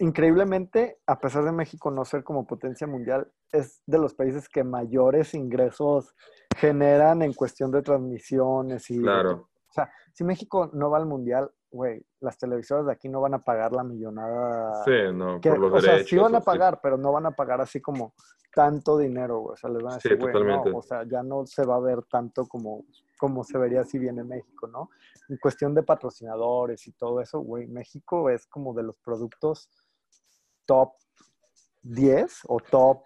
increíblemente, 0.00 0.98
a 1.06 1.20
pesar 1.20 1.44
de 1.44 1.52
México 1.52 1.90
no 1.90 2.04
ser 2.04 2.24
como 2.24 2.46
potencia 2.46 2.86
mundial, 2.86 3.30
es 3.52 3.82
de 3.86 3.98
los 3.98 4.14
países 4.14 4.48
que 4.48 4.64
mayores 4.64 5.34
ingresos 5.34 6.14
generan 6.56 7.22
en 7.22 7.32
cuestión 7.34 7.70
de 7.70 7.82
transmisiones 7.82 8.90
y... 8.90 9.00
Claro. 9.00 9.48
O 9.68 9.72
sea, 9.72 9.88
si 10.12 10.24
México 10.24 10.68
no 10.72 10.90
va 10.90 10.98
al 10.98 11.06
mundial, 11.06 11.48
güey, 11.70 12.04
las 12.20 12.36
televisoras 12.38 12.86
de 12.86 12.92
aquí 12.92 13.08
no 13.08 13.20
van 13.20 13.34
a 13.34 13.44
pagar 13.44 13.72
la 13.72 13.84
millonada. 13.84 14.82
Sí, 14.84 15.12
no, 15.14 15.40
por 15.40 15.58
los 15.58 15.72
o 15.74 15.80
sea, 15.80 16.02
sí 16.02 16.16
van 16.16 16.34
a 16.34 16.40
pagar, 16.40 16.80
pero 16.82 16.96
no 16.96 17.12
van 17.12 17.26
a 17.26 17.30
pagar 17.30 17.60
así 17.60 17.80
como 17.80 18.14
tanto 18.52 18.98
dinero, 18.98 19.38
güey. 19.38 19.54
O 19.54 19.56
sea, 19.56 19.70
les 19.70 19.82
van 19.82 19.92
a 19.92 19.96
decir, 19.96 20.18
güey, 20.18 20.34
no, 20.34 20.62
o 20.76 20.82
sea, 20.82 21.04
ya 21.04 21.22
no 21.22 21.46
se 21.46 21.64
va 21.64 21.76
a 21.76 21.80
ver 21.80 22.02
tanto 22.10 22.46
como, 22.46 22.84
como 23.16 23.44
se 23.44 23.58
vería 23.58 23.84
si 23.84 23.98
viene 23.98 24.24
México, 24.24 24.66
¿no? 24.66 24.90
En 25.28 25.36
cuestión 25.36 25.74
de 25.74 25.84
patrocinadores 25.84 26.86
y 26.88 26.92
todo 26.92 27.20
eso, 27.20 27.38
güey, 27.38 27.68
México 27.68 28.28
es 28.30 28.46
como 28.48 28.74
de 28.74 28.82
los 28.82 28.96
productos 28.96 29.70
top 30.70 30.92
10 31.82 32.42
o 32.46 32.60
top, 32.60 33.02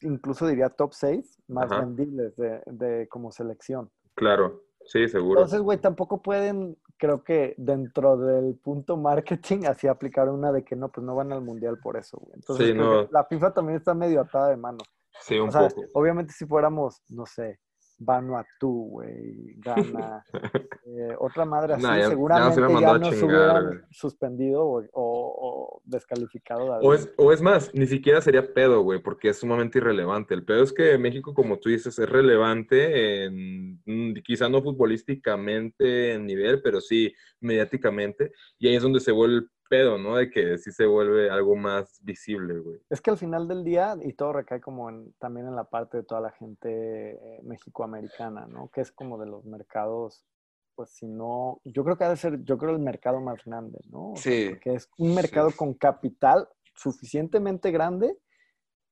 incluso 0.00 0.48
diría 0.48 0.68
top 0.68 0.92
6 0.94 1.38
más 1.46 1.70
vendibles 1.70 2.34
de, 2.34 2.60
de, 2.66 3.08
como 3.08 3.30
selección. 3.30 3.88
Claro, 4.16 4.64
sí, 4.84 5.06
seguro. 5.06 5.38
Entonces, 5.38 5.60
güey, 5.60 5.78
tampoco 5.78 6.20
pueden, 6.20 6.76
creo 6.96 7.22
que 7.22 7.54
dentro 7.56 8.16
del 8.16 8.56
punto 8.56 8.96
marketing, 8.96 9.66
así 9.68 9.86
aplicar 9.86 10.28
una 10.28 10.50
de 10.50 10.64
que 10.64 10.74
no, 10.74 10.90
pues 10.90 11.06
no 11.06 11.14
van 11.14 11.32
al 11.32 11.42
mundial 11.42 11.78
por 11.78 11.96
eso, 11.96 12.18
güey. 12.18 12.34
Entonces, 12.34 12.66
sí, 12.66 12.74
no. 12.74 13.04
la 13.12 13.24
FIFA 13.26 13.54
también 13.54 13.78
está 13.78 13.94
medio 13.94 14.20
atada 14.20 14.48
de 14.48 14.56
mano. 14.56 14.78
Sí, 15.20 15.38
un 15.38 15.50
poco. 15.50 15.82
Obviamente, 15.94 16.32
si 16.32 16.46
fuéramos, 16.46 17.00
no 17.10 17.26
sé, 17.26 17.60
Vanuatu, 18.04 18.88
güey, 18.90 19.54
Ghana, 19.58 20.24
eh, 20.86 21.14
otra 21.18 21.44
madre 21.44 21.74
así, 21.74 22.08
seguramente 22.08 22.60
ya, 22.60 22.98
nos 22.98 23.22
hubieran 23.22 23.86
suspendido 23.90 24.86
o, 24.92 25.82
descalificado. 25.84 26.64
O 26.80 26.94
es, 26.94 27.12
o 27.16 27.32
es 27.32 27.40
más, 27.40 27.70
ni 27.74 27.86
siquiera 27.86 28.20
sería 28.20 28.52
pedo, 28.52 28.82
güey, 28.82 29.00
porque 29.00 29.28
es 29.28 29.38
sumamente 29.38 29.78
irrelevante. 29.78 30.34
El 30.34 30.44
pedo 30.44 30.62
es 30.62 30.72
que 30.72 30.98
México, 30.98 31.34
como 31.34 31.58
tú 31.58 31.68
dices, 31.68 31.98
es 31.98 32.08
relevante, 32.08 33.24
en, 33.24 33.80
mm, 33.84 34.14
quizá 34.24 34.48
no 34.48 34.62
futbolísticamente 34.62 36.14
en 36.14 36.26
nivel, 36.26 36.60
pero 36.62 36.80
sí 36.80 37.14
mediáticamente, 37.40 38.32
y 38.58 38.68
ahí 38.68 38.76
es 38.76 38.82
donde 38.82 39.00
se 39.00 39.12
vuelve 39.12 39.48
pedo, 39.72 39.96
¿no? 39.96 40.16
De 40.16 40.28
que 40.28 40.58
sí 40.58 40.70
se 40.70 40.84
vuelve 40.84 41.30
algo 41.30 41.56
más 41.56 41.98
visible, 42.04 42.58
güey. 42.58 42.78
Es 42.90 43.00
que 43.00 43.10
al 43.10 43.16
final 43.16 43.48
del 43.48 43.64
día, 43.64 43.96
y 44.02 44.12
todo 44.12 44.34
recae 44.34 44.60
como 44.60 44.90
en, 44.90 45.14
también 45.14 45.46
en 45.46 45.56
la 45.56 45.64
parte 45.64 45.96
de 45.96 46.02
toda 46.02 46.20
la 46.20 46.30
gente 46.30 47.12
eh, 47.12 47.40
mexicoamericana, 47.42 48.46
¿no? 48.46 48.68
Que 48.68 48.82
es 48.82 48.92
como 48.92 49.16
de 49.16 49.24
los 49.24 49.46
mercados, 49.46 50.26
pues 50.74 50.90
si 50.90 51.06
no, 51.06 51.62
yo 51.64 51.84
creo 51.84 51.96
que 51.96 52.04
ha 52.04 52.10
de 52.10 52.18
ser, 52.18 52.44
yo 52.44 52.58
creo 52.58 52.72
el 52.72 52.80
mercado 52.80 53.22
más 53.22 53.42
grande, 53.46 53.78
¿no? 53.88 54.12
sí. 54.14 54.48
porque 54.50 54.74
es 54.74 54.90
un 54.98 55.14
mercado 55.14 55.50
con 55.56 55.72
capital 55.72 56.46
suficientemente 56.74 57.70
grande 57.70 58.18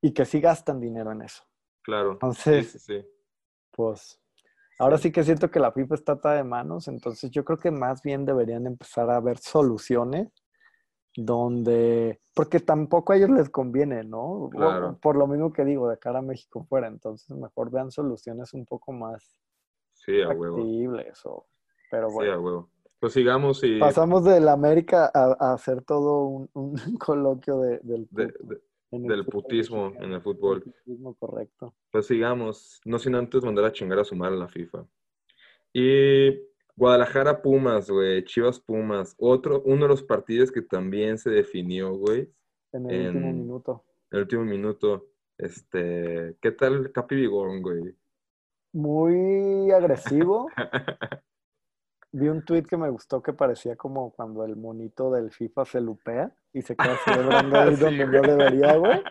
y 0.01 0.15
que 0.15 0.25
sí 0.25 0.41
gastan 0.41 0.81
dinero 0.81 1.13
en 1.13 1.21
eso. 1.21 1.45
Claro. 1.83 2.13
Entonces, 2.13 2.73
sí, 2.73 2.79
sí, 2.79 3.07
pues 3.71 4.19
Ahora 4.79 4.97
sí 4.97 5.13
que 5.13 5.23
siento 5.25 5.51
que 5.51 5.61
la 5.61 5.73
FIFA 5.73 5.95
está 5.95 6.13
atada 6.13 6.37
de 6.37 6.45
manos, 6.45 6.89
entonces 6.89 7.31
yo 7.31 7.45
creo 7.45 7.59
que 7.59 7.71
más 7.71 8.01
bien 8.01 8.25
deberían 8.25 8.67
empezar 8.67 9.11
a 9.11 9.21
ver 9.21 9.37
soluciones 9.37 10.40
donde, 11.17 12.21
porque 12.35 12.61
tampoco 12.61 13.13
a 13.13 13.17
ellos 13.17 13.31
les 13.31 13.51
conviene, 13.51 14.05
¿no? 14.05 14.49
Claro. 14.51 14.99
Por 15.01 15.17
lo 15.17 15.27
mismo 15.27 15.53
que 15.53 15.65
digo, 15.65 15.89
de 15.89 15.99
cara 15.99 16.21
a 16.21 16.23
México 16.23 16.65
fuera, 16.69 16.87
entonces 16.89 17.37
mejor 17.37 17.71
vean 17.71 17.91
soluciones 17.91 18.55
un 18.55 18.65
poco 18.65 18.93
más 18.93 19.37
sí, 19.95 20.21
a 20.23 20.29
huevo. 20.31 20.63
O, 21.25 21.47
pero 21.91 22.11
bueno. 22.11 22.33
Sí, 22.33 22.37
a 22.37 22.41
huevo. 22.41 22.71
Pues 23.01 23.15
sigamos 23.15 23.65
y... 23.65 23.79
Pasamos 23.79 24.25
de 24.25 24.41
la 24.41 24.53
América 24.53 25.11
a, 25.13 25.55
hacer 25.55 25.83
todo 25.83 26.25
un, 26.27 26.51
un 26.55 26.97
coloquio 26.99 27.59
de, 27.61 27.81
del, 27.83 28.09
del 28.91 29.25
putismo 29.25 29.93
en 29.99 30.13
el 30.13 30.21
fútbol. 30.21 30.63
putismo, 30.63 31.15
correcto. 31.15 31.75
Pues 31.91 32.07
sigamos, 32.07 32.81
no 32.85 32.99
sin 32.99 33.15
antes 33.15 33.43
mandar 33.43 33.65
a 33.65 33.73
chingar 33.73 33.99
a 34.01 34.05
su 34.05 34.15
madre 34.15 34.37
a 34.37 34.41
la 34.41 34.49
FIFA. 34.49 34.85
Y 35.73 36.50
Guadalajara 36.77 37.43
Pumas, 37.43 37.91
güey. 37.91 38.25
Chivas 38.25 38.61
Pumas. 38.61 39.15
Otro, 39.19 39.63
uno 39.63 39.83
de 39.83 39.89
los 39.89 40.03
partidos 40.03 40.51
que 40.51 40.63
también 40.63 41.19
se 41.19 41.31
definió, 41.31 41.93
güey. 41.95 42.33
En 42.73 42.91
el 42.91 43.07
último 43.09 43.33
minuto. 43.33 43.85
En 44.11 44.17
el 44.17 44.23
último 44.23 44.45
minuto. 44.45 45.07
Este, 45.39 46.37
¿qué 46.41 46.53
tal 46.53 46.93
Capi 46.93 47.17
Vigón, 47.17 47.63
güey? 47.63 47.95
Muy 48.73 49.71
agresivo. 49.71 50.49
Vi 52.13 52.29
un 52.29 52.45
tweet 52.45 52.65
que 52.65 52.77
me 52.77 52.91
gustó 52.91 53.23
que 53.23 53.33
parecía 53.33 53.77
como 53.77 54.13
cuando 54.13 54.45
el 54.45 54.57
monito 54.57 55.13
del 55.13 55.31
FIFA 55.31 55.65
se 55.65 55.81
lupea 55.81 56.35
y 56.53 56.63
se 56.63 56.75
queda 56.77 56.97
celebrando 57.05 57.57
ahí 57.59 57.77
Sí, 57.77 57.81
donde 57.83 58.07
güey. 58.07 58.21
debería, 58.23 58.77
güey. 58.77 59.03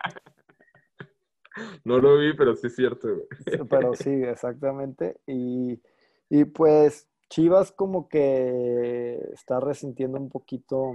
No 1.83 1.97
lo 1.99 2.17
vi, 2.17 2.33
pero 2.33 2.55
sí 2.55 2.67
es 2.67 2.75
cierto, 2.75 3.07
güey. 3.07 3.67
Pero 3.69 3.93
sí, 3.95 4.09
exactamente. 4.09 5.19
Y, 5.25 5.81
y 6.29 6.45
pues 6.45 7.08
Chivas 7.29 7.71
como 7.71 8.07
que 8.09 9.19
está 9.33 9.59
resintiendo 9.59 10.17
un 10.17 10.29
poquito, 10.29 10.93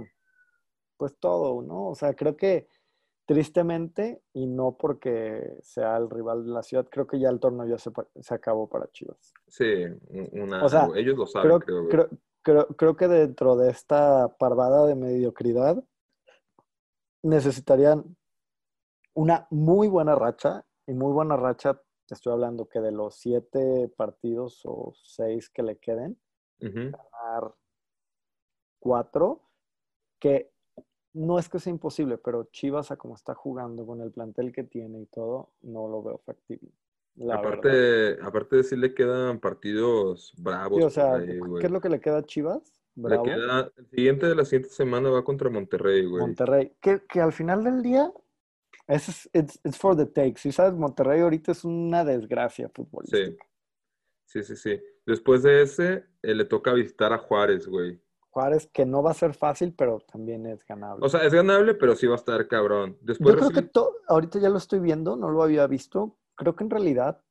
pues 0.97 1.15
todo, 1.19 1.61
¿no? 1.61 1.89
O 1.89 1.95
sea, 1.95 2.13
creo 2.13 2.35
que 2.35 2.67
tristemente, 3.25 4.21
y 4.33 4.45
no 4.45 4.77
porque 4.77 5.57
sea 5.61 5.97
el 5.97 6.09
rival 6.09 6.45
de 6.45 6.51
la 6.51 6.61
ciudad, 6.63 6.87
creo 6.91 7.07
que 7.07 7.19
ya 7.19 7.29
el 7.29 7.39
torneo 7.39 7.65
ya 7.65 7.77
se, 7.77 8.33
acabó 8.33 8.67
para 8.67 8.91
Chivas. 8.91 9.33
Sí, 9.47 9.63
un- 10.09 10.29
una, 10.43 10.63
O 10.63 10.69
sea, 10.69 10.89
ellos 10.95 11.17
lo 11.17 11.25
saben, 11.25 11.59
Creo, 11.59 11.89
creo, 11.89 11.89
creo, 11.89 12.09
creo, 12.41 12.67
creo 12.67 12.95
que 12.95 13.07
dentro 13.07 13.55
de 13.55 13.71
esta 13.71 14.27
parvada 14.37 14.85
de 14.85 14.95
mediocridad 14.95 15.83
necesitarían 17.23 18.15
una 19.15 19.47
muy 19.49 19.87
buena 19.87 20.13
racha, 20.15 20.65
y 20.85 20.93
muy 20.93 21.11
buena 21.13 21.35
racha, 21.35 21.81
te 22.05 22.13
estoy 22.13 22.33
hablando 22.33 22.67
que 22.67 22.79
de 22.79 22.91
los 22.91 23.15
siete 23.15 23.91
partidos 23.97 24.61
o 24.65 24.93
seis 25.03 25.49
que 25.49 25.63
le 25.63 25.77
queden, 25.77 26.19
Ujú. 26.61 26.91
ganar 26.91 27.53
cuatro, 28.79 29.41
que 30.19 30.51
no 31.13 31.39
es 31.39 31.49
que 31.49 31.59
sea 31.59 31.71
imposible, 31.71 32.17
pero 32.17 32.45
Chivas 32.51 32.91
a 32.91 32.97
como 32.97 33.15
está 33.15 33.33
jugando 33.33 33.85
con 33.85 34.01
el 34.01 34.11
plantel 34.11 34.51
que 34.51 34.63
tiene 34.63 35.01
y 35.01 35.05
todo, 35.05 35.53
no 35.61 35.87
lo 35.87 36.03
veo 36.03 36.17
factible. 36.19 36.71
La 37.15 37.37
verdad. 37.37 37.49
Aparte, 37.49 38.17
aparte 38.21 38.55
de 38.57 38.63
sí 38.63 38.75
le 38.75 38.93
quedan 38.93 39.39
partidos 39.39 40.33
bravos 40.37 40.79
Sí, 40.79 40.83
o 40.83 40.89
sea, 40.89 41.15
ahí. 41.15 41.39
¿qué 41.59 41.67
es 41.67 41.71
lo 41.71 41.79
que 41.79 41.89
le 41.89 42.01
queda 42.01 42.17
a 42.17 42.23
Chivas? 42.23 42.81
Le 42.95 43.21
queda, 43.23 43.71
el 43.77 43.87
siguiente 43.89 44.25
de 44.25 44.35
la 44.35 44.45
siguiente 44.45 44.69
semana 44.69 45.09
va 45.09 45.23
contra 45.23 45.49
Monterrey, 45.49 46.05
güey. 46.05 46.21
Monterrey. 46.21 46.75
Que, 46.81 47.01
que 47.07 47.21
al 47.21 47.33
final 47.33 47.63
del 47.63 47.81
día, 47.81 48.11
es 48.87 49.29
it's, 49.33 49.59
it's 49.63 49.77
for 49.77 49.95
the 49.95 50.05
takes. 50.05 50.41
Si 50.41 50.51
sabes, 50.51 50.73
Monterrey 50.73 51.21
ahorita 51.21 51.51
es 51.51 51.63
una 51.65 52.03
desgracia 52.05 52.67
Sí, 52.67 52.73
futbolística. 52.73 53.45
sí, 54.25 54.43
sí, 54.43 54.55
sí. 54.55 54.81
Después 55.05 55.43
de 55.43 55.61
ese, 55.61 56.05
eh, 56.29 56.35
le 56.35 56.45
toca 56.45 56.73
visitar 56.73 57.13
a 57.13 57.17
Juárez, 57.17 57.67
güey. 57.67 58.01
Juárez, 58.29 58.67
que 58.73 58.85
no 58.85 59.01
va 59.01 59.11
a 59.11 59.13
ser 59.13 59.33
fácil, 59.33 59.73
pero 59.73 59.99
también 60.11 60.45
es 60.45 60.65
ganable. 60.65 61.05
O 61.05 61.09
sea, 61.09 61.23
es 61.23 61.33
ganable, 61.33 61.73
pero 61.73 61.95
sí 61.95 62.05
va 62.05 62.15
a 62.15 62.17
estar 62.17 62.47
cabrón. 62.47 62.97
Después 63.01 63.33
Yo 63.35 63.39
creo 63.39 63.51
que 63.51 63.61
to- 63.69 63.93
ahorita 64.07 64.39
ya 64.39 64.49
lo 64.49 64.57
estoy 64.57 64.79
viendo, 64.79 65.15
no 65.15 65.29
lo 65.29 65.41
había 65.41 65.65
visto. 65.67 66.17
Creo 66.35 66.53
que 66.55 66.65
en 66.65 66.69
realidad 66.69 67.21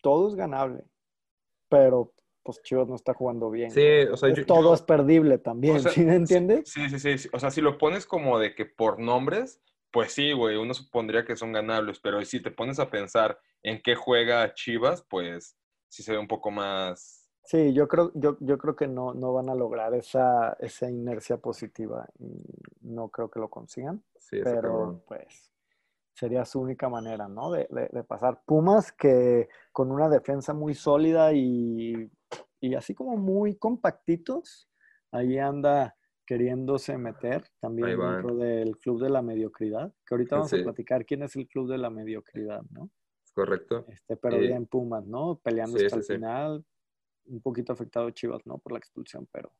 todo 0.00 0.28
es 0.28 0.36
ganable, 0.36 0.84
pero 1.68 2.12
pues 2.44 2.62
Chivas 2.62 2.88
no 2.88 2.94
está 2.94 3.12
jugando 3.14 3.50
bien. 3.50 3.70
Sí, 3.70 3.86
o 4.10 4.16
sea, 4.16 4.32
yo- 4.32 4.46
todo 4.46 4.62
yo- 4.62 4.74
es 4.74 4.82
perdible 4.82 5.38
también, 5.38 5.76
O 5.76 5.80
sea, 5.80 5.90
¿sí 5.92 6.04
me 6.04 6.14
entiendes? 6.14 6.70
Sí, 6.70 6.88
sí, 6.88 6.98
sí, 6.98 7.18
sí. 7.18 7.28
O 7.32 7.38
sea, 7.40 7.50
si 7.50 7.60
lo 7.60 7.76
pones 7.76 8.06
como 8.06 8.38
de 8.38 8.54
que 8.54 8.64
por 8.64 8.98
nombres, 9.00 9.60
pues 9.90 10.12
sí, 10.12 10.32
güey, 10.32 10.56
uno 10.56 10.72
supondría 10.72 11.24
que 11.24 11.36
son 11.36 11.52
ganables, 11.52 11.98
pero 12.00 12.24
si 12.24 12.40
te 12.40 12.50
pones 12.50 12.78
a 12.78 12.90
pensar 12.90 13.38
en 13.62 13.82
qué 13.82 13.96
juega 13.96 14.54
Chivas, 14.54 15.02
pues 15.10 15.58
sí 15.88 16.02
se 16.02 16.12
ve 16.12 16.18
un 16.18 16.28
poco 16.28 16.50
más... 16.50 17.17
Sí, 17.48 17.72
yo 17.72 17.88
creo, 17.88 18.12
yo, 18.14 18.36
yo 18.40 18.58
creo 18.58 18.76
que 18.76 18.86
no, 18.86 19.14
no 19.14 19.32
van 19.32 19.48
a 19.48 19.54
lograr 19.54 19.94
esa, 19.94 20.52
esa 20.60 20.90
inercia 20.90 21.38
positiva 21.38 22.06
y 22.18 22.44
no 22.82 23.08
creo 23.08 23.30
que 23.30 23.40
lo 23.40 23.48
consigan. 23.48 24.04
Sí, 24.18 24.40
pero 24.44 25.02
pues 25.08 25.50
sería 26.12 26.44
su 26.44 26.60
única 26.60 26.90
manera, 26.90 27.26
¿no? 27.26 27.50
De, 27.50 27.66
de- 27.70 27.88
de 27.90 28.04
pasar. 28.04 28.42
Pumas 28.44 28.92
que 28.92 29.48
con 29.72 29.90
una 29.90 30.10
defensa 30.10 30.52
muy 30.52 30.74
sólida 30.74 31.32
y, 31.32 32.10
y 32.60 32.74
así 32.74 32.94
como 32.94 33.16
muy 33.16 33.56
compactitos, 33.56 34.68
ahí 35.10 35.38
anda 35.38 35.96
queriéndose 36.26 36.98
meter 36.98 37.44
también 37.60 37.98
dentro 37.98 38.36
del 38.36 38.76
club 38.76 39.00
de 39.02 39.08
la 39.08 39.22
mediocridad, 39.22 39.90
que 40.04 40.14
ahorita 40.14 40.36
vamos 40.36 40.50
Sí. 40.50 40.60
a 40.60 40.64
platicar 40.64 41.06
quién 41.06 41.22
es 41.22 41.34
el 41.34 41.48
club 41.48 41.70
de 41.70 41.78
la 41.78 41.88
mediocridad, 41.88 42.60
¿no? 42.72 42.90
Correcto. 43.32 43.86
Este, 43.88 44.18
pero 44.18 44.36
Eh, 44.36 44.48
bien 44.48 44.66
Pumas, 44.66 45.06
¿no? 45.06 45.36
Peleando 45.42 45.78
sí, 45.78 45.86
hasta 45.86 45.96
el 45.96 46.04
final, 46.04 46.66
un 47.28 47.40
poquito 47.40 47.72
afectado 47.72 48.10
Chivas, 48.10 48.44
¿no? 48.46 48.58
Por 48.58 48.72
la 48.72 48.78
expulsión, 48.78 49.28
pero 49.32 49.52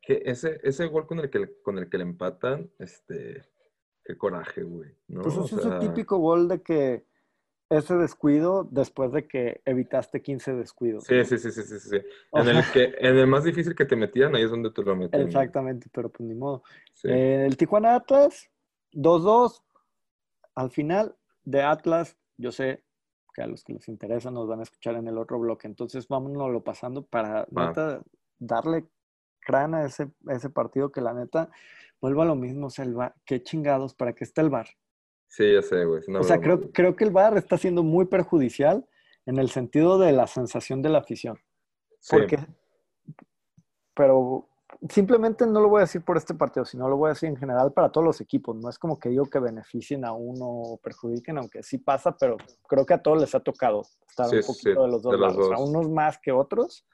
Que 0.00 0.22
ese, 0.24 0.60
ese 0.62 0.86
gol 0.86 1.06
con 1.06 1.18
el 1.20 1.30
que, 1.30 1.60
con 1.62 1.78
el 1.78 1.88
que 1.88 1.98
le 1.98 2.04
empatan, 2.04 2.70
este, 2.78 3.44
qué 4.04 4.16
coraje, 4.16 4.62
güey. 4.62 4.90
¿no? 5.08 5.22
Pues 5.22 5.36
O 5.36 5.44
es 5.44 5.52
ese 5.52 5.62
sea, 5.62 5.78
típico 5.78 6.18
gol 6.18 6.48
de 6.48 6.62
que 6.62 7.04
ese 7.68 7.96
descuido 7.96 8.68
después 8.70 9.10
de 9.10 9.26
que 9.26 9.60
evitaste 9.64 10.22
15 10.22 10.54
descuidos. 10.54 11.04
Sí, 11.04 11.24
sí, 11.24 11.36
sí, 11.36 11.50
sí, 11.50 11.62
sí, 11.62 11.80
sí. 11.80 11.96
O 12.30 12.38
En 12.40 12.48
el 12.48 12.62
sea, 12.62 12.72
que, 12.72 12.94
en 13.00 13.16
el 13.16 13.26
más 13.26 13.42
difícil 13.42 13.74
que 13.74 13.84
te 13.84 13.96
metían, 13.96 14.36
ahí 14.36 14.44
es 14.44 14.50
donde 14.50 14.70
tú 14.70 14.82
lo 14.84 14.94
metías. 14.94 15.10
güey. 15.22 15.26
Exactamente, 15.26 15.88
pero 15.92 16.08
pues 16.08 16.28
ni 16.28 16.34
modo. 16.36 16.62
Sí. 16.94 17.08
Eh, 17.08 17.44
el 17.44 17.56
Tijuana 17.56 17.96
Atlas, 17.96 18.48
2-2. 18.92 19.62
Al 20.54 20.70
final 20.70 21.16
de 21.44 21.62
Atlas, 21.62 22.16
yo 22.38 22.52
sé 22.52 22.84
que 23.36 23.42
a 23.42 23.46
los 23.46 23.62
que 23.62 23.74
les 23.74 23.86
interesa 23.88 24.30
nos 24.30 24.48
van 24.48 24.60
a 24.60 24.62
escuchar 24.62 24.94
en 24.94 25.06
el 25.08 25.18
otro 25.18 25.38
bloque. 25.38 25.66
Entonces, 25.66 26.08
vámonos 26.08 26.62
pasando 26.62 27.04
para 27.04 27.46
neta 27.50 28.02
darle 28.38 28.86
crana 29.40 29.80
a 29.80 29.86
ese, 29.86 30.10
a 30.26 30.32
ese 30.32 30.48
partido 30.48 30.90
que 30.90 31.02
la 31.02 31.12
neta 31.12 31.50
vuelva 32.00 32.22
a 32.22 32.26
lo 32.26 32.34
mismo. 32.34 32.68
O 32.68 32.70
sea, 32.70 32.86
el 32.86 32.94
VAR, 32.94 33.14
qué 33.26 33.42
chingados, 33.42 33.92
¿para 33.94 34.14
qué 34.14 34.24
está 34.24 34.40
el 34.40 34.48
VAR? 34.48 34.68
Sí, 35.28 35.52
ya 35.52 35.60
sé, 35.60 35.84
güey. 35.84 36.02
O 36.18 36.22
sea, 36.22 36.40
creo, 36.40 36.72
creo 36.72 36.96
que 36.96 37.04
el 37.04 37.10
VAR 37.10 37.36
está 37.36 37.58
siendo 37.58 37.82
muy 37.82 38.06
perjudicial 38.06 38.88
en 39.26 39.38
el 39.38 39.50
sentido 39.50 39.98
de 39.98 40.12
la 40.12 40.26
sensación 40.26 40.80
de 40.80 40.88
la 40.88 40.98
afición. 40.98 41.38
Sí. 42.00 42.16
Porque, 42.16 42.38
pero 43.94 44.48
simplemente 44.88 45.46
no 45.46 45.60
lo 45.60 45.68
voy 45.68 45.78
a 45.78 45.80
decir 45.82 46.02
por 46.02 46.16
este 46.16 46.34
partido, 46.34 46.64
sino 46.64 46.88
lo 46.88 46.96
voy 46.96 47.08
a 47.08 47.12
decir 47.14 47.28
en 47.28 47.36
general 47.36 47.72
para 47.72 47.90
todos 47.90 48.04
los 48.04 48.20
equipos. 48.20 48.56
No 48.56 48.68
es 48.68 48.78
como 48.78 48.98
que 48.98 49.08
digo 49.08 49.24
que 49.26 49.38
beneficien 49.38 50.04
a 50.04 50.12
uno 50.12 50.46
o 50.46 50.76
perjudiquen, 50.78 51.38
aunque 51.38 51.62
sí 51.62 51.78
pasa, 51.78 52.16
pero 52.16 52.36
creo 52.68 52.84
que 52.84 52.94
a 52.94 53.02
todos 53.02 53.20
les 53.20 53.34
ha 53.34 53.40
tocado 53.40 53.82
estar 54.08 54.28
Sí, 54.28 54.36
un 54.36 54.42
poquito 54.42 54.70
sí, 54.70 54.70
de 54.70 54.88
los 54.88 55.02
dos 55.02 55.12
de 55.12 55.18
los 55.18 55.36
lados, 55.36 55.52
a 55.52 55.62
unos 55.62 55.88
más 55.90 56.18
que 56.18 56.32
otros. 56.32 56.86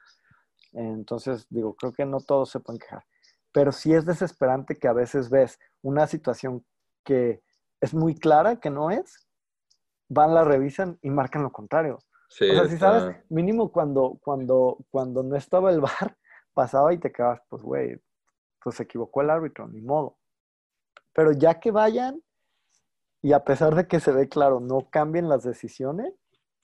Entonces, 0.71 1.45
digo, 1.49 1.75
creo 1.75 1.93
que 1.93 2.05
no 2.05 2.19
todos 2.19 2.49
se 2.49 2.59
pueden 2.59 2.79
quejar. 2.79 3.03
Pero 3.51 3.71
sí 3.71 3.93
es 3.93 4.05
desesperante 4.05 4.75
que 4.75 4.87
a 4.87 4.93
veces 4.93 5.29
ves 5.29 5.59
una 5.81 6.07
situación 6.07 6.65
que 7.03 7.43
es 7.81 7.93
muy 7.93 8.15
clara, 8.15 8.55
que 8.59 8.69
no 8.69 8.89
es, 8.89 9.27
van, 10.09 10.33
la 10.33 10.43
revisan 10.43 10.97
y 11.01 11.09
marcan 11.09 11.43
lo 11.43 11.51
contrario. 11.51 11.99
Sí, 12.29 12.49
O 12.49 12.53
sea, 12.55 12.67
si 12.67 12.73
está- 12.75 12.99
sabes, 13.01 13.15
mínimo 13.29 13.71
cuando, 13.71 14.17
cuando, 14.23 14.77
cuando 14.89 15.21
no 15.21 15.35
estaba 15.35 15.69
el 15.69 15.81
VAR, 15.81 16.17
pasaba 16.53 16.93
y 16.93 16.97
te 16.99 17.11
quedabas, 17.11 17.41
pues, 17.49 17.61
güey, 17.61 18.01
pues 18.61 18.75
se 18.77 18.83
equivocó 18.83 19.21
el 19.21 19.29
árbitro, 19.29 19.67
ni 19.67 19.81
modo. 19.81 20.17
Pero 21.13 21.31
ya 21.31 21.59
que 21.59 21.71
vayan, 21.71 22.21
y 23.21 23.33
a 23.33 23.43
pesar 23.43 23.75
de 23.75 23.87
que 23.87 23.99
se 23.99 24.11
ve 24.11 24.27
claro, 24.27 24.59
no 24.59 24.89
cambien 24.89 25.29
las 25.29 25.43
decisiones, 25.43 26.13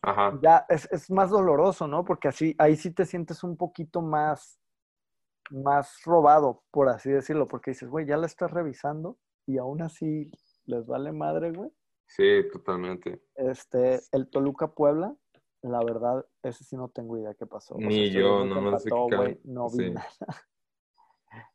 Ajá. 0.02 0.38
ya 0.42 0.66
es, 0.70 0.88
es 0.92 1.10
más 1.10 1.30
doloroso, 1.30 1.88
¿no? 1.88 2.06
Porque 2.06 2.28
así, 2.30 2.56
ahí 2.58 2.76
sí 2.76 2.92
te 2.92 3.06
sientes 3.06 3.44
un 3.44 3.58
poquito 3.58 4.02
más, 4.02 4.60
más 5.52 6.02
robado, 6.04 6.64
por 6.72 6.90
así 6.90 7.10
decirlo, 7.10 7.48
porque 7.48 7.72
dices, 7.72 7.90
güey, 7.90 8.06
ya 8.06 8.18
la 8.18 8.26
estás 8.26 8.52
revisando 8.52 9.18
y 9.46 9.58
aún 9.58 9.82
así 9.82 10.32
les 10.66 10.86
vale 10.86 11.12
madre, 11.12 11.52
güey. 11.52 11.72
Sí, 12.06 12.44
totalmente. 12.52 13.22
Este, 13.36 14.02
el 14.12 14.30
Toluca 14.30 14.68
Puebla, 14.68 15.16
la 15.62 15.84
verdad, 15.84 16.26
ese 16.44 16.64
sí 16.64 16.76
no 16.78 16.90
tengo 16.90 17.18
idea 17.18 17.34
qué 17.34 17.46
pasó. 17.46 17.76
O 17.76 17.80
sea, 17.80 17.88
Ni 17.88 18.10
yo, 18.12 18.44
que 18.44 18.50
nomás 18.50 18.84
sé 18.84 18.90
can- 18.90 19.40
no 19.44 19.70
vi 19.70 19.86
sí. 19.86 19.92
nada. 19.92 20.08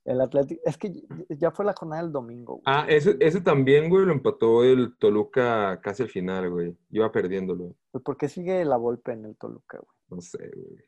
El 0.04 0.20
Atlético, 0.20 0.60
es 0.64 0.76
que 0.78 0.92
ya 1.30 1.50
fue 1.50 1.64
la 1.64 1.72
jornada 1.72 2.02
del 2.02 2.12
domingo, 2.12 2.54
güey. 2.54 2.62
Ah, 2.66 2.86
ese, 2.88 3.16
ese 3.20 3.40
también, 3.40 3.88
güey, 3.88 4.04
lo 4.04 4.12
empató 4.12 4.62
el 4.62 4.96
Toluca 4.98 5.80
casi 5.82 6.02
al 6.04 6.10
final, 6.10 6.48
güey. 6.50 6.76
Iba 6.90 7.10
perdiéndolo. 7.10 7.74
Pues, 7.90 8.04
¿Por 8.04 8.16
qué 8.16 8.28
sigue 8.28 8.64
la 8.64 8.76
golpe 8.76 9.12
en 9.12 9.24
el 9.24 9.36
Toluca, 9.36 9.78
güey? 9.78 9.90
No 10.10 10.20
sé, 10.20 10.50
güey. 10.54 10.84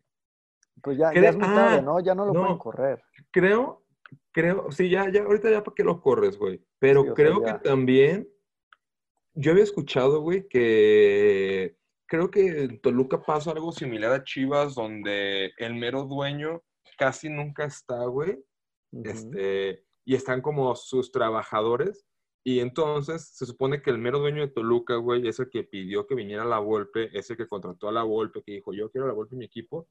Pues 0.82 0.98
ya, 0.98 1.12
ya 1.14 1.30
es 1.30 1.36
muy 1.36 1.46
tarde, 1.48 1.78
ah, 1.78 1.82
¿no? 1.82 1.98
Ya 2.00 2.14
no 2.14 2.26
lo 2.26 2.32
no. 2.34 2.40
pueden 2.42 2.58
correr. 2.58 3.02
Creo, 3.32 3.82
creo, 4.30 4.70
sí, 4.70 4.88
ya, 4.90 5.10
ya, 5.10 5.22
ahorita 5.22 5.50
ya 5.50 5.64
para 5.64 5.74
qué 5.74 5.82
lo 5.82 6.00
corres, 6.00 6.38
güey. 6.38 6.62
Pero 6.78 7.02
Sí, 7.02 7.08
o 7.08 7.14
sea, 7.14 7.14
creo 7.14 7.42
que 7.42 7.52
también, 7.68 8.28
yo 9.34 9.52
había 9.52 9.64
escuchado, 9.64 10.20
güey, 10.20 10.46
que 10.46 11.76
Creo 12.06 12.30
que 12.30 12.64
en 12.64 12.80
Toluca 12.80 13.22
pasa 13.22 13.50
algo 13.50 13.72
similar 13.72 14.12
a 14.12 14.24
Chivas, 14.24 14.74
donde 14.74 15.52
el 15.58 15.74
mero 15.74 16.04
dueño 16.04 16.62
casi 16.96 17.28
nunca 17.28 17.64
está, 17.64 18.04
güey. 18.06 18.38
Ujú. 18.92 19.10
este, 19.10 19.84
y 20.04 20.14
están 20.14 20.40
como 20.40 20.74
sus 20.76 21.10
trabajadores. 21.10 22.06
Y 22.44 22.60
entonces 22.60 23.28
se 23.34 23.44
supone 23.44 23.82
que 23.82 23.90
el 23.90 23.98
mero 23.98 24.20
dueño 24.20 24.40
de 24.40 24.52
Toluca, 24.52 24.94
güey, 24.96 25.26
es 25.26 25.40
el 25.40 25.50
que 25.50 25.64
pidió 25.64 26.06
que 26.06 26.14
viniera 26.14 26.44
la 26.44 26.60
Volpe, 26.60 27.10
es 27.12 27.28
el 27.28 27.36
que 27.36 27.48
contrató 27.48 27.88
a 27.88 27.92
la 27.92 28.04
Volpe, 28.04 28.42
que 28.44 28.52
dijo, 28.52 28.72
yo 28.72 28.88
quiero 28.88 29.06
a 29.06 29.08
la 29.08 29.14
Volpe 29.14 29.34
en 29.34 29.40
mi 29.40 29.46
equipo. 29.46 29.88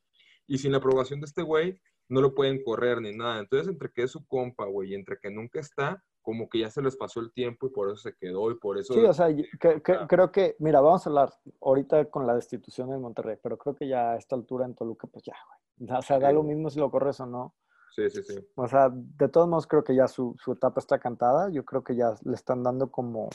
Y 0.48 0.58
sin 0.58 0.72
la 0.72 0.78
aprobación 0.78 1.20
de 1.20 1.26
este 1.26 1.42
güey, 1.42 1.82
no 2.08 2.22
lo 2.22 2.34
pueden 2.34 2.64
correr 2.64 3.02
ni 3.02 3.12
nada. 3.12 3.40
Entonces, 3.42 3.68
entre 3.68 3.92
que 3.92 4.04
es 4.04 4.12
su 4.12 4.26
compa, 4.26 4.66
güey, 4.66 4.92
y 4.92 4.96
entre 4.96 5.18
que 5.20 5.30
nunca 5.30 5.60
está, 5.60 6.02
como 6.26 6.50
que 6.50 6.60
ya 6.60 6.70
se 6.70 6.82
les 6.82 6.98
pasó 6.98 7.22
el 7.22 7.32
tiempo 7.32 7.68
y 7.68 7.70
por 7.70 7.88
eso 7.88 7.96
se 7.98 8.16
quedó 8.16 8.52
y 8.52 8.56
por 8.56 8.78
eso... 8.78 8.94
Sí, 8.94 9.00
o 9.06 9.14
sea, 9.14 9.30
y- 9.30 9.44
que- 9.60 9.82
que- 9.82 10.00
creo 10.10 10.32
que, 10.32 10.56
mira, 10.60 10.82
vamos 10.82 11.06
a 11.06 11.10
hablar 11.10 11.34
ahorita 11.62 12.06
con 12.10 12.26
la 12.28 12.36
destitución 12.36 12.92
en 12.92 13.00
Monterrey, 13.00 13.38
pero 13.42 13.58
creo 13.58 13.76
que 13.76 13.88
ya 13.88 14.12
a 14.12 14.18
esta 14.18 14.36
altura 14.36 14.66
en 14.66 14.74
Toluca, 14.76 15.08
pues 15.08 15.24
ya, 15.24 15.36
güey. 15.48 15.98
O 15.98 16.02
sea, 16.02 16.20
da 16.20 16.32
lo 16.34 16.42
mismo 16.44 16.70
si 16.70 16.80
lo 16.80 16.90
corres 16.92 17.20
o 17.22 17.26
no. 17.26 17.54
Sí, 17.92 18.10
sí, 18.10 18.24
sí. 18.24 18.36
O 18.56 18.68
sea, 18.68 18.90
de 18.92 19.30
todos 19.30 19.48
modos 19.48 19.68
creo 19.68 19.84
que 19.84 19.96
ya 19.96 20.08
su, 20.10 20.36
su 20.44 20.52
etapa 20.54 20.80
está 20.82 21.00
cantada. 21.00 21.50
Yo 21.50 21.64
creo 21.64 21.82
que 21.84 21.96
ya 21.96 22.14
le 22.24 22.34
están 22.36 22.62
dando 22.64 22.90
como, 22.92 23.30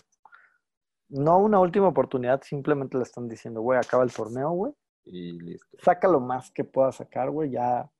no 1.09 1.39
una 1.39 1.61
última 1.61 1.89
oportunidad, 1.89 2.43
simplemente 2.43 2.97
le 2.97 3.05
están 3.05 3.29
diciendo, 3.29 3.61
güey, 3.63 3.79
acaba 3.79 4.05
el 4.05 4.13
torneo, 4.13 4.51
güey. 4.51 4.73
Y 5.05 5.33
listo. 5.41 5.79
Saca 5.83 6.09
lo 6.09 6.21
más 6.21 6.51
que 6.51 6.65
pueda 6.65 6.93
sacar, 6.93 7.31
güey. 7.31 7.51
Ya, 7.51 7.91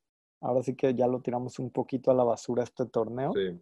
ahora 0.41 0.63
sí 0.63 0.75
que 0.77 0.95
ya 0.95 1.07
lo 1.07 1.21
tiramos 1.21 1.59
un 1.59 1.71
poquito 1.71 2.11
a 2.11 2.15
la 2.15 2.25
basura 2.25 2.63
este 2.63 2.87
torneo. 2.87 3.33
Sí. 3.35 3.61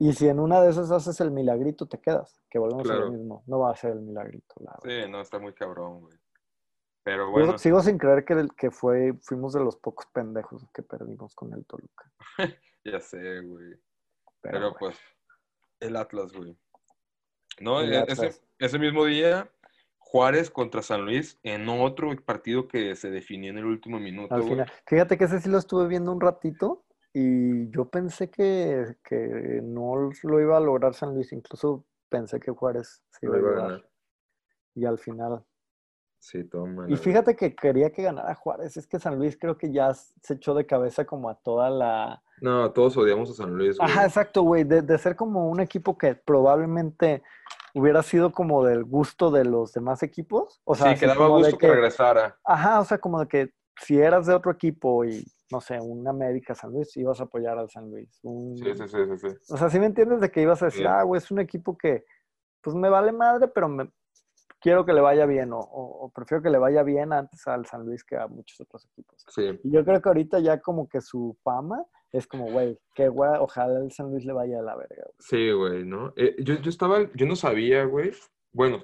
Y 0.00 0.12
si 0.12 0.28
en 0.28 0.38
una 0.38 0.60
de 0.60 0.70
esas 0.70 0.90
haces 0.92 1.20
el 1.20 1.30
milagrito, 1.32 1.86
te 1.86 2.00
quedas. 2.00 2.40
Que 2.48 2.58
volvemos 2.58 2.82
a 2.82 2.92
Claro. 2.92 3.06
lo 3.06 3.12
mismo. 3.12 3.42
No 3.46 3.58
va 3.60 3.72
a 3.72 3.76
ser 3.76 3.92
el 3.92 4.00
milagrito, 4.00 4.54
la 4.60 4.78
verdad. 4.82 5.04
Sí, 5.06 5.10
no, 5.10 5.20
está 5.20 5.38
muy 5.38 5.52
cabrón, 5.54 6.00
güey. 6.02 6.16
Pero 7.02 7.26
Yo 7.26 7.30
bueno, 7.32 7.58
sigo 7.58 7.80
sin 7.82 7.98
creer 7.98 8.24
que, 8.24 8.34
el- 8.34 8.54
que 8.54 8.70
fue, 8.70 9.14
fuimos 9.22 9.54
de 9.54 9.60
los 9.60 9.76
pocos 9.76 10.06
pendejos 10.12 10.64
que 10.72 10.82
perdimos 10.82 11.34
con 11.34 11.52
el 11.54 11.64
Toluca. 11.66 12.12
ya 12.84 13.00
sé, 13.00 13.40
güey. 13.40 13.74
Pero, 14.40 14.74
pues, 14.78 14.96
el 15.80 15.96
Atlas, 15.96 16.32
güey. 16.32 16.56
No, 17.60 17.80
El 17.80 17.92
e- 17.92 17.98
Atlas. 17.98 18.18
ese, 18.22 18.40
ese 18.58 18.78
mismo 18.78 19.04
día, 19.04 19.50
Juárez 19.98 20.50
contra 20.50 20.80
San 20.82 21.04
Luis 21.04 21.38
en 21.42 21.68
otro 21.68 22.14
partido 22.24 22.68
que 22.68 22.94
se 22.94 23.10
definió 23.10 23.50
en 23.50 23.58
el 23.58 23.64
último 23.64 23.98
minuto, 23.98 24.32
al 24.34 24.44
final. 24.44 24.70
Fíjate 24.86 25.18
que 25.18 25.24
ese 25.24 25.40
sí 25.40 25.48
lo 25.50 25.58
estuve 25.58 25.88
viendo 25.88 26.12
un 26.12 26.20
ratito 26.20 26.84
y 27.20 27.68
yo 27.70 27.86
pensé 27.86 28.30
que, 28.30 28.96
que 29.02 29.60
no 29.64 30.10
lo 30.22 30.40
iba 30.40 30.56
a 30.56 30.60
lograr 30.60 30.94
San 30.94 31.14
Luis. 31.14 31.32
Incluso 31.32 31.84
pensé 32.08 32.38
que 32.38 32.52
Juárez 32.52 33.02
se 33.10 33.26
iba 33.26 33.38
iba 33.38 33.50
a 33.50 33.54
ganar. 33.54 33.88
Y 34.76 34.84
al 34.84 34.98
final. 34.98 35.44
Sí, 36.20 36.44
toma. 36.44 36.86
Y 36.88 36.96
fíjate 36.96 37.34
que 37.34 37.56
quería 37.56 37.90
que 37.90 38.04
ganara 38.04 38.36
Juárez. 38.36 38.76
Es 38.76 38.86
que 38.86 39.00
San 39.00 39.18
Luis 39.18 39.36
creo 39.36 39.58
que 39.58 39.72
ya 39.72 39.92
se 39.94 40.34
echó 40.34 40.54
de 40.54 40.64
cabeza 40.64 41.06
como 41.06 41.28
a 41.28 41.34
toda 41.34 41.70
la. 41.70 42.22
No, 42.40 42.70
todos 42.70 42.96
odiamos 42.96 43.30
a 43.30 43.34
San 43.34 43.52
Luis, 43.52 43.78
güey. 43.78 43.90
Ajá, 43.90 44.04
exacto, 44.04 44.42
güey. 44.42 44.62
De, 44.62 44.82
de 44.82 44.98
ser 44.98 45.16
como 45.16 45.48
un 45.48 45.58
equipo 45.58 45.98
que 45.98 46.14
probablemente 46.14 47.24
hubiera 47.74 48.04
sido 48.04 48.30
como 48.30 48.64
del 48.64 48.84
gusto 48.84 49.32
de 49.32 49.44
los 49.44 49.72
demás 49.72 50.04
equipos. 50.04 50.60
O 50.62 50.76
sea, 50.76 50.94
sí, 50.94 51.00
que 51.00 51.06
daba 51.08 51.26
gusto 51.26 51.58
que... 51.58 51.66
regresara. 51.66 52.38
Ajá, 52.44 52.78
o 52.78 52.84
sea, 52.84 52.98
como 52.98 53.18
de 53.18 53.26
que 53.26 53.52
si 53.80 53.98
eras 53.98 54.26
de 54.26 54.34
otro 54.34 54.52
equipo 54.52 55.04
y, 55.04 55.24
no 55.50 55.60
sé, 55.60 55.80
un 55.80 56.06
América 56.06 56.54
San 56.54 56.72
Luis, 56.72 56.96
ibas 56.96 57.20
a 57.20 57.24
apoyar 57.24 57.58
al 57.58 57.70
San 57.70 57.90
Luis. 57.90 58.18
Un- 58.22 58.56
Sí, 58.56 58.74
sí, 58.74 58.88
sí, 58.88 58.98
sí, 59.18 59.28
sí. 59.30 59.52
O 59.52 59.56
sea, 59.56 59.68
¿sí 59.70 59.78
me 59.78 59.86
entiendes? 59.86 60.20
De 60.20 60.30
que 60.30 60.42
ibas 60.42 60.62
a 60.62 60.66
decir, 60.66 60.86
ah, 60.86 61.02
güey, 61.02 61.18
es 61.18 61.30
un 61.30 61.38
equipo 61.40 61.76
que, 61.76 62.04
pues 62.60 62.76
me 62.76 62.88
vale 62.90 63.12
madre, 63.12 63.48
pero 63.48 63.68
me 63.68 63.90
quiero 64.60 64.84
que 64.84 64.92
le 64.92 65.00
vaya 65.00 65.24
bien, 65.26 65.52
o, 65.52 65.58
o- 65.60 66.04
o 66.06 66.10
prefiero 66.10 66.42
que 66.42 66.50
le 66.50 66.58
vaya 66.58 66.82
bien 66.82 67.12
antes 67.12 67.46
al 67.46 67.64
San 67.66 67.84
Luis 67.86 68.02
que 68.04 68.16
a 68.16 68.26
muchos 68.26 68.60
otros 68.60 68.86
equipos. 68.92 69.24
Sí, 69.28 69.58
Y 69.64 69.70
yo 69.70 69.84
creo 69.84 70.02
que 70.02 70.08
ahorita 70.08 70.40
ya 70.40 70.60
como 70.60 70.88
que 70.88 71.00
su 71.00 71.36
fama 71.44 71.84
es 72.10 72.26
como, 72.26 72.50
güey, 72.50 72.78
que 72.94 73.08
güey, 73.08 73.30
ojalá 73.38 73.78
el 73.80 73.92
San 73.92 74.10
Luis 74.10 74.24
le 74.24 74.32
vaya 74.32 74.58
a 74.58 74.62
la 74.62 74.74
verga. 74.76 75.04
güey. 75.04 75.14
sí, 75.18 75.50
güey, 75.52 75.84
¿no? 75.84 76.12
Eh, 76.16 76.34
yo, 76.42 76.54
yo 76.56 76.70
estaba, 76.70 77.10
yo 77.14 77.26
no 77.26 77.36
sabía, 77.36 77.84
güey. 77.84 78.10
Bueno, 78.52 78.82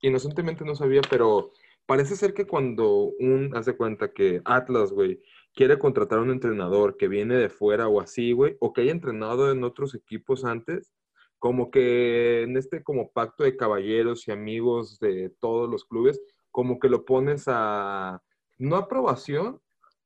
inocentemente 0.00 0.64
no 0.64 0.74
sabía, 0.74 1.00
pero 1.10 1.50
parece 1.86 2.14
ser 2.16 2.34
que 2.34 2.46
cuando 2.46 3.12
un, 3.18 3.56
hace 3.56 3.76
cuenta 3.76 4.12
que 4.12 4.40
Atlas, 4.44 4.92
güey, 4.92 5.20
quiere 5.54 5.78
contratar 5.78 6.18
a 6.18 6.22
un 6.22 6.30
entrenador 6.30 6.96
que 6.96 7.08
viene 7.08 7.36
de 7.36 7.48
fuera 7.48 7.88
o 7.88 8.00
así, 8.00 8.32
güey, 8.32 8.56
o 8.60 8.72
que 8.72 8.82
haya 8.82 8.92
entrenado 8.92 9.50
en 9.50 9.64
otros 9.64 9.94
equipos 9.94 10.44
antes, 10.44 10.92
como 11.38 11.70
que 11.70 12.42
en 12.42 12.56
este 12.56 12.82
como 12.82 13.10
pacto 13.10 13.44
de 13.44 13.56
caballeros 13.56 14.26
y 14.26 14.32
amigos 14.32 14.98
de 14.98 15.30
todos 15.40 15.68
los 15.68 15.84
clubes, 15.84 16.20
como 16.50 16.78
que 16.78 16.88
lo 16.88 17.04
pones 17.04 17.44
a, 17.46 18.22
no 18.58 18.76
aprobación, 18.76 19.60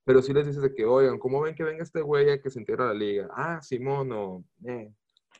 pero 0.04 0.20
sí 0.20 0.32
les 0.32 0.46
dices 0.46 0.62
de 0.62 0.74
que, 0.74 0.84
oigan, 0.84 1.18
¿cómo 1.18 1.40
ven 1.40 1.54
que 1.54 1.64
venga 1.64 1.82
este 1.82 2.02
güey 2.02 2.30
a 2.30 2.40
que 2.40 2.50
se 2.50 2.58
integra 2.58 2.84
a 2.84 2.88
la 2.88 2.94
liga? 2.94 3.28
Ah, 3.32 3.60
Simón, 3.62 4.12
o... 4.12 4.44
eh. 4.64 4.92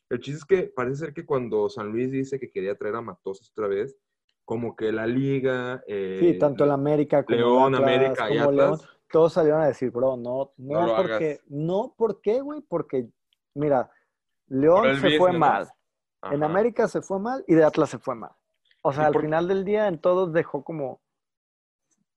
El 0.09 0.21
chiste 0.21 0.39
es 0.39 0.45
que 0.45 0.73
parece 0.75 0.97
ser 0.97 1.15
que 1.15 1.25
cuando 1.25 1.69
San 1.69 1.89
Luis 1.91 2.11
dice 2.11 2.39
que 2.39 2.51
quería 2.51 2.75
traer 2.77 2.97
a 2.97 3.01
Matosas 3.01 3.51
otra 3.51 3.67
vez, 3.67 3.97
como 4.45 4.77
que 4.77 4.93
la 4.93 5.07
liga... 5.07 5.83
eh, 5.87 6.19
Sí, 6.21 6.39
tanto 6.39 6.65
el 6.65 6.71
América 6.71 7.25
como 7.25 7.37
León, 7.39 7.75
Atlas, 7.75 7.83
América 7.83 8.31
y 8.31 8.35
León, 8.35 8.49
Atlas. 8.49 8.89
Todos 9.13 9.35
salieron 9.35 9.61
a 9.61 9.67
decir, 9.69 9.91
bro, 9.91 10.17
no, 10.17 10.53
no, 10.57 10.87
No 10.87 10.97
porque, 10.97 11.13
hagas. 11.15 11.41
no, 11.49 11.95
¿por 11.97 12.21
qué, 12.21 12.41
güey? 12.41 12.61
Porque, 12.63 13.09
mira, 13.55 13.91
León 14.49 14.99
se 15.01 15.19
fue 15.19 15.33
mal, 15.33 15.69
en. 16.31 16.43
América 16.43 16.89
se 16.89 17.01
fue 17.03 17.21
mal 17.21 17.45
y 17.47 17.55
de 17.55 17.63
Atlas 17.65 17.91
se 17.91 17.99
fue 17.99 18.15
mal. 18.17 18.33
O 18.83 18.93
sea, 18.93 19.05
¿Y 19.05 19.07
al 19.07 19.13
por- 19.13 19.23
final 19.23 19.47
del 19.47 19.65
día 19.65 19.87
en 19.87 20.01
todos 20.01 20.33
dejó 20.33 20.65
como 20.65 21.01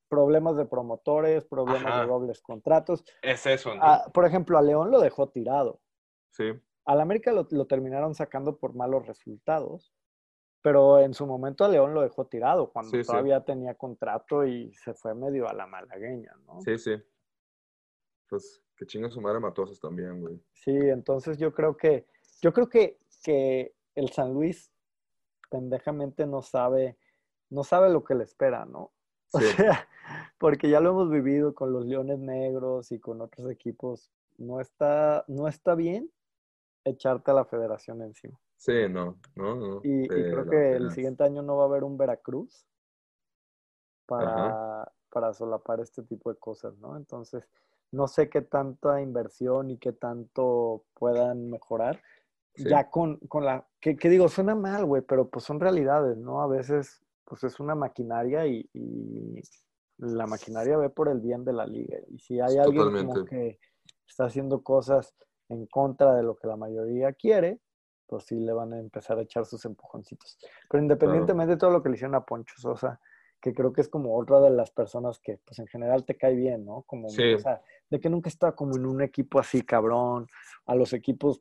problemas 0.08 0.56
de 0.56 0.66
promotores, 0.66 1.46
problemas 1.46 1.86
Ajá. 1.86 2.02
de 2.02 2.08
dobles 2.08 2.42
contratos. 2.42 3.04
Es 3.22 3.46
eso, 3.46 3.76
¿no? 3.76 3.82
Por 4.14 4.26
ejemplo, 4.26 4.58
a 4.58 4.62
León 4.62 4.90
lo 4.92 5.00
dejó 5.02 5.30
tirado. 5.30 5.80
Sí, 6.32 6.52
Al 6.86 7.02
América 7.02 7.32
lo, 7.32 7.48
lo 7.50 7.66
terminaron 7.66 8.14
sacando 8.14 8.58
por 8.58 8.76
malos 8.76 9.08
resultados, 9.08 9.92
pero 10.66 11.00
en 11.00 11.14
su 11.14 11.28
momento 11.28 11.64
a 11.64 11.68
León 11.70 11.94
lo 11.94 12.02
dejó 12.02 12.26
tirado 12.26 12.72
cuando 12.72 12.90
Sí, 12.90 13.04
sí. 13.04 13.06
todavía 13.06 13.40
tenía 13.46 13.76
contrato 13.76 14.44
y 14.48 14.74
se 14.74 14.96
fue 14.96 15.14
medio 15.14 15.48
a 15.48 15.54
la 15.54 15.68
malagueña, 15.68 16.34
¿no? 16.48 16.60
sí, 16.62 16.76
sí. 16.80 16.96
Pues 18.28 18.64
que 18.76 18.88
chinga 18.88 19.12
su 19.12 19.22
madre 19.22 19.40
Matosas 19.40 19.80
también, 19.80 20.20
güey. 20.22 20.42
Sí, 20.54 20.76
entonces 20.76 21.38
yo 21.38 21.54
creo 21.54 21.78
que, 21.78 22.08
yo 22.42 22.52
creo 22.52 22.68
que, 22.68 22.98
que 23.24 23.76
el 23.94 24.10
San 24.10 24.34
Luis 24.34 24.72
pendejamente 25.52 26.26
no 26.26 26.42
sabe, 26.42 26.98
no 27.52 27.64
sabe 27.64 27.92
lo 27.92 28.04
que 28.04 28.16
le 28.16 28.24
espera, 28.24 28.66
¿no? 28.66 28.92
O 29.34 29.40
Sí. 29.40 29.46
sea, 29.58 29.88
porque 30.40 30.68
ya 30.68 30.80
lo 30.80 30.90
hemos 30.90 31.12
vivido 31.12 31.54
con 31.54 31.74
los 31.74 31.86
Leones 31.86 32.18
Negros 32.18 32.92
y 32.92 33.00
con 33.00 33.22
otros 33.22 33.52
equipos. 33.52 34.12
No 34.38 34.60
está, 34.60 35.26
no 35.28 35.48
está 35.48 35.76
bien 35.76 36.12
echarte 36.86 37.30
a 37.30 37.36
la 37.36 37.46
federación 37.46 38.02
encima. 38.02 38.40
Sí, 38.58 38.90
no, 38.90 39.20
no, 39.36 39.56
no. 39.56 39.82
Y, 39.84 40.04
y 40.04 40.08
creo 40.08 40.50
que 40.50 40.74
el 40.74 40.92
siguiente 40.92 41.24
año 41.24 41.42
no 41.42 41.58
va 41.58 41.64
a 41.64 41.68
haber 41.68 41.84
un 41.84 41.98
Veracruz 41.98 42.66
para, 44.06 44.92
para 45.10 45.34
solapar 45.34 45.80
este 45.80 46.04
tipo 46.04 46.32
de 46.32 46.38
cosas, 46.38 46.78
¿no? 46.78 46.96
Entonces, 46.98 47.48
no 47.92 48.08
sé 48.08 48.30
qué 48.30 48.42
tanta 48.42 49.02
inversión 49.02 49.70
y 49.72 49.78
qué 49.78 49.92
tanto 49.92 50.84
puedan 50.94 51.50
mejorar. 51.50 52.02
Sí. 52.56 52.70
Ya 52.70 52.90
con, 52.90 53.18
con 53.28 53.44
la, 53.44 53.68
que, 53.82 53.98
que 53.98 54.10
digo, 54.10 54.30
suena 54.30 54.56
mal, 54.56 54.86
güey, 54.86 55.02
pero 55.02 55.30
pues 55.30 55.44
son 55.44 55.60
realidades, 55.60 56.18
¿no? 56.18 56.42
A 56.42 56.48
veces, 56.48 57.04
pues 57.26 57.44
es 57.44 57.60
una 57.60 57.76
maquinaria 57.76 58.48
y, 58.48 58.70
y 58.74 59.42
la 59.98 60.26
maquinaria 60.26 60.78
ve 60.78 60.90
por 60.90 61.10
el 61.10 61.20
bien 61.20 61.44
de 61.44 61.54
la 61.54 61.66
liga. 61.66 61.98
Y 62.08 62.20
si 62.20 62.40
hay 62.40 62.58
alguien 62.58 63.06
como 63.06 63.26
que 63.26 63.60
está 64.08 64.26
haciendo 64.26 64.64
cosas 64.64 65.14
en 65.50 65.66
contra 65.68 66.16
de 66.16 66.24
lo 66.24 66.36
que 66.36 66.48
la 66.48 66.56
mayoría 66.56 67.12
quiere, 67.14 67.60
pues 68.08 68.26
sí 68.26 68.36
le 68.40 68.54
van 68.54 68.74
a 68.74 68.80
empezar 68.80 69.18
a 69.18 69.22
echar 69.24 69.46
sus 69.46 69.66
empujoncitos. 69.66 70.38
Pero 70.70 70.82
independientemente 70.84 71.54
de 71.54 71.58
todo 71.60 71.72
lo 71.72 71.82
que 71.84 71.90
le 71.90 71.96
hicieron 71.96 72.16
a 72.16 72.26
Poncho 72.26 72.56
Sosa, 72.58 73.00
que 73.42 73.54
creo 73.54 73.72
que 73.74 73.82
es 73.82 73.90
como 73.90 74.18
otra 74.18 74.40
de 74.42 74.50
las 74.50 74.72
personas 74.72 75.20
que 75.20 75.40
pues 75.46 75.60
en 75.60 75.68
general 75.68 76.04
te 76.06 76.16
cae 76.18 76.34
bien, 76.36 76.66
¿no? 76.66 76.82
Como, 76.84 77.10
Sí. 77.10 77.34
o 77.34 77.40
sea, 77.40 77.62
de 77.90 78.00
que 78.00 78.10
nunca 78.10 78.30
está 78.30 78.54
como 78.54 78.76
en 78.76 78.86
un 78.86 79.02
equipo 79.02 79.40
así 79.40 79.62
cabrón, 79.62 80.28
a 80.66 80.76
los 80.76 80.94
equipos 80.94 81.40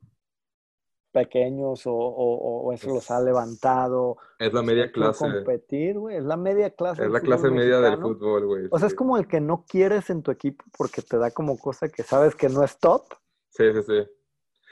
pequeños 1.11 1.87
o, 1.87 1.93
o- 1.93 2.61
o 2.67 2.73
eso 2.73 2.89
los 2.93 3.09
ha 3.09 3.21
levantado. 3.21 4.17
Es 4.37 4.51
la 4.53 4.61
media 4.61 4.91
clase. 4.91 5.19
competir, 5.19 5.97
güey, 5.97 6.17
es 6.17 6.23
la 6.25 6.35
media 6.35 6.69
clase. 6.71 7.05
Es 7.05 7.09
la 7.11 7.21
clase 7.21 7.49
media 7.49 7.79
del 7.79 7.99
fútbol, 8.01 8.45
güey. 8.45 8.67
O 8.69 8.77
sea, 8.77 8.87
es 8.89 8.93
como 8.95 9.17
el 9.17 9.25
que 9.27 9.39
no 9.39 9.63
quieres 9.65 10.09
en 10.09 10.21
tu 10.23 10.31
equipo 10.31 10.65
porque 10.77 11.01
te 11.01 11.17
da 11.17 11.31
como 11.31 11.57
cosa 11.57 11.87
que 11.87 12.03
sabes 12.03 12.35
que 12.35 12.49
no 12.49 12.63
es 12.63 12.77
top, 12.77 13.03
Sí, 13.49 13.63
sí, 13.73 13.81
sí. 13.83 14.07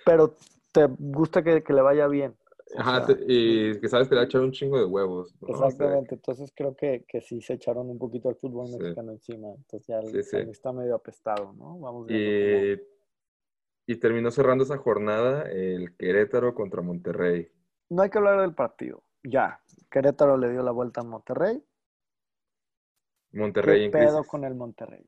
pero 0.05 0.35
te 0.73 0.87
gusta 0.99 1.41
que, 1.43 1.63
que 1.63 1.71
le 1.73 1.81
vaya 1.81 2.07
bien. 2.07 2.35
O 2.75 2.79
Ajá, 2.79 3.05
sea, 3.05 3.17
y 3.27 3.79
que 3.79 3.87
sabes 3.87 4.07
que 4.09 4.15
le 4.15 4.19
va 4.19 4.23
a 4.23 4.25
echar 4.25 4.41
un 4.41 4.51
chingo 4.51 4.77
de 4.79 4.85
huevos. 4.85 5.35
¿no? 5.41 5.47
O 5.49 5.57
sea, 5.57 5.67
Exactamente, 5.67 6.15
entonces 6.15 6.51
creo 6.55 6.75
que, 6.75 7.05
que 7.07 7.21
sí 7.21 7.39
se 7.41 7.53
echaron 7.53 7.89
un 7.89 7.99
poquito 7.99 8.29
al 8.29 8.35
fútbol 8.35 8.67
Sí. 8.67 8.77
mexicano 8.79 9.11
encima, 9.11 9.49
entonces 9.55 9.87
ya 9.87 10.01
Sí, 10.01 10.23
sí. 10.23 10.37
Está 10.37 10.71
medio 10.73 10.95
apestado, 10.95 11.53
¿no? 11.53 11.77
Vamos 11.79 12.07
y, 12.09 12.73
y 13.85 13.95
terminó 13.97 14.31
cerrando 14.31 14.63
esa 14.63 14.77
jornada 14.77 15.43
el 15.51 15.95
Querétaro 15.97 16.55
contra 16.55 16.81
Monterrey. 16.81 17.47
No 17.89 18.01
hay 18.01 18.09
que 18.09 18.17
hablar 18.17 18.41
del 18.41 18.55
partido, 18.55 19.03
ya, 19.23 19.61
Querétaro 19.91 20.37
le 20.37 20.49
dio 20.49 20.63
la 20.63 20.71
vuelta 20.71 21.01
a 21.01 21.03
Monterrey, 21.03 21.63
Monterrey 23.33 23.79
¿qué 23.79 23.85
en 23.85 23.91
pedo 23.91 24.17
crisis. 24.17 24.27
con 24.31 24.43
el 24.45 24.55
Monterrey? 24.55 25.05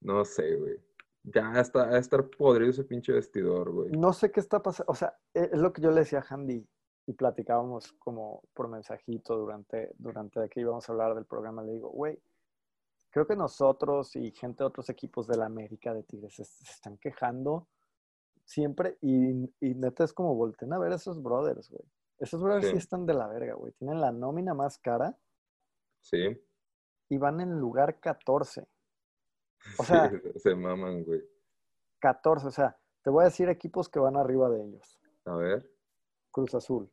No 0.00 0.24
sé, 0.24 0.56
güey. 0.56 0.76
Ya 1.22 1.52
está 1.60 1.84
a 1.84 1.98
estar 1.98 2.28
podrido 2.30 2.70
ese 2.70 2.84
pinche 2.84 3.12
vestidor, 3.12 3.70
güey. 3.72 3.90
No 3.90 4.12
sé 4.12 4.30
qué 4.30 4.40
está 4.40 4.62
pasando, 4.62 4.90
o 4.90 4.94
sea, 4.94 5.18
e, 5.34 5.50
es 5.52 5.58
lo 5.58 5.72
que 5.72 5.82
yo 5.82 5.90
le 5.90 6.00
decía 6.00 6.20
a 6.20 6.34
Handy 6.34 6.66
y 7.06 7.12
platicábamos 7.12 7.92
como 7.94 8.42
por 8.54 8.68
mensajito 8.68 9.36
durante, 9.36 9.92
durante 9.98 10.48
que 10.48 10.60
íbamos 10.60 10.88
a 10.88 10.92
hablar 10.92 11.14
del 11.14 11.26
programa, 11.26 11.62
le 11.62 11.72
digo, 11.72 11.90
güey, 11.90 12.18
creo 13.10 13.26
que 13.26 13.36
nosotros 13.36 14.16
y 14.16 14.30
gente 14.32 14.62
de 14.62 14.68
otros 14.68 14.88
equipos 14.88 15.26
de 15.26 15.36
la 15.36 15.46
América 15.46 15.92
de 15.92 16.04
Tigres 16.04 16.34
se, 16.34 16.44
se 16.44 16.64
están 16.64 16.96
quejando 16.98 17.68
siempre 18.44 18.96
y, 19.00 19.44
y 19.60 19.74
neta 19.74 20.04
es 20.04 20.12
como 20.12 20.34
volten 20.34 20.72
a 20.72 20.78
ver 20.78 20.92
a 20.92 20.96
esos 20.96 21.22
brothers, 21.22 21.70
güey. 21.70 21.84
Esos 22.18 22.42
brothers 22.42 22.66
sí. 22.66 22.72
Sí. 22.72 22.78
están 22.78 23.06
de 23.06 23.14
la 23.14 23.26
verga, 23.28 23.54
güey. 23.54 23.72
Tienen 23.72 24.00
la 24.00 24.12
nómina 24.12 24.54
más 24.54 24.78
cara 24.78 25.16
Sí. 26.00 26.40
y 27.08 27.18
van 27.18 27.40
en 27.40 27.58
lugar 27.58 27.98
14. 28.00 28.66
O 29.78 29.82
Sí, 29.84 29.92
sea, 29.92 30.10
se 30.36 30.54
maman, 30.54 31.04
güey. 31.04 31.22
14. 32.00 32.46
O 32.46 32.50
sea, 32.50 32.76
te 33.02 33.10
voy 33.10 33.22
a 33.22 33.26
decir 33.26 33.48
equipos 33.48 33.88
que 33.88 33.98
van 33.98 34.16
arriba 34.16 34.48
de 34.50 34.62
ellos. 34.64 35.00
A 35.26 35.36
ver. 35.36 35.70
Cruz 36.30 36.54
Azul, 36.54 36.90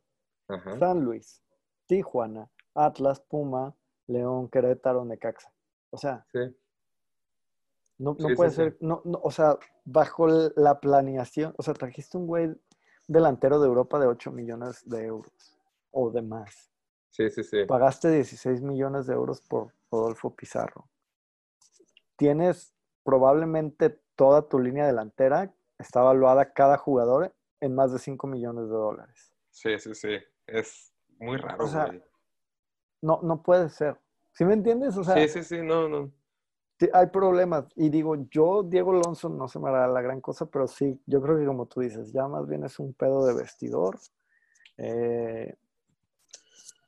Ajá. 0.47 0.77
San 0.79 1.01
Luis, 1.01 1.41
Tijuana, 1.85 2.49
Atlas, 2.73 3.19
Puma, 3.21 3.75
León, 4.07 4.49
Querétaro, 4.49 5.05
Necaxa. 5.05 5.51
O 5.91 5.97
sea, 5.97 6.25
Sí. 6.31 6.39
no, 7.99 8.15
no 8.19 8.29
Sí, 8.29 8.35
puede 8.35 8.51
ser, 8.51 8.77
no, 8.79 9.01
no, 9.05 9.19
o 9.23 9.31
sea, 9.31 9.57
bajo 9.85 10.27
la 10.27 10.79
planeación, 10.79 11.53
o 11.57 11.63
sea, 11.63 11.73
trajiste 11.73 12.17
un 12.17 12.27
güey 12.27 12.55
delantero 13.07 13.59
de 13.59 13.67
Europa 13.67 13.99
de 13.99 14.07
8 14.07 14.31
millones 14.31 14.81
de 14.89 15.05
euros 15.05 15.57
o 15.91 16.11
de 16.11 16.21
más. 16.21 16.71
Sí, 17.09 17.29
sí, 17.29 17.43
sí. 17.43 17.65
Pagaste 17.65 18.09
16 18.11 18.61
millones 18.61 19.07
de 19.07 19.13
euros 19.13 19.41
por 19.41 19.73
Rodolfo 19.91 20.35
Pizarro. 20.35 20.87
Tienes 22.17 22.73
probablemente 23.03 24.01
toda 24.15 24.49
tu 24.49 24.59
línea 24.59 24.85
delantera, 24.85 25.53
está 25.77 26.01
evaluada 26.01 26.51
cada 26.51 26.77
jugador 26.77 27.33
en 27.61 27.73
más 27.73 27.93
de 27.93 27.99
5 27.99 28.27
millones 28.27 28.65
de 28.65 28.75
dólares. 28.75 29.33
Sí, 29.51 29.79
sí, 29.79 29.95
sí. 29.95 30.17
Es 30.45 30.93
muy 31.19 31.37
raro, 31.37 31.65
O 31.65 31.67
sea, 31.67 31.85
güey. 31.85 32.03
No, 33.01 33.19
no 33.23 33.41
puede 33.41 33.69
ser. 33.69 33.97
¿Sí 34.33 34.43
me 34.43 34.53
entiendes? 34.53 34.97
O 34.97 35.03
sea, 35.03 35.15
Sí, 35.15 35.27
sí, 35.29 35.43
sí, 35.43 35.61
no, 35.61 35.87
no. 35.87 36.11
Sí, 36.79 36.89
hay 36.93 37.07
problemas. 37.07 37.65
Y 37.75 37.89
digo, 37.89 38.15
yo, 38.29 38.63
Diego 38.63 38.91
Alonso, 38.91 39.29
no 39.29 39.47
se 39.47 39.59
me 39.59 39.69
hará 39.69 39.87
la 39.87 40.01
gran 40.01 40.21
cosa, 40.21 40.45
pero 40.45 40.67
sí, 40.67 41.01
yo 41.05 41.21
creo 41.21 41.37
que 41.37 41.45
como 41.45 41.65
tú 41.65 41.81
dices, 41.81 42.11
ya 42.11 42.27
más 42.27 42.47
bien 42.47 42.63
es 42.63 42.77
un 42.79 42.93
pedo 42.93 43.25
de 43.25 43.33
vestidor. 43.33 43.97
Eh, 44.77 45.55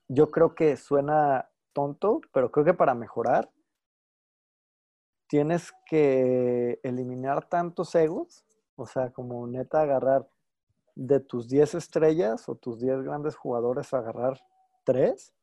yo 0.07 0.29
creo 0.29 0.53
que 0.53 0.77
suena 0.77 1.49
tonto, 1.73 2.21
pero 2.31 2.51
creo 2.51 2.65
que 2.65 2.73
para 2.73 2.93
mejorar 2.93 3.49
tienes 5.29 5.71
que 5.85 6.79
eliminar 6.83 7.47
tantos 7.47 7.93
egos, 7.95 8.43
o 8.75 8.85
sea, 8.87 9.11
como 9.11 9.45
neta 9.47 9.81
agarrar 9.81 10.27
de 10.95 11.19
tus 11.19 11.47
10 11.47 11.75
estrellas 11.75 12.49
o 12.49 12.55
tus 12.55 12.79
10 12.79 13.03
grandes 13.03 13.35
jugadores, 13.35 13.93
agarrar 13.93 14.39
3 14.85 15.33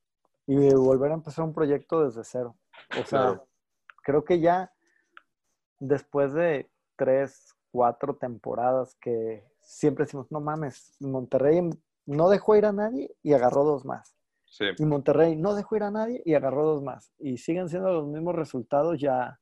y 0.49 0.75
volver 0.75 1.13
a 1.13 1.15
empezar 1.15 1.45
un 1.45 1.55
proyecto 1.55 2.05
desde 2.05 2.25
cero. 2.25 2.57
O 2.91 3.05
sea, 3.05 3.21
Claro. 3.21 3.47
creo 4.03 4.25
que 4.25 4.41
ya 4.41 4.73
después 5.79 6.33
de 6.33 6.71
tres, 6.97 7.55
cuatro 7.71 8.17
temporadas 8.17 8.97
que 9.01 9.45
siempre 9.61 10.05
decimos, 10.05 10.27
no 10.31 10.41
mames, 10.41 10.97
Monterrey 11.01 11.69
no 12.07 12.29
dejó 12.29 12.57
ir 12.57 12.67
a 12.67 12.73
nadie 12.73 13.15
y 13.23 13.33
agarró 13.35 13.65
dos 13.65 13.85
más. 13.85 14.17
Sí. 14.47 14.65
Y 14.79 14.85
Monterrey 14.85 15.37
no 15.37 15.55
dejó 15.55 15.77
ir 15.77 15.83
a 15.83 15.91
nadie 15.91 16.23
y 16.25 16.35
agarró 16.35 16.65
dos 16.65 16.83
más. 16.83 17.13
Y 17.19 17.39
siguen 17.39 17.69
siendo 17.69 17.93
los 17.93 18.07
mismos 18.07 18.35
resultados, 18.35 18.99
ya, 18.99 19.39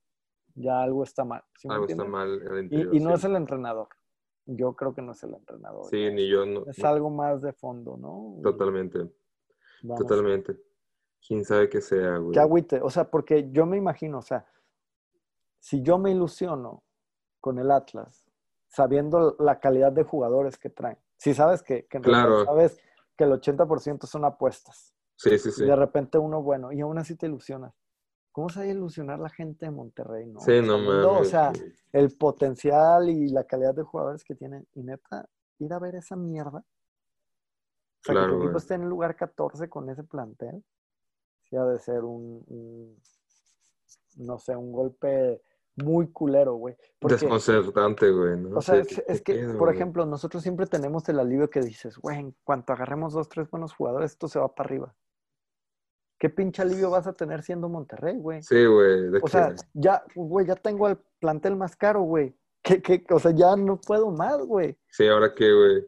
ya 0.55 0.82
algo 0.82 1.02
está 1.02 1.24
mal. 1.24 1.42
¿sí 1.57 1.68
me 1.68 1.74
Algo 1.74 1.86
está 1.86 2.05
mal 2.05 2.40
interior. 2.62 2.94
Y, 2.94 2.98
y 2.98 3.00
no 3.00 3.14
es 3.14 3.24
el 3.24 3.36
entrenador. 3.36 3.88
Yo 4.46 4.74
creo 4.74 4.94
que 4.94 5.02
no 5.02 5.12
es 5.12 5.22
el 5.22 5.34
entrenador. 5.34 5.86
Sí, 5.86 6.11
ni 6.11 6.28
yo 6.28 6.44
no. 6.44 6.64
Es 6.66 6.78
no, 6.78 6.88
algo 6.88 7.11
más 7.11 7.40
de 7.42 7.52
fondo, 7.52 7.96
¿no? 7.96 8.40
Totalmente, 8.42 8.98
vamos 9.82 10.00
totalmente. 10.00 10.57
Quién 11.26 11.44
sabe 11.44 11.68
qué 11.70 11.80
sea, 11.80 12.18
güey. 12.18 12.32
Qué 12.32 12.40
agüite. 12.40 12.80
O 12.82 12.90
sea, 12.90 13.11
porque 13.11 13.50
yo 13.50 13.64
me 13.64 13.78
imagino, 13.78 14.18
o 14.18 14.22
sea, 14.22 14.46
si 15.59 15.80
yo 15.80 15.98
me 15.98 16.11
ilusiono 16.11 16.84
con 17.40 17.59
el 17.59 17.70
Atlas, 17.70 18.26
sabiendo 18.68 19.34
la 19.38 19.59
calidad 19.61 19.92
de 19.92 20.02
jugadores 20.05 20.59
que 20.59 20.68
traen, 20.68 20.98
si 21.16 21.32
sabes 21.32 21.62
que, 21.62 21.86
que 21.86 21.96
en 21.96 22.02
realidad 22.02 22.26
Claro. 22.26 22.44
sabes 22.44 22.78
que 23.16 23.24
el 23.24 23.30
80% 23.32 24.05
son 24.07 24.24
apuestas, 24.26 24.94
Sí, 25.16 25.38
sí, 25.38 25.52
sí. 25.52 25.62
y 25.64 25.66
de 25.66 25.76
repente 25.76 26.18
uno 26.18 26.42
bueno, 26.42 26.72
y 26.72 26.80
aún 26.82 26.98
así 26.98 27.16
te 27.16 27.26
ilusionas. 27.26 27.72
¿Cómo 28.35 28.49
se 28.49 28.59
va 28.59 28.64
a 28.64 28.68
ilusionar 28.68 29.20
la 29.20 29.28
gente 29.28 29.64
de 29.66 29.70
Monterrey? 29.70 30.26
No, 30.26 30.41
Sí, 30.41 30.61
no 30.61 30.76
mames. 30.78 31.07
O 31.07 31.24
sea, 31.24 31.53
el 31.93 32.16
potencial 32.16 33.09
y 33.09 33.28
la 33.28 33.45
calidad 33.45 33.76
de 33.76 33.85
jugadores 33.85 34.24
que 34.24 34.35
tienen. 34.35 34.66
Y 34.74 34.82
neta, 34.82 35.28
ir 35.61 35.72
a 35.72 35.78
ver 35.78 35.95
esa 35.95 36.16
mierda. 36.16 36.59
O 36.59 38.03
sea, 38.03 38.12
Claro, 38.16 38.32
que 38.32 38.39
tu 38.39 38.43
equipo 38.43 38.59
esté 38.59 38.74
en 38.74 38.82
el 38.82 38.89
lugar 38.89 39.14
14 39.14 39.68
con 39.68 39.89
ese 39.89 40.03
plantel. 40.03 40.64
Sí, 41.45 41.55
ha 41.55 41.64
de 41.64 41.78
ser 41.78 42.03
un, 42.03 42.43
un- 42.49 43.01
no 44.16 44.37
sé, 44.41 44.57
un 44.57 44.72
golpe 44.72 45.41
muy 45.76 46.09
culero, 46.11 46.55
güey. 46.55 46.76
Porque, 46.99 47.14
Desconcertante, 47.14 48.11
güey. 48.11 48.37
¿no? 48.37 48.59
o 48.59 48.62
sea, 48.62 48.78
es, 49.07 49.22
que, 49.22 49.45
por 49.47 49.59
güey. 49.59 49.74
ejemplo, 49.76 50.07
nosotros 50.07 50.43
siempre 50.43 50.66
tenemos 50.66 51.09
el 51.09 51.20
alivio 51.20 51.49
que 51.51 51.61
dices, 51.61 51.99
güey, 51.99 52.18
en 52.18 52.35
cuanto 52.43 52.72
agarremos 52.72 53.12
dos, 53.12 53.28
tres 53.28 53.49
buenos 53.49 53.74
jugadores, 53.74 54.11
esto 54.11 54.26
se 54.26 54.41
va 54.41 54.53
para 54.53 54.66
arriba. 54.68 54.95
¿Qué 56.25 56.31
pinche 56.31 56.62
alivio 56.62 56.89
vas 56.89 57.07
a 57.07 57.12
tener 57.12 57.43
siendo 57.43 57.68
Monterrey, 57.68 58.16
güey? 58.16 58.43
Sí, 58.43 58.64
güey. 58.64 59.11
O 59.20 59.29
sea, 59.29 59.55
ya, 59.75 60.03
güey, 60.14 60.47
ya 60.47 60.55
tengo 60.57 60.89
el 60.89 60.97
plantel 61.20 61.55
más 61.55 61.77
caro, 61.77 62.01
güey. 62.01 62.35
¿Qué, 62.62 62.81
qué? 62.81 63.05
O 63.11 63.18
sea, 63.18 63.33
ya 63.33 63.55
no 63.57 63.79
puedo 63.79 64.11
más, 64.11 64.39
güey. 64.39 64.79
Sí, 64.89 65.07
ahora 65.07 65.35
qué, 65.35 65.53
güey. 65.53 65.85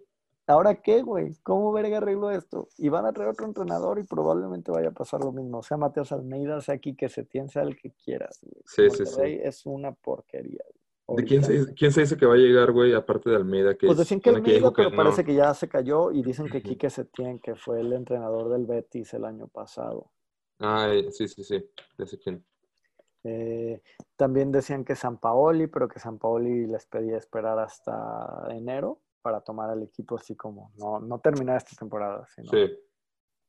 ¿Ahora 0.46 0.74
qué, 0.74 1.00
güey? 1.00 1.32
¿Cómo 1.42 1.72
verga 1.72 1.96
arreglo 1.96 2.30
esto? 2.30 2.68
Y 2.76 2.90
van 2.90 3.06
a 3.06 3.14
traer 3.14 3.30
otro 3.30 3.46
entrenador 3.46 3.98
y 3.98 4.02
probablemente 4.02 4.70
vaya 4.70 4.88
a 4.88 4.92
pasar 4.92 5.24
lo 5.24 5.32
mismo. 5.32 5.62
Sea 5.62 5.78
Mateos 5.78 6.12
Almeida, 6.12 6.60
sea 6.60 6.76
Quique 6.76 7.08
Setién, 7.08 7.48
sea 7.48 7.62
el 7.62 7.74
que 7.74 7.92
quieras, 8.04 8.38
güey. 8.42 8.62
Sí, 8.66 8.90
sí, 8.94 9.04
Monterrey 9.04 9.40
es 9.42 9.64
una 9.64 9.92
porquería, 9.92 10.60
güey. 11.06 11.16
¿De 11.16 11.24
quién 11.24 11.44
se, 11.44 11.52
dice- 11.54 11.72
quién 11.74 11.92
se 11.92 12.02
dice 12.02 12.18
que 12.18 12.26
va 12.26 12.34
a 12.34 12.36
llegar, 12.36 12.72
güey? 12.72 12.92
Aparte 12.92 13.30
de 13.30 13.36
Almeida, 13.36 13.74
que 13.74 13.86
Pues 13.86 13.96
decían 13.96 14.20
que 14.20 14.28
Almeida, 14.28 14.70
pero 14.70 14.90
no. 14.90 14.96
parece 14.96 15.24
que 15.24 15.32
ya 15.34 15.54
se 15.54 15.66
cayó 15.66 16.10
y 16.12 16.22
dicen 16.22 16.46
que. 16.50 16.60
Quique 16.60 16.90
Setién, 16.90 17.38
que 17.38 17.54
fue 17.54 17.80
el 17.80 17.90
entrenador 17.94 18.50
del 18.50 18.66
Betis 18.66 19.14
el 19.14 19.24
año 19.24 19.48
pasado. 19.48 20.10
Ay, 20.58 21.10
sí, 21.12 21.28
sí, 21.28 21.44
sí. 21.44 21.64
Ya 21.98 22.06
sé 22.06 22.18
quién. 22.18 22.44
Eh, 23.24 23.82
también 24.14 24.52
decían 24.52 24.84
que 24.84 24.94
San 24.94 25.18
Paoli, 25.18 25.66
pero 25.66 25.88
que 25.88 25.98
San 25.98 26.18
Paoli 26.18 26.66
les 26.66 26.86
pedía 26.86 27.16
esperar 27.16 27.58
hasta 27.58 28.46
enero 28.50 29.00
para 29.20 29.40
tomar 29.40 29.70
al 29.70 29.82
equipo 29.82 30.16
así 30.16 30.36
como, 30.36 30.70
no, 30.78 31.00
no 31.00 31.18
terminar 31.18 31.56
esta 31.56 31.74
temporada, 31.76 32.24
sino 32.32 32.48
Sí. 32.48 32.78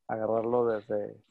agarrarlo 0.08 0.66
desde... 0.66 1.22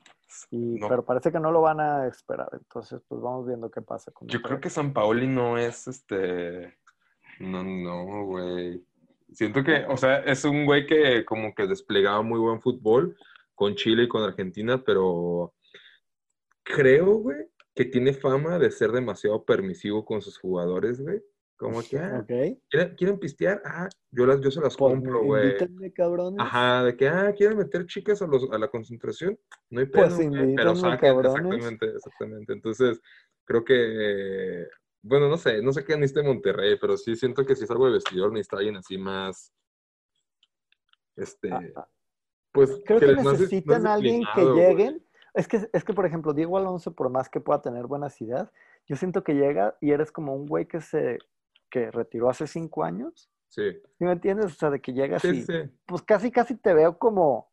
Y, 0.50 0.78
No. 0.78 0.88
Pero 0.88 1.04
parece 1.04 1.32
que 1.32 1.40
no 1.40 1.50
lo 1.50 1.60
van 1.60 1.80
a 1.80 2.06
esperar, 2.06 2.48
entonces 2.52 3.00
pues 3.08 3.20
vamos 3.20 3.46
viendo 3.46 3.70
qué 3.70 3.82
pasa 3.82 4.12
con 4.12 4.28
Yo 4.28 4.40
creo 4.42 4.60
que 4.60 4.70
San 4.70 4.92
Paoli 4.92 5.26
no 5.26 5.56
es 5.58 5.86
este. 5.88 6.78
No, 7.40 7.62
no, 7.64 8.24
güey. 8.24 8.84
Siento 9.32 9.62
que, 9.64 9.84
o 9.88 9.96
sea, 9.96 10.18
es 10.18 10.44
un 10.44 10.64
güey 10.64 10.86
que 10.86 11.24
como 11.24 11.54
que 11.54 11.66
Desplegaba 11.66 12.22
muy 12.22 12.38
buen 12.38 12.60
fútbol 12.60 13.16
con 13.54 13.74
Chile 13.74 14.04
y 14.04 14.08
con 14.08 14.22
Argentina, 14.22 14.82
pero 14.84 15.54
creo, 16.66 17.18
güey, 17.18 17.46
que 17.74 17.84
tiene 17.84 18.12
fama 18.12 18.58
de 18.58 18.70
ser 18.70 18.90
demasiado 18.90 19.44
permisivo 19.44 20.04
con 20.04 20.20
sus 20.20 20.38
jugadores, 20.38 21.00
güey. 21.00 21.22
Como 21.56 21.80
que, 21.82 21.98
ah, 21.98 22.22
¿quieren, 22.26 22.94
quieren 22.96 23.18
pistear? 23.18 23.62
Ah, 23.64 23.88
yo, 24.10 24.26
las, 24.26 24.40
yo 24.42 24.50
se 24.50 24.60
las 24.60 24.76
pues 24.76 24.92
compro, 24.92 25.22
güey. 25.22 25.46
invítenme, 25.52 25.90
cabrones. 25.92 26.38
Ajá, 26.38 26.84
de 26.84 26.96
que, 26.96 27.08
ah, 27.08 27.32
¿quieren 27.34 27.56
meter 27.56 27.86
chicas 27.86 28.20
a, 28.20 28.26
los, 28.26 28.50
a 28.52 28.58
la 28.58 28.68
concentración? 28.68 29.38
No 29.70 29.80
hay 29.80 29.86
Pues 29.86 30.12
pedo, 30.14 30.28
güey, 30.28 30.54
pero 30.54 30.76
saquen, 30.76 30.98
cabrones. 30.98 31.34
exactamente, 31.34 31.86
exactamente. 31.86 32.52
Entonces, 32.52 33.00
creo 33.44 33.64
que, 33.64 34.66
bueno, 35.02 35.30
no 35.30 35.38
sé, 35.38 35.62
no 35.62 35.72
sé 35.72 35.82
qué 35.82 35.94
necesita 35.96 36.22
Monterrey, 36.22 36.76
pero 36.78 36.98
sí 36.98 37.16
siento 37.16 37.46
que 37.46 37.56
si 37.56 37.64
es 37.64 37.70
algo 37.70 37.86
de 37.86 37.92
vestidor, 37.92 38.32
necesita 38.32 38.58
alguien 38.58 38.76
así 38.76 38.98
más, 38.98 39.50
este, 41.16 41.50
Ah, 41.50 41.62
ah, 41.76 41.88
pues, 42.52 42.82
Creo 42.84 43.00
que 43.00 43.14
necesitan 43.16 43.86
a 43.86 43.94
alguien 43.94 44.22
que 44.34 44.44
güey. 44.44 45.05
Es 45.36 45.46
que, 45.46 45.68
es 45.70 45.84
que, 45.84 45.92
por 45.92 46.06
ejemplo, 46.06 46.32
Diego 46.32 46.56
Alonso, 46.56 46.94
por 46.94 47.10
más 47.10 47.28
que 47.28 47.40
pueda 47.40 47.60
tener 47.60 47.86
buenas 47.86 48.18
ideas, 48.22 48.50
yo 48.86 48.96
siento 48.96 49.22
que 49.22 49.34
llega 49.34 49.76
y 49.82 49.90
eres 49.90 50.10
como 50.10 50.34
un 50.34 50.46
güey 50.46 50.66
que 50.66 50.80
se 50.80 51.18
que 51.68 51.90
retiró 51.90 52.30
hace 52.30 52.46
cinco 52.46 52.84
años. 52.84 53.30
Sí, 53.48 53.70
¿Sí 53.98 54.04
me 54.04 54.12
entiendes? 54.12 54.46
O 54.46 54.56
sea, 54.56 54.70
de 54.70 54.80
que 54.80 54.92
llegas 54.94 55.20
sí, 55.20 55.28
y 55.28 55.42
sí. 55.42 55.52
pues 55.84 56.00
casi 56.02 56.30
casi 56.30 56.56
te 56.56 56.72
veo 56.72 56.96
como 56.98 57.50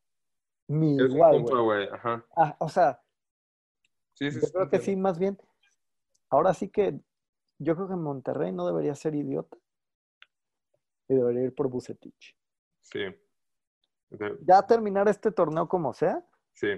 mi 0.67 0.95
es 0.95 1.01
un 1.03 1.11
igual, 1.11 1.31
compa, 1.34 1.59
güey. 1.59 1.86
güey. 1.88 1.89
Ajá. 1.93 2.25
Ah, 2.38 2.55
o 2.59 2.69
sea, 2.69 3.01
Sí, 4.13 4.31
sí, 4.31 4.39
yo 4.41 4.49
creo 4.51 4.69
que 4.69 4.79
sí, 4.79 4.95
más 4.95 5.19
bien. 5.19 5.38
Ahora 6.29 6.53
sí 6.53 6.69
que 6.69 6.97
yo 7.59 7.75
creo 7.75 7.89
que 7.89 7.95
Monterrey 7.95 8.53
no 8.53 8.65
debería 8.65 8.95
ser 8.95 9.13
idiota 9.15 9.57
y 11.09 11.15
debería 11.15 11.43
ir 11.43 11.53
por 11.53 11.67
Bucetich. 11.67 12.38
Sí. 12.81 12.99
De- 14.09 14.38
Ya 14.45 14.61
terminar 14.65 15.09
este 15.09 15.31
torneo 15.31 15.67
como 15.67 15.93
sea 15.93 16.23
sí. 16.53 16.69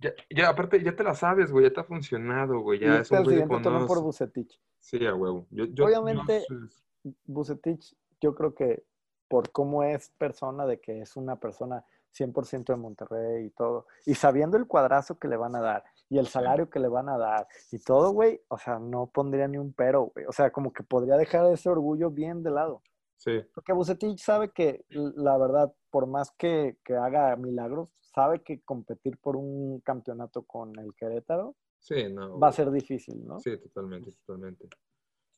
Ya, 0.00 0.12
ya, 0.30 0.48
aparte, 0.48 0.82
ya 0.82 0.94
te 0.94 1.02
la 1.02 1.14
sabes, 1.14 1.50
güey, 1.50 1.64
ya 1.66 1.72
te 1.72 1.80
ha 1.80 1.84
funcionado, 1.84 2.60
güey, 2.60 2.78
y 2.78 2.82
ya 2.86 3.00
es 3.00 3.10
irte 3.10 3.18
un 3.18 3.24
güey 3.24 3.36
que 3.40 3.86
por. 3.86 4.02
Bucetich. 4.02 4.60
Sí, 4.78 5.04
a 5.04 5.14
huevo. 5.14 5.46
Yo, 5.50 5.64
yo, 5.66 5.86
Obviamente- 5.86 6.44
yo- 6.48 7.12
Bucetich, 7.24 7.96
yo 8.20 8.34
creo 8.34 8.54
que 8.54 8.84
por 9.28 9.50
cómo 9.50 9.82
es 9.82 10.10
persona, 10.18 10.66
de 10.66 10.80
que 10.80 11.00
es 11.00 11.16
una 11.16 11.36
persona 11.36 11.84
100% 12.12 12.72
de 12.72 12.76
Monterrey 12.76 13.46
y 13.46 13.50
todo, 13.50 13.86
y 14.06 14.14
sabiendo 14.14 14.56
el 14.56 14.66
cuadrazo 14.66 15.18
que 15.18 15.28
le 15.28 15.36
van 15.36 15.54
a 15.54 15.60
dar 15.60 15.84
y 16.08 16.18
el 16.18 16.26
salario 16.26 16.70
que 16.70 16.80
le 16.80 16.88
van 16.88 17.08
a 17.08 17.18
dar 17.18 17.46
y 17.70 17.78
todo, 17.78 18.12
güey, 18.12 18.40
o 18.48 18.56
sea, 18.58 18.78
no 18.78 19.06
pondría 19.06 19.46
ni 19.46 19.58
un 19.58 19.72
pero, 19.72 20.10
güey. 20.14 20.24
O 20.26 20.32
sea, 20.32 20.50
como 20.50 20.72
que 20.72 20.82
podría 20.82 21.16
dejar 21.16 21.44
ese 21.52 21.68
orgullo 21.68 22.10
bien 22.10 22.42
de 22.42 22.50
lado. 22.50 22.82
sí, 23.16 23.40
Porque 23.54 23.72
Bucetich 23.72 24.18
sabe 24.20 24.50
que, 24.50 24.84
la 24.90 25.36
verdad, 25.36 25.72
por 25.90 26.06
más 26.06 26.30
que, 26.32 26.78
que 26.84 26.94
haga 26.96 27.34
milagros, 27.36 27.90
sabe 28.18 28.42
que 28.42 28.60
competir 28.62 29.16
por 29.18 29.36
un 29.36 29.80
campeonato 29.80 30.42
con 30.42 30.76
el 30.78 30.92
Querétaro 30.94 31.54
sí, 31.78 32.12
no. 32.12 32.36
va 32.40 32.48
a 32.48 32.52
ser 32.52 32.68
difícil, 32.72 33.24
¿no? 33.24 33.38
Sí, 33.38 33.56
totalmente, 33.58 34.10
totalmente. 34.26 34.68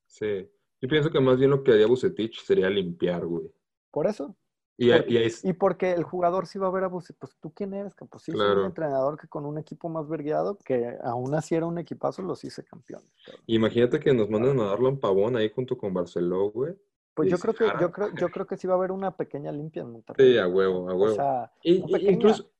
Sí. 0.07 0.49
Yo 0.81 0.89
pienso 0.89 1.11
que 1.11 1.21
más 1.21 1.37
bien 1.39 1.51
lo 1.51 1.63
que 1.63 1.73
haría 1.73 1.87
Bucetich 1.87 2.41
sería 2.43 2.71
limpiar, 2.71 3.27
güey. 3.27 3.53
Por 3.91 4.07
eso. 4.07 4.35
Y, 4.79 4.91
Porque- 4.91 5.13
y 5.13 5.17
es- 5.19 5.45
Y 5.45 5.53
porque 5.53 5.93
el 5.93 6.05
jugador 6.05 6.47
sí 6.47 6.59
va 6.59 6.69
a 6.69 6.71
ver 6.71 6.85
a 6.85 6.89
Bucetich, 6.89 7.19
pues 7.21 7.37
tú 7.39 7.53
quién 7.53 7.75
eres, 7.75 7.95
que 7.95 8.07
pues 8.07 8.23
sí, 8.23 8.33
soy 8.33 8.41
Claro. 8.41 8.61
un 8.61 8.67
entrenador 8.69 9.19
que 9.21 9.29
con 9.29 9.45
un 9.45 9.59
equipo 9.59 9.91
más 9.91 10.09
vergueado, 10.09 10.57
que 10.65 10.97
aún 11.05 11.35
así 11.35 11.55
era 11.55 11.67
un 11.67 11.77
equipazo, 11.79 12.23
los 12.23 12.43
hice 12.45 12.65
campeones. 12.65 13.13
cabrón. 13.27 13.43
imagínate 13.47 14.01
que 14.01 14.15
nos 14.15 14.31
mandan 14.31 14.59
a 14.59 14.65
darlo 14.65 14.89
en 14.89 14.99
pavón 14.99 15.37
ahí 15.37 15.51
junto 15.55 15.77
con 15.77 15.93
Barceló, 15.93 16.51
güey. 16.51 16.75
Pues 17.13 17.29
yo 17.31 17.37
creo 17.37 17.53
que, 17.53 17.67
yo 17.79 17.91
creo, 17.93 18.09
yo 18.19 18.29
creo 18.31 18.47
que 18.47 18.57
sí 18.57 18.67
va 18.67 18.73
a 18.75 18.77
haber 18.79 18.93
una 18.93 19.15
pequeña 19.15 19.53
limpia 19.53 19.83
en 19.83 19.91
Monterrey. 19.91 20.33
Sí, 20.33 20.39
a 20.39 20.49
huevo, 20.49 20.89
a 20.89 20.95
O 20.95 20.97
huevo. 20.97 21.15
sea, 21.15 21.53
Y- 21.63 21.73
y- 21.87 21.93
pequeña. 21.93 22.13
incluso, 22.13 22.51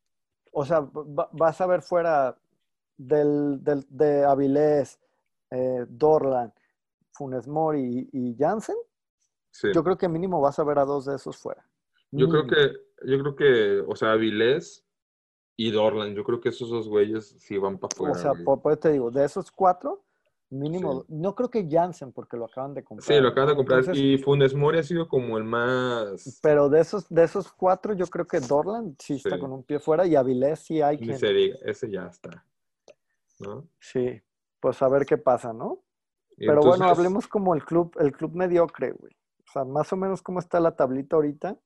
o 0.51 0.65
sea, 0.65 0.81
va- 0.81 1.29
vas 1.33 1.61
a 1.61 1.67
ver 1.67 1.83
fuera 1.83 2.37
del, 2.97 3.63
del- 3.63 3.87
de 3.89 4.25
Avilés, 4.25 5.01
eh, 5.51 5.87
Dorlan, 5.89 6.53
Funes 7.13 7.47
Mori 7.49 8.09
y, 8.13 8.31
y 8.31 8.37
Jansen, 8.37 8.77
sí. 9.51 9.69
yo 9.75 9.83
creo 9.85 9.97
que 9.97 10.09
mínimo 10.09 10.41
vas 10.41 10.59
a 10.59 10.65
ver 10.65 10.79
a 10.79 10.85
dos 10.85 11.05
de 11.07 11.17
esos 11.17 11.37
fuera. 11.37 11.65
Yo 12.13 12.29
creo 12.29 12.47
que, 12.47 12.73
yo 13.07 13.19
creo 13.21 13.37
que, 13.37 13.85
o 13.87 13.95
sea, 13.95 14.13
Avilés 14.13 14.85
y 15.57 15.71
Dorlan, 15.71 16.15
yo 16.15 16.25
creo 16.25 16.41
que 16.41 16.49
esos 16.49 16.69
dos 16.71 16.89
güeyes 16.89 17.29
sí 17.39 17.57
van 17.59 17.79
para 17.79 17.93
afuera. 17.95 18.13
O 18.13 18.17
sea, 18.17 18.33
por, 18.35 18.61
por 18.61 18.73
eso 18.73 18.81
te 18.81 18.93
digo, 18.93 19.11
de 19.11 19.25
esos 19.25 19.51
cuatro, 19.53 20.03
mínimo, 20.51 21.05
no 21.09 21.35
creo 21.35 21.51
que 21.51 21.67
Jansen, 21.71 22.13
porque 22.13 22.37
lo 22.37 22.45
acaban 22.47 22.75
de 22.75 22.83
comprar. 22.85 23.07
Sí, 23.07 23.21
lo 23.23 23.29
acaban 23.29 23.51
de 23.51 23.57
comprar. 23.57 23.79
Entonces, 23.81 24.03
y 24.03 24.19
Funes 24.19 24.55
Mori 24.55 24.79
ha 24.79 24.83
sido 24.83 25.09
como 25.09 25.39
el 25.39 25.45
más. 25.45 26.39
Pero 26.43 26.69
de 26.69 26.81
esos, 26.81 27.09
de 27.09 27.25
esos 27.25 27.53
cuatro, 27.53 27.95
yo 27.95 28.07
creo 28.07 28.27
que 28.27 28.41
Dorlan 28.41 28.97
sí 28.99 29.15
está 29.15 29.37
Sí. 29.37 29.41
con 29.41 29.53
un 29.53 29.63
pie 29.63 29.79
fuera 29.79 30.07
y 30.07 30.17
Avilés 30.17 30.61
sí 30.61 30.83
hay 30.83 30.97
diga, 30.97 31.15
ese 31.65 31.91
ya 31.91 32.07
está. 32.07 32.45
¿No? 33.39 33.67
Sí, 33.79 34.21
pues 34.61 34.83
a 34.83 34.89
ver 34.89 35.07
qué 35.07 35.17
pasa, 35.17 35.53
¿no? 35.53 35.83
Y 36.37 36.47
Pero 36.47 36.61
bueno, 36.63 36.87
hablemos 36.87 37.27
como 37.27 37.55
el 37.55 37.65
club, 37.65 37.97
el 38.01 38.13
club 38.13 38.35
mediocre, 38.35 38.93
güey. 38.93 39.13
O 39.49 39.53
sea, 39.53 39.65
más 39.65 39.93
o 39.93 39.97
menos 39.97 40.21
cómo 40.23 40.39
está 40.39 40.61
la 40.61 40.77
tablita 40.77 41.17
ahorita. 41.17 41.57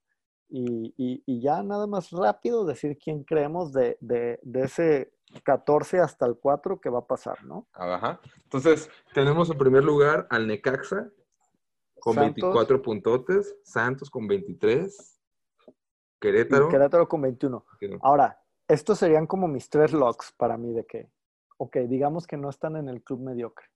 Y, 0.57 0.95
y- 0.97 1.21
y 1.27 1.41
ya 1.41 1.65
nada 1.65 1.89
más 1.89 2.11
rápido 2.13 2.65
decir 2.65 2.97
quién 2.97 3.25
creemos 3.25 3.73
de, 3.73 3.99
de- 4.01 4.39
de 4.43 4.61
ese 4.63 5.13
14 5.43 5.99
hasta 5.99 6.27
el 6.27 6.37
4 6.37 6.81
que 6.81 6.89
va 6.91 7.01
a 7.01 7.07
pasar, 7.09 7.45
¿no? 7.45 7.67
Ajá. 7.73 8.21
Entonces, 8.45 8.89
tenemos 9.13 9.51
en 9.51 9.59
primer 9.59 9.83
lugar 9.83 10.29
al 10.31 10.47
Necaxa 10.47 11.11
con 11.99 12.15
Santos. 12.15 12.35
24 12.53 12.81
puntotes, 12.83 13.57
Santos 13.65 14.09
con 14.09 14.29
23, 14.29 15.21
Y 15.67 15.73
Querétaro. 16.21 16.69
Querétaro 16.69 17.09
con 17.09 17.23
21. 17.23 17.65
que 17.81 17.89
no- 17.89 17.99
Ahora, 18.01 18.41
estos 18.69 19.01
serían 19.01 19.27
como 19.27 19.49
mis 19.49 19.69
tres 19.69 19.93
locks 19.93 20.31
para 20.37 20.57
mí 20.57 20.73
de 20.73 20.87
que, 20.87 21.11
ok, 21.57 21.79
digamos 21.89 22.29
que 22.29 22.37
no 22.37 22.49
están 22.49 22.77
en 22.77 22.89
el 22.89 23.03
club 23.03 23.19
mediocre. 23.21 23.67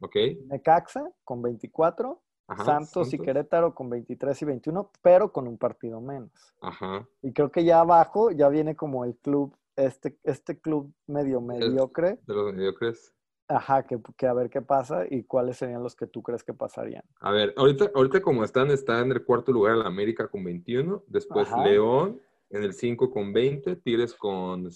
Ok. 0.00 0.16
Necaxa 0.48 1.08
con 1.22 1.40
24, 1.40 2.20
Ajá, 2.48 2.64
Santos, 2.64 3.12
y 3.12 3.18
Querétaro 3.18 3.74
con 3.74 3.90
23 3.90 4.40
y 4.42 4.44
21, 4.44 4.90
pero 5.02 5.32
con 5.32 5.48
un 5.48 5.58
partido 5.58 6.00
menos. 6.00 6.30
Ajá. 6.60 7.06
Y 7.22 7.32
creo 7.32 7.50
que 7.50 7.64
ya 7.64 7.80
abajo 7.80 8.30
ya 8.30 8.48
viene 8.48 8.76
como 8.76 9.04
el 9.04 9.16
club, 9.16 9.56
este, 9.74 10.16
este 10.22 10.60
club 10.60 10.92
medio 11.06 11.40
mediocre. 11.40 12.20
De 12.26 12.34
los 12.34 12.54
mediocres. 12.54 13.12
Ajá, 13.48 13.84
que, 13.84 14.00
que 14.16 14.26
a 14.26 14.32
ver 14.32 14.50
qué 14.50 14.60
pasa 14.60 15.04
y 15.08 15.22
cuáles 15.24 15.56
serían 15.56 15.82
los 15.82 15.94
que 15.94 16.06
tú 16.06 16.22
crees 16.22 16.42
que 16.42 16.52
pasarían. 16.52 17.04
A 17.20 17.30
ver, 17.30 17.54
ahorita, 17.56 17.90
ahorita 17.94 18.20
como 18.20 18.44
están, 18.44 18.70
está 18.70 19.00
en 19.00 19.12
el 19.12 19.24
cuarto 19.24 19.52
lugar 19.52 19.74
el 19.74 19.82
América 19.82 20.28
con 20.28 20.44
21, 20.44 21.04
después 21.06 21.48
Ajá. 21.48 21.64
León 21.64 22.20
en 22.50 22.62
el 22.62 22.74
5 22.74 23.10
con 23.10 23.32
20, 23.32 23.76
Tigres 23.76 24.14
con, 24.14 24.68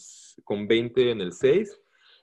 con 0.45 0.67
20 0.67 1.11
en 1.11 1.21
el 1.21 1.33
6, 1.33 1.81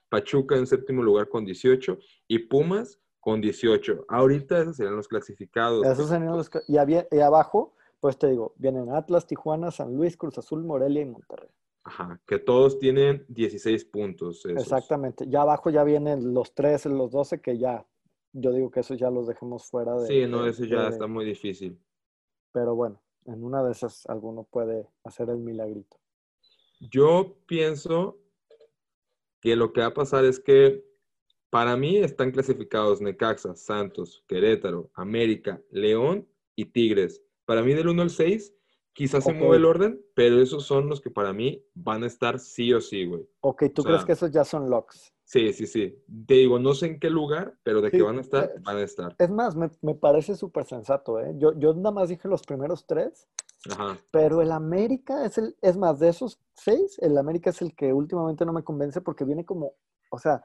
Pachuca 0.08 0.56
en 0.56 0.66
séptimo 0.66 1.02
lugar 1.02 1.28
con 1.28 1.44
18 1.44 1.98
y 2.28 2.38
Pumas 2.38 2.98
con 3.20 3.40
18. 3.40 4.04
Ahorita 4.08 4.60
esos 4.60 4.76
serían 4.76 4.96
los 4.96 5.08
clasificados. 5.08 5.86
Esos 5.86 6.08
serían 6.08 6.36
los 6.36 6.50
y, 6.66 6.76
había- 6.78 7.06
y 7.10 7.18
abajo, 7.20 7.74
pues 8.00 8.18
te 8.18 8.28
digo, 8.28 8.54
vienen 8.56 8.90
Atlas, 8.92 9.26
Tijuana, 9.26 9.70
San 9.70 9.94
Luis, 9.96 10.16
Cruz 10.16 10.38
Azul, 10.38 10.64
Morelia 10.64 11.02
y 11.02 11.06
Monterrey. 11.06 11.48
Ajá, 11.84 12.20
que 12.26 12.38
todos 12.38 12.78
tienen 12.78 13.24
16 13.28 13.84
puntos. 13.86 14.44
esos. 14.44 14.62
Exactamente. 14.62 15.26
Ya 15.28 15.42
abajo 15.42 15.70
ya 15.70 15.84
vienen 15.84 16.34
los 16.34 16.54
13, 16.54 16.90
los 16.90 17.10
12, 17.10 17.40
que 17.40 17.56
ya, 17.58 17.86
yo 18.32 18.52
digo 18.52 18.70
que 18.70 18.80
esos 18.80 18.98
ya 18.98 19.10
los 19.10 19.26
dejemos 19.26 19.64
fuera 19.70 19.94
de. 19.96 20.06
Sí, 20.06 20.26
no, 20.26 20.46
eso 20.46 20.64
ya 20.64 20.82
de- 20.84 20.88
está 20.90 21.06
muy 21.06 21.24
difícil. 21.24 21.78
Pero 22.52 22.74
bueno, 22.74 23.00
en 23.24 23.42
una 23.42 23.62
de 23.62 23.72
esas 23.72 24.06
alguno 24.06 24.44
puede 24.44 24.86
hacer 25.04 25.30
el 25.30 25.38
milagrito. 25.38 25.96
Yo 26.80 27.36
pienso 27.46 28.18
que 29.40 29.56
lo 29.56 29.72
que 29.72 29.80
va 29.80 29.88
a 29.88 29.94
pasar 29.94 30.24
es 30.24 30.40
que 30.40 30.84
para 31.50 31.76
mí 31.76 31.98
están 31.98 32.30
clasificados 32.30 33.00
Necaxa, 33.00 33.54
Santos, 33.54 34.24
Querétaro, 34.26 34.90
América, 34.94 35.60
León 35.70 36.26
y 36.54 36.66
Tigres. 36.66 37.22
Para 37.44 37.62
mí 37.62 37.74
del 37.74 37.88
1 37.88 38.02
al 38.02 38.10
6 38.10 38.54
quizás 38.92 39.24
se 39.24 39.32
mueve 39.32 39.56
el 39.56 39.64
orden, 39.64 40.00
pero 40.14 40.40
esos 40.40 40.64
son 40.66 40.88
los 40.88 41.00
que 41.00 41.10
para 41.10 41.32
mí 41.32 41.64
van 41.74 42.02
a 42.02 42.06
estar 42.06 42.40
sí 42.40 42.72
o 42.72 42.80
sí, 42.80 43.06
güey. 43.06 43.28
Ok, 43.40 43.64
¿tú 43.72 43.82
O 43.82 43.84
sea, 43.84 43.92
crees 43.92 44.04
que 44.04 44.12
esos 44.12 44.30
ya 44.32 44.44
son 44.44 44.68
locks? 44.68 45.14
Sí, 45.24 45.52
sí, 45.52 45.66
sí. 45.66 46.02
Te 46.26 46.34
digo, 46.34 46.58
no 46.58 46.74
sé 46.74 46.86
en 46.86 46.98
qué 46.98 47.08
lugar, 47.08 47.56
pero 47.62 47.80
de 47.80 47.90
Sí, 47.90 47.98
que 47.98 48.02
van 48.02 48.18
a 48.18 48.22
estar, 48.22 48.44
eh, 48.46 48.60
van 48.60 48.78
a 48.78 48.82
estar. 48.82 49.14
Es 49.18 49.30
más, 49.30 49.54
me, 49.54 49.70
me 49.82 49.94
parece 49.94 50.34
súper 50.34 50.64
sensato, 50.64 51.20
¿eh? 51.20 51.34
Yo, 51.36 51.52
yo 51.58 51.74
nada 51.74 51.92
más 51.92 52.08
dije 52.08 52.28
los 52.28 52.42
primeros 52.42 52.86
tres, 52.86 53.28
Ajá. 53.70 53.98
pero 54.10 54.42
el 54.42 54.50
América 54.50 55.24
es 55.24 55.38
el, 55.38 55.54
es 55.62 55.76
más, 55.76 55.98
de 55.98 56.08
esos 56.08 56.40
seis, 56.54 56.98
el 57.00 57.16
América 57.18 57.50
es 57.50 57.62
el 57.62 57.74
que 57.76 57.92
últimamente 57.92 58.44
no 58.44 58.52
me 58.52 58.64
convence 58.64 59.00
porque 59.00 59.24
viene 59.24 59.44
como, 59.44 59.74
o 60.10 60.18
sea, 60.18 60.42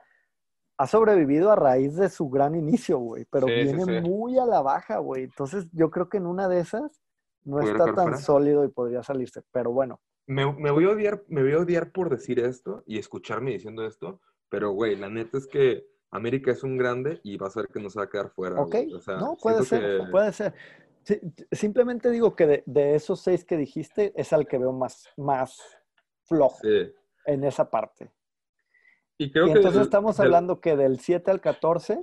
ha 0.78 0.88
sobrevivido 0.88 1.52
a 1.52 1.56
raíz 1.56 1.96
de 1.96 2.10
su 2.10 2.30
gran 2.30 2.56
inicio, 2.56 2.98
güey, 2.98 3.26
pero 3.30 3.48
Sí, 3.48 3.54
viene 3.54 3.86
sí. 3.86 4.02
muy 4.10 4.38
a 4.40 4.46
la 4.46 4.62
baja, 4.62 4.98
güey. 4.98 5.24
Entonces 5.24 5.68
yo 5.72 5.90
creo 5.92 6.10
que 6.10 6.18
en 6.18 6.26
una 6.26 6.48
de 6.48 6.60
esas 6.60 7.02
no 7.44 7.58
¿Pudiera 7.58 7.78
está 7.80 7.86
tan 7.94 8.04
fuera? 8.06 8.18
sólido 8.18 8.66
y 8.66 8.70
podría 8.70 9.04
salirse, 9.04 9.42
pero 9.52 9.72
bueno. 9.72 10.00
Me, 10.26 10.52
me 10.54 10.72
voy 10.72 10.86
a 10.86 10.90
odiar, 10.92 11.24
me 11.28 11.44
voy 11.44 11.54
a 11.54 11.60
odiar 11.60 11.92
por 11.92 12.10
decir 12.10 12.40
esto 12.40 12.84
y 12.88 12.98
escucharme 12.98 13.52
diciendo 13.52 13.86
esto, 13.86 14.22
pero 14.50 14.72
güey, 14.72 14.96
la 14.96 15.10
neta 15.10 15.38
es 15.38 15.48
que 15.48 15.86
América 16.12 16.52
es 16.52 16.64
un 16.64 16.78
grande 16.78 17.20
y 17.24 17.38
vas 17.38 17.58
a 17.58 17.62
ver 17.62 17.70
que 17.70 17.80
no 17.82 17.90
se 17.90 18.00
va 18.00 18.06
a 18.06 18.10
quedar 18.10 18.30
fuera. 18.30 18.62
Ok, 18.62 18.72
güey. 18.72 18.94
O 18.94 19.00
sea, 19.02 19.18
no, 19.18 19.36
puede 19.42 19.64
ser, 19.66 19.82
que- 20.06 20.12
puede 20.12 20.32
ser. 20.32 20.54
Sí, 21.04 21.20
simplemente 21.52 22.10
digo 22.10 22.34
que 22.36 22.48
de, 22.48 22.64
de 22.66 22.96
esos 22.96 23.20
seis 23.20 23.44
que 23.44 23.58
dijiste 23.58 24.14
es 24.16 24.32
al 24.32 24.48
que 24.48 24.58
veo 24.58 24.72
más, 24.72 25.10
más 25.18 25.60
flojo 26.24 26.60
Sí. 26.62 26.94
en 27.26 27.44
esa 27.44 27.70
parte. 27.70 28.10
Y 29.18 29.32
creo 29.32 29.48
y 29.48 29.52
que 29.54 29.58
entonces 29.60 29.82
estamos 29.82 30.20
hablando 30.20 30.60
que 30.60 30.76
del 30.76 31.00
7 31.00 31.32
al 31.32 31.42
14, 31.42 32.00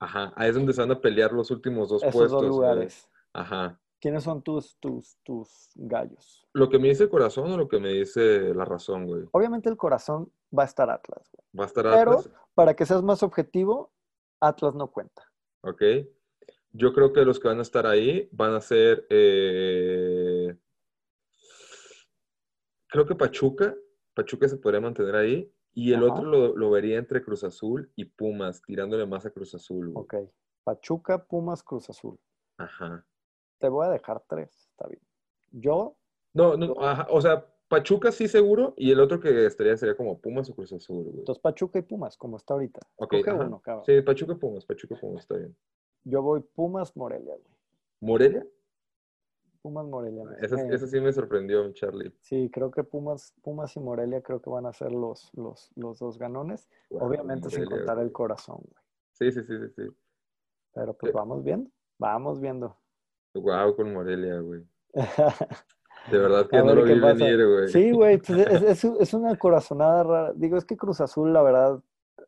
Ajá, 0.00 0.32
ahí 0.36 0.48
es 0.48 0.54
donde 0.56 0.72
se 0.72 0.80
van 0.80 0.90
a 0.90 1.00
pelear 1.00 1.32
los 1.32 1.50
últimos 1.50 1.88
dos 1.88 2.02
esos 2.02 2.12
puestos. 2.14 2.40
dos 2.42 2.48
lugares. 2.50 3.08
Ajá. 3.32 3.80
¿Quiénes 4.00 4.24
son 4.24 4.42
tus, 4.42 4.76
tus, 4.80 5.16
tus 5.22 5.70
gallos? 5.76 6.44
¿Lo 6.54 6.68
que 6.68 6.78
me 6.80 6.88
dice 6.88 7.04
el 7.04 7.08
corazón 7.08 7.52
o 7.52 7.56
lo 7.56 7.68
que 7.68 7.78
me 7.78 7.90
dice 7.92 8.52
la 8.52 8.64
razón, 8.64 9.06
güey? 9.06 9.24
Obviamente 9.30 9.68
el 9.68 9.76
corazón 9.76 10.32
va 10.56 10.64
a 10.64 10.66
estar 10.66 10.90
Atlas, 10.90 11.30
güey. 11.32 11.46
Va 11.56 11.64
a 11.64 11.66
estar 11.68 11.84
Pero- 11.84 12.12
Atlas, 12.18 12.30
Para 12.54 12.74
que 12.74 12.84
seas 12.84 13.02
más 13.02 13.22
objetivo, 13.22 13.92
Atlas 14.40 14.74
no 14.74 14.88
cuenta. 14.90 15.22
¿ok? 15.62 15.82
Yo 16.72 16.92
creo 16.92 17.12
que 17.12 17.24
los 17.24 17.38
que 17.38 17.46
van 17.48 17.60
a 17.60 17.62
estar 17.62 17.86
ahí 17.86 18.28
van 18.32 18.54
a 18.54 18.60
ser, 18.60 19.06
eh, 19.08 20.56
creo 22.88 23.06
que 23.06 23.14
Pachuca, 23.14 23.74
Pachuca 24.14 24.48
se 24.48 24.56
podría 24.56 24.80
mantener 24.80 25.14
ahí, 25.14 25.52
y 25.74 25.92
el 25.92 26.04
Ajá. 26.04 26.12
otro 26.14 26.24
lo, 26.28 26.56
lo 26.56 26.70
vería 26.70 26.98
entre 26.98 27.22
Cruz 27.22 27.44
Azul 27.44 27.90
y 27.96 28.04
Pumas, 28.04 28.62
tirándole 28.62 29.06
más 29.06 29.24
a 29.26 29.30
Cruz 29.30 29.54
Azul, 29.54 29.90
güey. 29.90 30.04
Ok. 30.04 30.30
Pachuca, 30.64 31.24
Pumas, 31.24 31.62
Cruz 31.62 31.88
Azul. 31.90 32.18
Ajá. 32.58 33.04
Te 33.58 33.68
voy 33.68 33.86
a 33.86 33.90
dejar 33.90 34.22
tres, 34.28 34.68
está 34.70 34.86
bien. 34.88 35.00
Yo, 35.50 35.96
No, 36.34 36.56
no, 36.56 36.74
ajá, 36.80 37.06
o 37.10 37.20
sea, 37.20 37.46
Pachuca 37.68 38.12
sí 38.12 38.28
seguro, 38.28 38.74
y 38.76 38.90
el 38.90 39.00
otro 39.00 39.18
que 39.20 39.46
estaría 39.46 39.76
sería 39.76 39.96
como 39.96 40.18
Pumas 40.20 40.48
o 40.50 40.54
Cruz 40.54 40.72
Azul, 40.72 41.04
güey. 41.04 41.18
entonces 41.20 41.40
Pachuca 41.40 41.78
y 41.78 41.82
Pumas, 41.82 42.16
como 42.16 42.36
está 42.36 42.54
ahorita. 42.54 42.80
Ok, 42.96 43.14
uno, 43.26 43.60
cabrón. 43.60 43.84
Sí, 43.86 44.00
Pachuca 44.02 44.34
Pumas, 44.36 44.64
Pachuca 44.66 44.94
Pumas, 45.00 45.22
está 45.22 45.36
bien. 45.36 45.56
Yo 46.04 46.20
voy 46.22 46.40
Pumas, 46.40 46.96
Morelia, 46.96 47.34
güey. 47.34 47.54
¿Morelia? 48.00 48.46
Pumas, 49.62 49.86
Morelia. 49.86 50.24
Esa, 50.40 50.56
me- 50.56 50.74
esa 50.74 50.86
sí 50.88 51.00
me 51.00 51.12
sorprendió, 51.12 51.72
Charlie. 51.72 52.12
Sí, 52.20 52.50
creo 52.52 52.70
que 52.70 52.82
Pumas, 52.82 53.32
Pumas 53.42 53.74
y 53.76 53.80
Morelia 53.80 54.20
creo 54.20 54.42
que 54.42 54.50
van 54.50 54.66
a 54.66 54.72
ser 54.72 54.90
los, 54.92 55.30
los, 55.34 55.70
los 55.76 55.98
dos 56.00 56.18
ganones. 56.18 56.68
Wow, 56.90 57.04
Obviamente 57.06 57.48
sin 57.48 57.60
Morelia, 57.60 57.76
contar 57.78 57.96
güey. 57.96 58.06
el 58.08 58.12
corazón, 58.12 58.56
güey. 58.60 58.82
Sí, 59.12 59.30
sí, 59.30 59.42
sí, 59.44 59.54
sí, 59.58 59.68
sí. 59.76 59.96
Pero 60.74 60.94
pues 60.94 61.12
Sí. 61.12 61.16
vamos 61.16 61.44
viendo, 61.44 61.70
vamos 61.98 62.40
viendo. 62.40 62.76
Wow, 63.34 63.76
con 63.76 63.92
Morelia, 63.92 64.40
güey. 64.40 64.62
De 66.10 66.18
verdad 66.18 66.48
que 66.48 66.58
no 66.58 66.74
lo 66.74 66.82
vi 66.82 67.00
pasa. 67.00 67.14
venir, 67.24 67.46
güey. 67.46 67.68
Sí, 67.68 67.92
güey, 67.92 68.18
pues 68.18 68.30
es, 68.40 68.62
es- 68.84 68.84
es 69.00 69.14
una 69.14 69.36
corazonada 69.38 70.02
rara. 70.02 70.32
Digo, 70.34 70.56
es 70.56 70.64
que 70.64 70.76
Cruz 70.76 71.00
Azul, 71.00 71.32
la 71.32 71.42
verdad, 71.42 71.80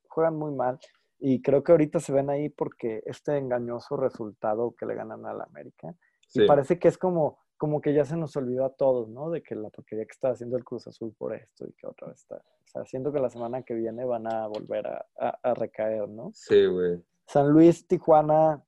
juegan 0.09 0.37
muy 0.37 0.53
mal. 0.53 0.79
Y 1.19 1.43
creo 1.43 1.65
que 1.65 1.73
ahorita 1.73 1.99
se 1.99 2.13
ven 2.13 2.31
ahí 2.31 2.49
porque 2.49 3.03
este 3.07 3.37
engañoso 3.37 3.97
resultado 3.97 4.75
que 4.79 4.87
le 4.87 4.95
ganan 4.95 5.27
al 5.27 5.41
América. 5.41 5.95
Y 6.35 6.47
parece 6.47 6.79
que 6.79 6.89
es 6.89 6.99
como, 6.99 7.39
como 7.57 7.81
que 7.81 7.95
ya 7.95 8.05
se 8.05 8.17
nos 8.17 8.37
olvidó 8.37 8.65
a 8.65 8.75
todos, 8.75 9.09
¿no? 9.09 9.31
De 9.31 9.43
que 9.43 9.55
la 9.55 9.71
porquería 9.71 10.05
que 10.05 10.13
está 10.13 10.31
haciendo 10.31 10.57
el 10.57 10.65
Cruz 10.65 10.87
Azul 10.87 11.15
por 11.17 11.35
esto 11.35 11.67
y 11.67 11.73
que 11.73 11.87
otra 11.87 12.09
vez 12.09 12.19
está. 12.21 12.37
O 12.37 12.67
sea, 12.67 12.85
siento 12.85 13.13
que 13.13 13.21
la 13.21 13.31
semana 13.31 13.63
que 13.63 13.75
viene 13.75 14.05
van 14.05 14.27
a 14.33 14.47
volver 14.49 14.87
a, 14.87 15.07
a- 15.19 15.39
a 15.43 15.55
recaer, 15.55 16.09
¿no? 16.09 16.31
Sí, 16.35 16.67
güey. 16.67 17.03
San 17.27 17.49
Luis, 17.51 17.87
Tijuana, 17.87 18.63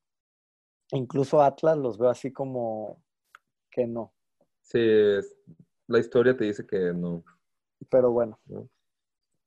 Incluso 0.93 1.43
Atlas 1.43 1.77
los 1.77 1.99
veo 1.99 2.11
así 2.11 2.33
como 2.33 3.03
que 3.71 3.89
no. 3.89 4.13
Sí, 4.61 4.79
es- 4.81 5.37
la 5.89 5.99
historia 5.99 6.37
te 6.37 6.45
dice 6.45 6.65
que 6.65 6.93
no. 6.95 7.25
Pero 7.91 8.13
bueno, 8.13 8.39
No. 8.47 8.69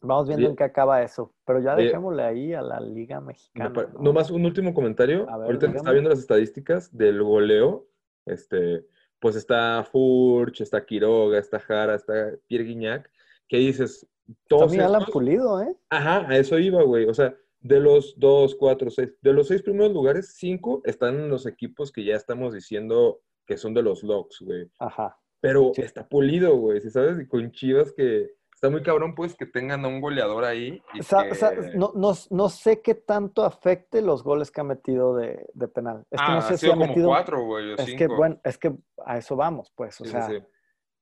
vamos 0.01 0.27
viendo 0.27 0.49
en 0.49 0.55
qué 0.57 0.65
acaba 0.65 1.01
eso. 1.01 1.33
Pero 1.45 1.61
ya 1.61 1.75
dejémosle 1.77 2.23
ahí 2.23 2.53
a 2.53 2.61
la 2.61 2.81
Liga 2.81 3.21
Me 3.21 3.27
Mexicana. 3.27 3.87
Nomás 3.99 4.31
un 4.31 4.43
último 4.45 4.73
comentario. 4.73 5.25
Ver, 5.25 5.29
Ahorita 5.33 5.67
dígame. 5.67 5.77
estaba 5.77 5.93
viendo 5.93 6.09
las 6.09 6.19
estadísticas 6.19 6.95
del 6.95 7.23
goleo, 7.23 7.87
este, 8.31 8.85
pues 9.19 9.35
está 9.35 9.83
Furch, 9.83 10.61
está 10.61 10.85
Quiroga, 10.85 11.37
está 11.39 11.59
Jara, 11.59 11.95
está 11.95 12.31
Pierre 12.47 12.65
Guignac, 12.65 13.09
que 13.47 13.57
dices, 13.57 14.07
todos 14.47 14.63
También 14.67 14.83
Alan 14.83 15.05
Pulido, 15.11 15.61
¿eh? 15.61 15.75
Ajá, 15.89 16.27
a 16.29 16.37
eso 16.37 16.57
iba, 16.59 16.83
güey. 16.83 17.05
O 17.05 17.13
sea, 17.13 17.35
de 17.61 17.79
los 17.79 18.17
dos, 18.19 18.55
cuatro, 18.55 18.89
seis, 18.89 19.09
de 19.21 19.33
los 19.33 19.47
seis 19.47 19.61
primeros 19.61 19.91
lugares, 19.91 20.33
cinco 20.37 20.81
están 20.85 21.15
en 21.15 21.29
los 21.29 21.45
equipos 21.45 21.91
que 21.91 22.03
ya 22.03 22.15
estamos 22.15 22.53
diciendo 22.53 23.21
que 23.45 23.57
son 23.57 23.73
de 23.73 23.81
los 23.81 24.03
locks, 24.03 24.39
güey. 24.41 24.69
Ajá. 24.79 25.17
Pero 25.41 25.71
Sí. 25.73 25.81
está 25.81 26.07
pulido, 26.07 26.55
güey, 26.57 26.79
¿sí 26.81 26.89
sabes? 26.89 27.27
Con 27.27 27.51
Chivas 27.51 27.91
que 27.93 28.31
está 28.59 28.69
muy 28.69 28.83
cabrón, 28.83 29.15
pues, 29.15 29.35
que 29.35 29.45
tengan 29.45 29.85
a 29.85 29.87
un 29.87 30.01
goleador 30.01 30.43
ahí. 30.43 30.81
Y 30.93 30.97
que- 30.97 31.03
sa- 31.03 31.53
no, 31.75 31.93
no, 31.95 32.11
no 32.29 32.49
sé 32.49 32.81
qué 32.81 32.93
tanto 32.93 33.45
afecte 33.45 34.01
los 34.01 34.21
goles 34.21 34.51
que 34.51 34.59
ha 34.59 34.65
metido 34.65 35.15
de, 35.15 35.47
de 35.53 35.67
penal. 35.69 36.05
Es 36.11 36.19
que 36.19 36.25
ah, 36.27 36.35
no 36.35 36.41
sé 36.41 36.53
ha 36.53 36.57
si 36.57 36.67
ha 36.67 36.71
como 36.71 36.87
metido. 36.87 37.07
cuatro, 37.07 37.41
güey, 37.45 37.71
o 37.71 37.75
es 37.75 37.85
cinco. 37.85 37.97
que, 37.97 38.07
bueno, 38.07 38.41
es 38.43 38.57
que 38.57 38.75
a 39.05 39.17
eso 39.17 39.37
vamos, 39.37 39.71
pues. 39.75 39.99
O 40.01 40.03
Sí, 40.03 40.11
sea, 40.11 40.27
sí. 40.27 40.39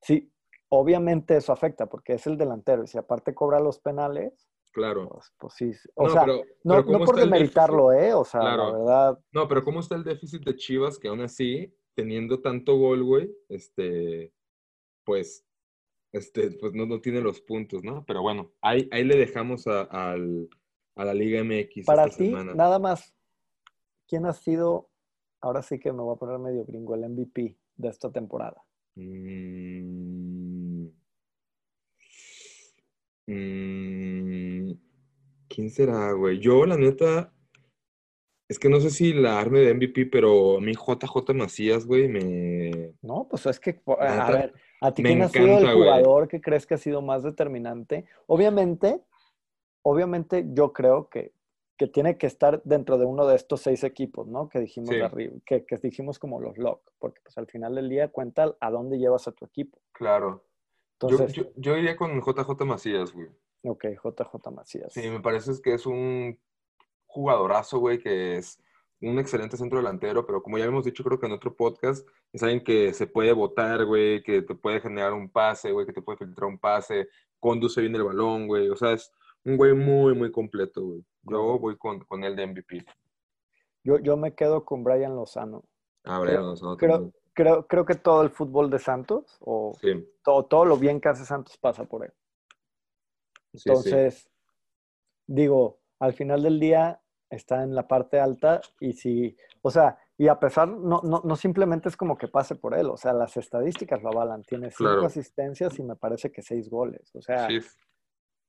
sí, 0.00 0.32
obviamente 0.68 1.36
eso 1.36 1.52
afecta 1.52 1.86
porque 1.86 2.12
es 2.14 2.26
el 2.28 2.38
delantero. 2.38 2.84
Y 2.84 2.86
si 2.86 2.96
aparte 2.96 3.34
cobra 3.34 3.58
los 3.58 3.80
penales, 3.80 4.48
Claro. 4.72 5.08
pues, 5.08 5.32
pues 5.36 5.54
sí. 5.54 5.72
O 5.96 6.04
No, 6.06 6.10
sea, 6.12 6.20
pero- 6.26 6.36
no, 6.62 6.74
pero 6.74 6.84
¿cómo 6.84 6.98
no 7.00 7.04
por 7.06 7.16
demeritarlo, 7.16 7.92
¿eh? 7.92 8.14
O 8.14 8.24
sea, 8.24 8.40
Claro. 8.40 8.66
la 8.70 8.78
verdad, 8.78 9.18
No, 9.32 9.48
pero 9.48 9.64
¿cómo 9.64 9.80
está 9.80 9.96
el 9.96 10.04
déficit 10.04 10.44
de 10.44 10.54
Chivas 10.54 10.96
que 10.96 11.08
aún 11.08 11.22
así, 11.22 11.74
teniendo 11.96 12.40
tanto 12.40 12.76
gol, 12.76 13.02
güey, 13.02 13.34
este, 13.48 14.32
pues, 15.04 15.44
este, 16.12 16.50
pues 16.52 16.72
no, 16.74 16.86
no 16.86 17.00
tiene 17.00 17.20
los 17.20 17.40
puntos, 17.40 17.82
¿no? 17.84 18.04
Pero 18.06 18.22
bueno, 18.22 18.52
ahí, 18.60 18.88
ahí 18.92 19.04
le 19.04 19.16
dejamos 19.16 19.66
a, 19.66 19.82
al- 19.82 20.48
a 20.96 21.04
la 21.04 21.14
Liga 21.14 21.40
MX 21.40 21.86
para 21.86 22.04
esta 22.04 22.16
ti, 22.18 22.26
semana. 22.26 22.54
nada 22.54 22.78
más, 22.78 23.14
¿quién 24.06 24.26
ha 24.26 24.32
sido, 24.32 24.88
ahora 25.40 25.62
sí 25.62 25.78
que 25.78 25.92
me 25.92 26.02
voy 26.02 26.14
a 26.14 26.18
poner 26.18 26.38
medio 26.38 26.64
gringo, 26.64 26.94
el 26.94 27.04
MVP 27.08 27.56
de 27.76 27.88
esta 27.88 28.10
temporada? 28.10 28.62
Mm, 28.96 30.86
mm, 33.26 34.72
¿quién 35.48 35.70
será, 35.70 36.12
güey? 36.12 36.38
Yo, 36.40 36.64
la 36.66 36.76
neta, 36.76 37.32
es 38.48 38.58
que 38.58 38.68
no 38.68 38.80
sé 38.80 38.90
si 38.90 39.12
la 39.12 39.38
arme 39.38 39.60
de 39.60 39.74
MVP, 39.74 40.06
pero 40.06 40.56
a 40.56 40.60
mí 40.60 40.72
JJ 40.74 41.34
Macías, 41.34 41.86
güey, 41.86 42.08
me... 42.08 42.94
No, 43.02 43.28
pues 43.30 43.46
es 43.46 43.60
que, 43.60 43.80
a 44.00 44.30
ver, 44.30 44.54
¿a 44.80 44.92
ti 44.92 45.02
me 45.02 45.10
quién 45.10 45.22
ha 45.22 45.28
sido 45.28 45.58
el 45.58 45.64
güey. 45.64 45.74
jugador 45.76 46.28
que 46.28 46.40
crees 46.40 46.66
que 46.66 46.74
ha 46.74 46.78
sido 46.78 47.02
más 47.02 47.22
determinante? 47.22 48.06
Obviamente, 48.26 49.02
obviamente 49.82 50.46
yo 50.52 50.72
creo 50.72 51.08
que, 51.08 51.32
que 51.76 51.86
tiene 51.86 52.18
que 52.18 52.26
estar 52.26 52.60
dentro 52.64 52.98
de 52.98 53.06
uno 53.06 53.26
de 53.26 53.36
estos 53.36 53.60
seis 53.62 53.84
equipos, 53.84 54.26
¿no? 54.26 54.48
Que 54.48 54.58
dijimos 54.60 54.90
Sí. 54.90 55.00
arriba, 55.00 55.34
que, 55.46 55.64
que 55.64 55.76
dijimos 55.76 56.18
como 56.18 56.40
los 56.40 56.58
lock, 56.58 56.82
porque 56.98 57.20
pues 57.22 57.38
al 57.38 57.46
final 57.46 57.74
del 57.76 57.88
día 57.88 58.08
cuenta 58.08 58.56
a 58.60 58.70
dónde 58.70 58.98
llevas 58.98 59.28
a 59.28 59.32
tu 59.32 59.44
equipo. 59.44 59.78
Claro. 59.92 60.44
Yo, 61.00 61.08
Entonces, 61.10 61.32
yo, 61.32 61.44
yo 61.56 61.76
iría 61.76 61.96
con 61.96 62.20
JJ 62.20 62.64
Macías, 62.64 63.12
güey. 63.12 63.28
ok, 63.62 63.84
JJ 64.02 64.50
Macías. 64.50 64.92
Sí, 64.92 65.08
me 65.08 65.20
parece 65.20 65.52
que 65.62 65.74
es 65.74 65.86
un 65.86 66.36
jugadorazo, 67.06 67.78
güey, 67.78 67.98
que 68.00 68.36
es 68.38 68.60
un 69.00 69.18
excelente 69.18 69.56
centro 69.56 69.78
delantero, 69.78 70.26
pero 70.26 70.42
como 70.42 70.58
ya 70.58 70.64
hemos 70.64 70.84
dicho, 70.84 71.04
creo 71.04 71.18
que 71.20 71.26
en 71.26 71.32
otro 71.32 71.54
podcast, 71.54 72.06
es 72.32 72.42
alguien 72.42 72.64
que 72.64 72.92
se 72.92 73.06
puede 73.06 73.32
botar, 73.32 73.84
güey, 73.84 74.22
que 74.22 74.42
te 74.42 74.54
puede 74.54 74.80
generar 74.80 75.12
un 75.12 75.30
pase, 75.30 75.70
güey, 75.72 75.86
que 75.86 75.92
te 75.92 76.02
puede 76.02 76.18
filtrar 76.18 76.48
un 76.48 76.58
pase, 76.58 77.08
conduce 77.38 77.80
bien 77.80 77.94
el 77.94 78.02
balón, 78.04 78.46
güey. 78.48 78.68
O 78.68 78.76
sea, 78.76 78.92
es 78.92 79.12
un 79.44 79.56
güey 79.56 79.72
muy, 79.74 80.14
muy 80.14 80.32
completo, 80.32 80.82
güey. 80.82 81.04
Yo 81.22 81.58
voy 81.58 81.76
con, 81.76 82.00
con 82.00 82.24
él 82.24 82.34
de 82.34 82.46
MVP. 82.48 82.84
Yo, 83.84 83.98
yo 84.00 84.16
me 84.16 84.34
quedo 84.34 84.64
con 84.64 84.82
Brian 84.82 85.14
Lozano. 85.14 85.62
Ah, 86.04 86.18
Creo- 86.20 86.22
Brian 86.22 86.42
Lozano 86.42 86.76
Creo, 86.76 87.12
creo, 87.34 87.66
creo 87.68 87.84
que 87.86 87.94
todo 87.94 88.22
el 88.22 88.30
fútbol 88.30 88.68
de 88.68 88.80
Santos, 88.80 89.38
o 89.40 89.74
Sí, 89.80 90.04
todo, 90.24 90.44
todo 90.46 90.64
lo 90.64 90.76
bien 90.76 91.00
que 91.00 91.08
hace 91.08 91.24
Santos 91.24 91.56
pasa 91.58 91.84
por 91.84 92.04
él. 92.04 92.12
sí, 93.52 93.58
sí. 93.60 93.68
Entonces, 93.68 94.28
digo, 95.26 95.78
al 96.00 96.14
final 96.14 96.42
del 96.42 96.58
día 96.58 97.00
está 97.30 97.62
en 97.62 97.74
la 97.74 97.86
parte 97.86 98.18
alta 98.20 98.60
y 98.80 98.92
si, 98.94 99.36
o 99.62 99.70
sea, 99.70 99.98
y 100.16 100.28
a 100.28 100.38
pesar, 100.40 100.68
no, 100.68 101.00
no, 101.02 101.20
no 101.24 101.36
simplemente 101.36 101.88
es 101.88 101.96
como 101.96 102.16
que 102.16 102.28
pase 102.28 102.56
por 102.56 102.74
él, 102.74 102.86
o 102.90 102.96
sea, 102.96 103.12
las 103.12 103.36
estadísticas 103.36 104.02
lo 104.02 104.08
avalan. 104.08 104.42
Tiene 104.42 104.70
cinco 104.70 104.90
Claro. 104.90 105.06
asistencias 105.06 105.78
y 105.78 105.82
me 105.82 105.94
parece 105.96 106.32
que 106.32 106.42
seis 106.42 106.68
goles. 106.68 107.14
O 107.14 107.22
sea, 107.22 107.46
Sí, 107.48 107.60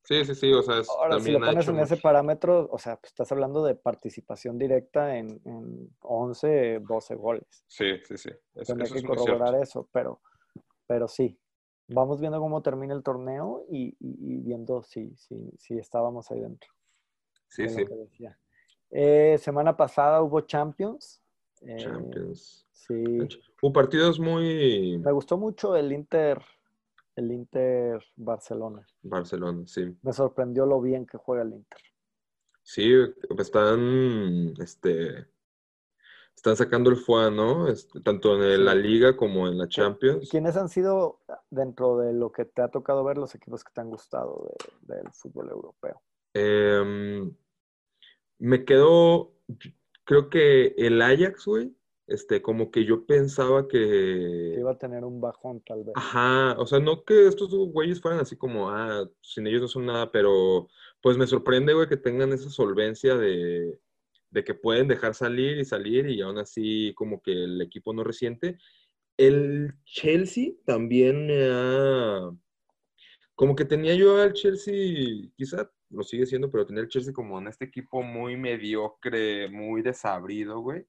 sí, 0.04 0.26
sí, 0.26 0.36
sí, 0.36 0.54
o 0.54 0.64
sea, 0.64 0.80
es- 0.80 0.90
ahora 0.90 1.20
si 1.20 1.32
lo 1.32 1.40
pones 1.40 1.68
en 1.68 1.80
ese 1.80 1.98
parámetro, 1.98 2.68
o 2.72 2.78
sea, 2.80 2.96
pues 2.96 3.12
estás 3.12 3.32
hablando 3.32 3.64
de 3.64 3.76
participación 3.76 4.58
directa 4.58 5.16
en, 5.18 5.40
en 5.46 5.96
11, 6.02 6.80
12 6.88 7.16
goles. 7.16 7.46
Sí, 7.68 7.98
sí, 8.08 8.18
sí. 8.18 8.30
Es- 8.56 8.68
Tendré 8.68 8.86
eso 8.86 8.96
que 8.96 9.04
corroborar 9.04 9.56
eso, 9.56 9.88
pero, 9.92 10.22
pero 10.88 11.08
sí. 11.08 11.38
Vamos 11.92 12.20
viendo 12.22 12.40
cómo 12.40 12.62
termina 12.62 12.94
el 12.94 13.02
torneo 13.02 13.66
y, 13.68 13.90
y- 14.00 14.34
y 14.36 14.38
viendo 14.42 14.84
si, 14.84 15.16
si, 15.18 15.52
si 15.58 15.78
estábamos 15.80 16.30
ahí 16.32 16.40
dentro. 16.40 16.72
Sí, 17.48 17.64
de 17.64 17.70
sí. 17.70 17.82
lo 17.82 17.88
que 17.88 17.96
decía. 17.96 18.40
Eh, 18.92 19.38
semana 19.40 19.76
pasada 19.78 20.22
hubo 20.22 20.42
Champions. 20.42 21.22
Eh, 21.62 21.76
Champions. 21.78 22.66
Sí. 22.72 23.04
Hubo 23.62 23.74
partidos 23.74 24.20
muy 24.20 24.98
Me 25.04 25.12
gustó 25.12 25.38
mucho 25.38 25.76
el 25.76 25.92
Inter, 25.92 26.42
el 27.16 27.32
Inter 27.32 28.02
Barcelona. 28.16 28.86
Barcelona, 29.04 29.64
sí. 29.68 29.96
Me 30.02 30.14
sorprendió 30.14 30.66
lo 30.66 30.82
bien 30.82 31.06
que 31.06 31.18
juega 31.18 31.44
el 31.44 31.54
Inter. 31.54 31.80
Sí, 32.64 32.94
están, 33.38 34.54
este, 34.60 35.28
están 36.36 36.56
sacando 36.56 36.90
el 36.90 36.98
FUA, 36.98 37.32
¿no? 37.32 37.68
Este, 37.68 38.00
tanto 38.02 38.42
en 38.42 38.64
la 38.66 38.76
Liga 38.76 39.18
como 39.18 39.48
en 39.48 39.58
la 39.58 39.68
Champions. 39.68 40.30
¿Quiénes 40.30 40.56
han 40.56 40.70
sido, 40.70 41.20
dentro 41.50 41.98
de 41.98 42.14
lo 42.14 42.32
que 42.32 42.46
te 42.46 42.62
ha 42.62 42.70
tocado 42.70 43.04
ver, 43.04 43.18
los 43.18 43.34
equipos 43.36 43.64
que 43.64 43.72
te 43.74 43.82
han 43.82 43.90
gustado 43.90 44.52
de- 44.88 44.96
del 44.96 45.12
fútbol 45.12 45.50
europeo? 45.50 46.02
Em, 46.34 47.34
me 48.40 48.66
quedo, 48.66 49.36
creo 50.06 50.30
que 50.30 50.74
el 50.78 51.02
Ajax, 51.02 51.46
güey, 51.46 51.76
este, 52.08 52.42
como 52.42 52.72
que 52.72 52.86
yo 52.86 53.06
pensaba 53.06 53.68
Que 53.68 54.56
iba 54.58 54.72
a 54.72 54.78
tener 54.80 55.04
un 55.04 55.22
bajón 55.22 55.62
tal 55.64 55.84
vez. 55.84 55.94
ajá, 55.96 56.56
o 56.58 56.66
sea, 56.66 56.80
no 56.80 57.04
que 57.04 57.28
estos 57.28 57.52
güeyes 57.72 58.02
fueran 58.02 58.20
así 58.20 58.36
como, 58.36 58.72
ah, 58.72 59.08
sin 59.22 59.46
ellos 59.46 59.62
no 59.62 59.68
son 59.68 59.86
nada, 59.86 60.12
pero 60.12 60.68
pues 61.02 61.18
me 61.18 61.28
sorprende, 61.28 61.74
güey, 61.74 61.88
que 61.88 61.98
tengan 61.98 62.34
esa 62.34 62.50
solvencia 62.50 63.16
de, 63.16 63.78
de 64.32 64.44
que 64.44 64.56
pueden 64.56 64.88
dejar 64.88 65.14
salir 65.14 65.60
y 65.60 65.66
salir 65.66 66.10
y 66.10 66.22
aún 66.22 66.40
así 66.40 66.94
como 66.96 67.22
que 67.22 67.32
el 67.32 67.62
equipo 67.62 67.94
no 67.94 68.04
resiente. 68.04 68.58
El 69.18 69.74
Chelsea 69.86 70.54
también 70.66 71.28
me 71.28 71.50
ha... 71.52 72.32
Como 73.36 73.56
que 73.56 73.66
tenía 73.66 73.96
yo 73.96 74.20
al 74.20 74.34
Chelsea, 74.34 75.30
quizá 75.38 75.72
lo 75.90 76.04
sigue 76.04 76.26
siendo, 76.26 76.50
pero 76.52 76.66
tenía 76.66 76.84
el 76.84 76.90
Chelsea 76.90 77.14
como 77.14 77.40
en 77.40 77.48
este 77.48 77.66
equipo 77.66 78.02
muy 78.04 78.38
mediocre, 78.38 79.50
muy 79.50 79.82
desabrido, 79.82 80.60
güey. 80.60 80.86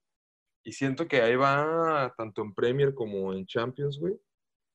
Y 0.63 0.73
siento 0.73 1.07
que 1.07 1.21
ahí 1.21 1.35
va 1.35 2.13
tanto 2.17 2.41
en 2.43 2.53
Premier 2.53 2.93
como 2.93 3.33
en 3.33 3.45
Champions, 3.45 3.99
güey. 3.99 4.19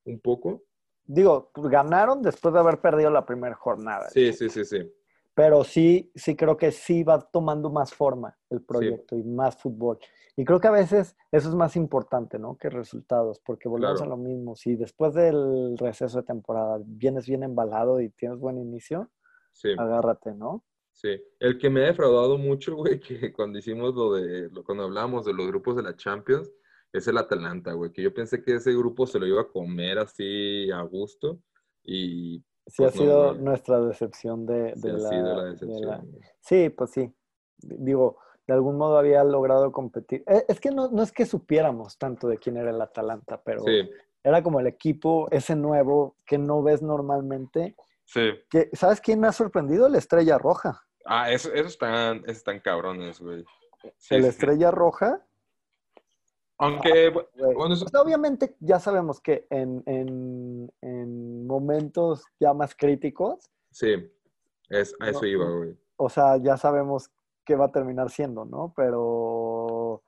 Un 0.05 0.21
poco. 0.21 0.65
Digo, 1.05 1.51
pues, 1.55 1.69
ganaron 1.71 2.23
después 2.23 2.53
de 2.53 2.61
haber 2.61 2.81
perdido 2.81 3.11
la 3.11 3.25
primera 3.25 3.55
jornada. 3.55 4.09
Sí, 4.11 4.33
sí, 4.33 4.49
sí, 4.49 4.65
sí. 4.65 4.93
Pero 5.35 5.63
sí, 5.65 6.11
sí 6.15 6.35
creo 6.35 6.57
que 6.57 6.73
sí 6.73 7.05
va 7.05 7.21
tomando 7.21 7.71
más 7.71 7.93
forma 7.95 8.37
el 8.51 8.63
proyecto 8.63 9.17
y 9.17 9.23
más 9.23 9.57
fútbol. 9.57 9.99
Y 10.35 10.45
creo 10.45 10.61
que 10.61 10.69
a 10.69 10.73
veces 10.73 11.17
eso 11.31 11.49
es 11.49 11.55
más 11.55 11.77
importante, 11.77 12.39
¿no? 12.39 12.57
Que 12.57 12.69
resultados, 12.69 13.39
porque 13.41 13.69
volvemos 13.69 14.01
Claro. 14.01 14.15
a 14.15 14.17
lo 14.17 14.23
mismo. 14.23 14.57
Si 14.57 14.77
después 14.77 15.15
del 15.15 15.77
receso 15.79 16.19
de 16.19 16.25
temporada 16.27 16.79
vienes 16.85 17.27
bien 17.27 17.43
embalado 17.43 18.01
y 18.01 18.09
tienes 18.11 18.39
buen 18.39 18.59
inicio, 18.59 19.11
Sí. 19.57 19.71
agárrate, 19.79 20.35
¿no? 20.35 20.65
Sí, 20.93 21.19
el 21.41 21.59
que 21.59 21.71
me 21.71 21.83
ha 21.83 21.87
defraudado 21.87 22.37
mucho, 22.37 22.77
güey, 22.77 23.01
que 23.01 23.33
cuando 23.33 23.59
hicimos 23.59 23.95
lo 23.95 24.13
de, 24.15 24.51
lo, 24.51 24.63
cuando 24.65 24.85
hablábamos 24.85 25.25
de 25.25 25.33
los 25.33 25.47
grupos 25.47 25.77
de 25.77 25.83
la 25.83 25.97
Champions, 25.97 26.53
es 26.93 27.09
el 27.09 27.17
Atalanta, 27.19 27.73
güey, 27.73 27.91
que 27.91 28.03
yo 28.03 28.13
pensé 28.13 28.43
que 28.43 28.55
ese 28.57 28.73
grupo 28.73 29.07
se 29.07 29.19
lo 29.19 29.27
iba 29.27 29.41
a 29.43 29.49
comer 29.49 29.99
así 29.99 30.71
a 30.71 30.83
gusto 30.83 31.41
y 31.83 32.43
Sí 32.69 32.75
Pues 32.83 32.95
ha 32.95 32.99
no, 32.99 33.03
sido 33.05 33.29
güey. 33.33 33.45
nuestra 33.45 33.81
decepción 33.81 34.45
de, 34.47 34.75
sí 34.75 34.81
de 34.83 34.91
ha 34.91 34.97
la, 34.99 35.09
sido 35.09 35.37
la 35.37 35.45
de 35.45 35.51
decepción. 35.53 35.89
la- 35.91 35.99
güey. 35.99 36.23
Sí, 36.41 36.69
pues 36.71 36.91
sí. 36.91 37.15
Digo, 37.59 38.19
de 38.47 38.55
algún 38.55 38.77
modo 38.77 38.99
había 38.99 39.23
logrado 39.25 39.71
competir. 39.73 40.25
Eh, 40.27 40.45
Es 40.49 40.59
que 40.61 40.71
no, 40.71 40.91
no 40.91 41.03
es 41.03 41.13
que 41.13 41.27
supiéramos 41.27 41.97
tanto 41.97 42.27
de 42.29 42.39
quién 42.39 42.57
era 42.57 42.71
el 42.71 42.81
Atalanta, 42.81 43.41
pero 43.43 43.63
Sí, 43.63 43.89
era 44.25 44.43
como 44.43 44.59
el 44.61 44.67
equipo 44.67 45.29
ese 45.31 45.55
nuevo 45.57 46.17
que 46.27 46.39
no 46.39 46.61
ves 46.63 46.83
normalmente. 46.83 47.77
Sí. 48.07 48.31
Que, 48.49 48.71
¿Sabes 48.73 49.01
quién 49.01 49.21
me 49.21 49.27
ha 49.29 49.33
sorprendido? 49.33 49.89
La 49.89 49.99
Estrella 49.99 50.39
Roja. 50.39 50.83
Ah, 51.05 51.31
eso, 51.31 51.53
esos 51.53 51.73
están, 51.73 52.19
esos 52.25 52.39
están 52.39 52.61
cabrones, 52.61 53.21
güey. 53.21 53.45
Sí, 53.83 53.91
sí. 53.99 54.15
Estrella 54.17 54.71
Roja 54.71 55.25
Aunque, 56.59 57.11
bueno, 57.11 57.75
eso- 57.75 57.85
pues, 57.85 57.95
obviamente 58.03 58.57
ya 58.61 58.81
sabemos 58.81 59.21
que 59.21 59.47
en, 59.51 59.83
en- 59.87 60.73
en 60.81 61.47
momentos 61.47 62.25
ya 62.41 62.55
más 62.55 62.75
críticos, 62.75 63.51
Sí, 63.71 64.11
es, 64.71 64.95
a 65.01 65.11
eso 65.11 65.21
No, 65.21 65.27
iba, 65.27 65.51
güey. 65.51 65.77
o 65.97 66.09
sea, 66.09 66.39
ya 66.39 66.57
sabemos 66.57 67.11
qué 67.45 67.55
va 67.57 67.67
a 67.67 67.73
terminar 67.73 68.11
siendo, 68.11 68.47
¿no? 68.47 68.73
Pero, 68.75 70.03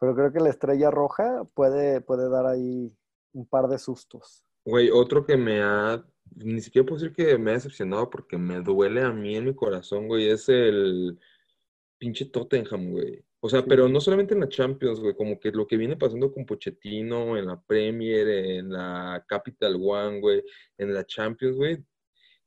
pero 0.00 0.14
creo 0.16 0.32
que 0.32 0.40
la 0.40 0.50
estrella 0.50 0.90
roja 0.90 1.44
puede, 1.54 2.00
puede 2.00 2.28
dar 2.28 2.46
ahí 2.46 2.92
un 3.32 3.46
par 3.46 3.68
de 3.68 3.78
sustos. 3.78 4.44
Güey, 4.66 4.90
otro 4.90 5.24
que 5.24 5.36
me 5.36 5.60
ha, 5.62 6.04
ni 6.34 6.60
siquiera 6.60 6.84
puedo 6.84 7.00
decir 7.00 7.14
que 7.14 7.38
me 7.38 7.52
ha 7.52 7.54
decepcionado 7.54 8.10
porque 8.10 8.36
me 8.36 8.60
duele 8.60 9.00
a 9.02 9.12
mí 9.12 9.36
en 9.36 9.44
mi 9.44 9.54
corazón, 9.54 10.08
güey, 10.08 10.28
es 10.28 10.48
el 10.48 11.16
pinche 11.98 12.26
Tottenham, 12.26 12.90
güey. 12.90 13.24
O 13.40 13.48
sea, 13.48 13.64
pero 13.64 13.88
no 13.88 14.00
solamente 14.00 14.34
en 14.34 14.40
la 14.40 14.48
Champions, 14.48 14.98
güey, 14.98 15.14
como 15.14 15.38
que 15.38 15.52
lo 15.52 15.68
que 15.68 15.76
viene 15.76 15.96
pasando 15.96 16.32
con 16.32 16.44
Pochettino 16.46 17.38
en 17.38 17.46
la 17.46 17.62
Premier, 17.62 18.28
en 18.28 18.70
la 18.70 19.24
Capital 19.28 19.76
One, 19.80 20.20
güey, 20.20 20.42
en 20.78 20.92
la 20.92 21.06
Champions, 21.06 21.56
güey, 21.56 21.84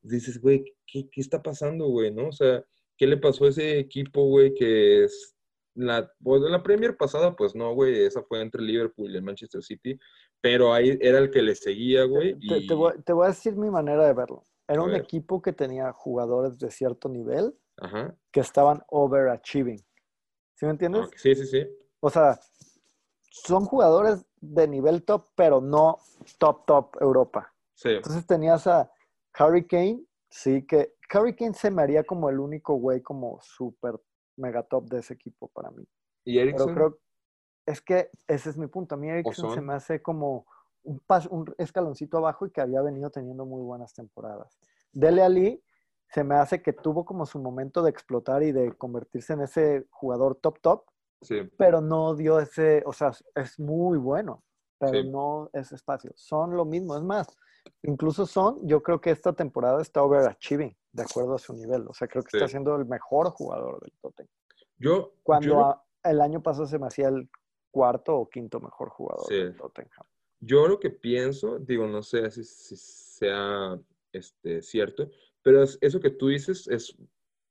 dices, 0.01 0.41
güey, 0.41 0.65
¿qué, 0.85 1.09
qué 1.09 1.21
está 1.21 1.41
pasando, 1.41 1.87
güey, 1.87 2.11
no? 2.11 2.27
O 2.27 2.31
sea, 2.33 2.65
¿qué 2.97 3.07
le 3.07 3.15
pasó 3.15 3.45
a 3.45 3.49
ese 3.49 3.79
equipo, 3.79 4.25
güey, 4.25 4.53
que 4.53 5.05
es 5.05 5.37
la, 5.73 6.11
pues, 6.21 6.41
la 6.41 6.61
Premier 6.63 6.97
pasada, 6.97 7.35
pues 7.35 7.55
no, 7.55 7.73
güey, 7.73 8.03
esa 8.03 8.23
fue 8.23 8.41
entre 8.41 8.61
Liverpool 8.61 9.11
y 9.11 9.15
el 9.15 9.23
Manchester 9.23 9.63
City, 9.63 9.97
pero 10.41 10.73
ahí 10.73 10.97
era 11.01 11.19
el 11.19 11.31
que 11.31 11.41
le 11.41 11.55
seguía, 11.55 12.05
güey, 12.05 12.31
Te, 12.33 12.41
y 12.41 12.67
te 12.67 12.73
voy, 12.73 13.01
te 13.03 13.13
voy 13.13 13.25
a 13.25 13.29
decir 13.29 13.55
mi 13.55 13.69
manera 13.69 14.05
de 14.05 14.13
verlo. 14.13 14.43
Era 14.67 14.81
A 14.81 14.85
un 14.85 14.91
ver. 14.91 15.01
equipo 15.01 15.41
que 15.41 15.53
tenía 15.53 15.91
jugadores 15.93 16.59
de 16.59 16.69
cierto 16.71 17.09
nivel 17.09 17.57
ajá, 17.77 18.15
que 18.31 18.39
estaban 18.39 18.83
overachieving. 18.89 19.79
¿Sí 20.55 20.65
me 20.65 20.71
entiendes? 20.71 21.09
sí, 21.15 21.35
sí, 21.35 21.45
sí, 21.45 21.67
O 22.01 22.09
sea, 22.09 22.39
son 23.31 23.65
jugadores 23.65 24.25
de 24.41 24.67
nivel 24.67 25.03
top, 25.03 25.27
pero 25.35 25.61
no 25.61 25.97
top, 26.37 26.65
top 26.65 27.01
Europa. 27.01 27.53
sí, 27.73 27.89
Entonces 27.89 28.25
tenías 28.25 28.67
a 28.67 28.91
Harry 29.33 29.65
Kane, 29.65 30.03
sí, 30.29 30.65
que 30.65 30.95
Harry 31.11 31.35
Kane 31.35 31.53
se 31.53 31.71
me 31.71 31.81
haría 31.81 32.03
como 32.03 32.29
el 32.29 32.39
único 32.39 32.75
güey 32.75 33.01
como 33.01 33.39
súper 33.41 33.99
mega 34.37 34.63
top 34.63 34.85
de 34.89 34.99
ese 34.99 35.13
equipo 35.13 35.47
para 35.49 35.71
mí. 35.71 35.83
y 36.25 36.37
Pero 36.37 36.41
Eriksen, 36.41 36.75
creo, 36.75 36.99
es 37.69 37.81
que 37.81 38.09
ese 38.27 38.49
es 38.49 38.57
mi 38.57 38.67
punto. 38.67 38.95
A 38.95 38.97
mí 38.97 39.09
Eriksen 39.09 39.45
Son. 39.45 39.51
se 39.53 39.61
me 39.61 39.73
hace 39.73 40.01
como 40.01 40.45
un, 40.83 40.99
pas- 41.01 41.27
un 41.29 41.53
escaloncito 41.57 42.17
abajo 42.17 42.45
y 42.47 42.51
que 42.51 42.61
había 42.61 42.81
venido 42.81 43.09
teniendo 43.11 43.45
muy 43.45 43.61
buenas 43.61 43.93
temporadas. 43.93 44.57
Dele 44.91 45.21
Ali 45.21 45.63
se 46.07 46.23
me 46.23 46.35
hace 46.35 46.61
que 46.63 46.73
tuvo 46.73 47.05
como 47.05 47.25
su 47.27 47.37
momento 47.39 47.83
de 47.83 47.91
explotar 47.91 48.41
y 48.41 48.51
de 48.51 48.71
convertirse 48.75 49.33
en 49.33 49.41
ese 49.41 49.85
jugador 49.91 50.35
top 50.41 50.59
top, 50.61 50.83
sí, 51.21 51.43
pero 51.57 51.81
no 51.81 52.15
dio 52.15 52.39
ese, 52.39 52.81
o 52.87 52.93
sea, 52.93 53.11
es 53.35 53.59
muy 53.59 53.99
bueno, 53.99 54.43
pero 54.79 55.01
Sí. 55.03 55.09
no 55.09 55.49
ese 55.53 55.75
espacio. 55.75 56.11
Son 56.15 56.55
lo 56.57 56.65
mismo, 56.65 56.95
es 56.97 57.03
más, 57.03 57.27
incluso 57.83 58.25
Son, 58.25 58.65
yo 58.65 58.81
creo 58.81 58.99
que 58.99 59.11
esta 59.11 59.33
temporada 59.33 59.79
está 59.83 60.01
overachieving, 60.01 60.75
de 60.93 61.03
acuerdo 61.03 61.35
a 61.35 61.39
su 61.39 61.53
nivel. 61.53 61.85
O 61.87 61.93
sea, 61.93 62.07
creo 62.07 62.23
que 62.23 62.35
está 62.35 62.47
siendo 62.47 62.75
el 62.75 62.85
mejor 62.87 63.29
jugador 63.29 63.79
del 63.81 63.93
Tottenham. 64.01 64.31
yo, 64.79 65.11
Cuando 65.21 65.45
yo, 65.45 65.59
a- 65.65 65.85
el 66.05 66.21
año 66.21 66.41
pasado 66.41 66.65
se 66.65 66.79
me 66.79 66.87
hacía 66.87 67.09
el 67.09 67.29
cuarto 67.71 68.15
o 68.15 68.29
quinto 68.29 68.59
mejor 68.59 68.89
jugador 68.89 69.25
Sí. 69.27 69.35
del 69.35 69.55
Tottenham. 69.55 70.05
Yo 70.41 70.67
lo 70.67 70.79
que 70.79 70.89
pienso, 70.89 71.59
digo, 71.59 71.87
no 71.87 72.01
sé 72.01 72.29
si, 72.31 72.43
si 72.43 72.75
sea 72.77 73.79
este, 74.13 74.61
cierto, 74.61 75.09
pero 75.41 75.61
es- 75.63 75.77
eso 75.81 75.99
que 75.99 76.09
tú 76.09 76.29
dices 76.29 76.67
es, 76.67 76.95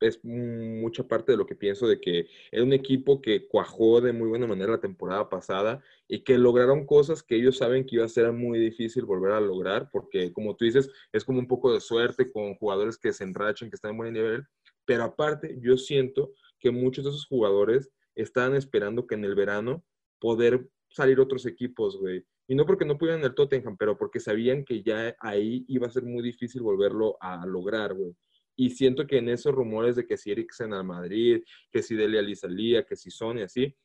es 0.00 0.24
mucha 0.24 1.06
parte 1.06 1.32
de 1.32 1.38
lo 1.38 1.44
que 1.46 1.54
pienso 1.56 1.86
de 1.86 2.00
que 2.00 2.26
era 2.50 2.62
un 2.62 2.72
equipo 2.72 3.20
que 3.20 3.46
cuajó 3.48 4.00
de 4.00 4.12
muy 4.12 4.28
buena 4.28 4.46
manera 4.46 4.72
la 4.72 4.80
temporada 4.80 5.28
pasada 5.28 5.82
y 6.06 6.22
que 6.24 6.38
lograron 6.38 6.86
cosas 6.86 7.22
que 7.22 7.36
ellos 7.36 7.58
saben 7.58 7.84
que 7.84 7.96
iba 7.96 8.04
a 8.04 8.08
ser 8.08 8.32
muy 8.32 8.58
difícil 8.58 9.04
volver 9.04 9.32
a 9.32 9.40
lograr, 9.40 9.90
porque 9.92 10.32
como 10.32 10.56
tú 10.56 10.64
dices, 10.64 10.88
es 11.12 11.24
como 11.24 11.40
un 11.40 11.48
poco 11.48 11.72
de 11.72 11.80
suerte 11.80 12.30
con 12.30 12.54
jugadores 12.54 12.96
que 12.96 13.12
se 13.12 13.24
enrachan, 13.24 13.70
que 13.70 13.74
están 13.76 13.90
en 13.92 13.96
buen 13.98 14.12
nivel, 14.14 14.46
pero 14.84 15.02
aparte 15.04 15.56
yo 15.60 15.76
siento 15.76 16.32
que 16.58 16.70
muchos 16.70 17.04
de 17.04 17.10
esos 17.10 17.26
jugadores 17.26 17.90
estaban 18.14 18.54
esperando 18.56 19.06
que 19.06 19.14
en 19.16 19.24
el 19.24 19.34
verano 19.34 19.84
poder 20.18 20.68
salir 20.88 21.20
otros 21.20 21.46
equipos, 21.46 21.98
güey. 21.98 22.24
Y 22.46 22.54
no 22.54 22.64
porque 22.64 22.84
no 22.84 22.96
pudieran 22.96 23.22
el 23.22 23.34
Tottenham, 23.34 23.76
pero 23.76 23.98
porque 23.98 24.20
sabían 24.20 24.64
que 24.64 24.82
ya 24.82 25.14
ahí 25.20 25.64
iba 25.68 25.86
a 25.86 25.90
ser 25.90 26.04
muy 26.04 26.22
difícil 26.22 26.62
volverlo 26.62 27.16
a 27.20 27.44
lograr, 27.46 27.94
güey. 27.94 28.14
Y 28.56 28.70
siento 28.70 29.06
que 29.06 29.18
en 29.18 29.28
esos 29.28 29.54
rumores 29.54 29.96
de 29.96 30.06
que 30.06 30.16
si 30.16 30.32
Eriksen 30.32 30.72
al 30.72 30.84
Madrid, 30.84 31.42
que 31.70 31.82
si 31.82 31.94
Dele 31.94 32.18
Alli 32.18 32.34
salía, 32.34 32.84
que 32.84 32.96
si 32.96 33.10
Son 33.10 33.38
y 33.38 33.42
así, 33.42 33.76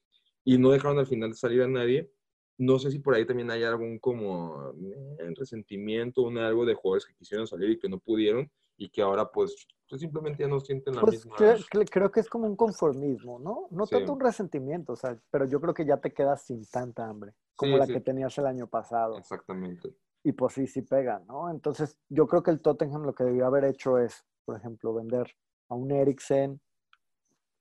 y 0.45 0.57
no 0.57 0.71
dejaron 0.71 0.99
al 0.99 1.07
final 1.07 1.29
de 1.29 1.35
salir 1.35 1.61
a 1.61 1.67
nadie, 1.67 2.09
no 2.57 2.79
sé 2.79 2.91
si 2.91 2.99
por 2.99 3.15
ahí 3.15 3.25
también 3.25 3.51
hay 3.51 3.63
algún 3.63 3.99
como 3.99 4.73
eh, 5.19 5.33
resentimiento, 5.35 6.21
un 6.21 6.37
algo 6.37 6.65
de 6.65 6.73
jugadores 6.73 7.05
que 7.05 7.15
quisieron 7.15 7.47
salir 7.47 7.71
y 7.71 7.79
que 7.79 7.89
no 7.89 7.99
pudieron 7.99 8.49
y 8.77 8.89
que 8.89 9.01
ahora 9.01 9.29
pues, 9.31 9.67
pues, 9.89 10.01
simplemente 10.01 10.43
ya 10.43 10.49
no 10.49 10.59
sienten 10.59 10.95
la 10.95 11.01
Pues 11.01 11.25
misma... 11.25 11.35
cre- 11.37 11.67
cre- 11.69 11.89
creo 11.89 12.11
que 12.11 12.19
es 12.19 12.29
como 12.29 12.47
un 12.47 12.55
conformismo, 12.55 13.39
¿no? 13.39 13.67
No 13.71 13.85
Sí. 13.85 13.95
tanto 13.95 14.13
un 14.13 14.19
resentimiento, 14.19 14.93
o 14.93 14.95
sea, 14.95 15.17
pero 15.31 15.45
yo 15.45 15.59
creo 15.61 15.73
que 15.73 15.85
ya 15.85 15.97
te 15.97 16.13
quedas 16.13 16.41
sin 16.43 16.65
tanta 16.65 17.05
hambre, 17.07 17.33
como 17.55 17.73
Sí, 17.73 17.79
la 17.79 17.85
sí. 17.85 17.93
que 17.93 18.01
tenías 18.01 18.37
el 18.37 18.45
año 18.47 18.67
pasado. 18.67 19.17
Exactamente. 19.17 19.95
Y 20.23 20.31
pues 20.31 20.53
sí, 20.53 20.67
sí 20.67 20.81
pega, 20.81 21.19
¿no? 21.27 21.49
Entonces, 21.51 21.97
yo 22.09 22.27
creo 22.27 22.43
que 22.43 22.51
el 22.51 22.61
Tottenham 22.61 23.03
lo 23.03 23.13
que 23.13 23.25
debió 23.25 23.45
haber 23.45 23.65
hecho 23.65 23.97
es, 23.97 24.25
por 24.45 24.57
ejemplo, 24.57 24.93
vender 24.93 25.27
a 25.69 25.75
un 25.75 25.91
Eriksen. 25.91 26.61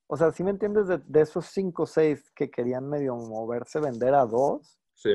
O 0.06 0.16
sea, 0.16 0.30
si 0.32 0.44
me 0.44 0.50
entiendes, 0.50 0.86
de, 0.86 0.98
de 0.98 1.20
esos 1.22 1.46
cinco 1.46 1.84
o 1.84 1.86
seis 1.86 2.30
que 2.32 2.50
querían 2.50 2.88
medio 2.88 3.16
moverse, 3.16 3.80
vender 3.80 4.14
a 4.14 4.26
dos. 4.26 4.78
Sí, 4.94 5.10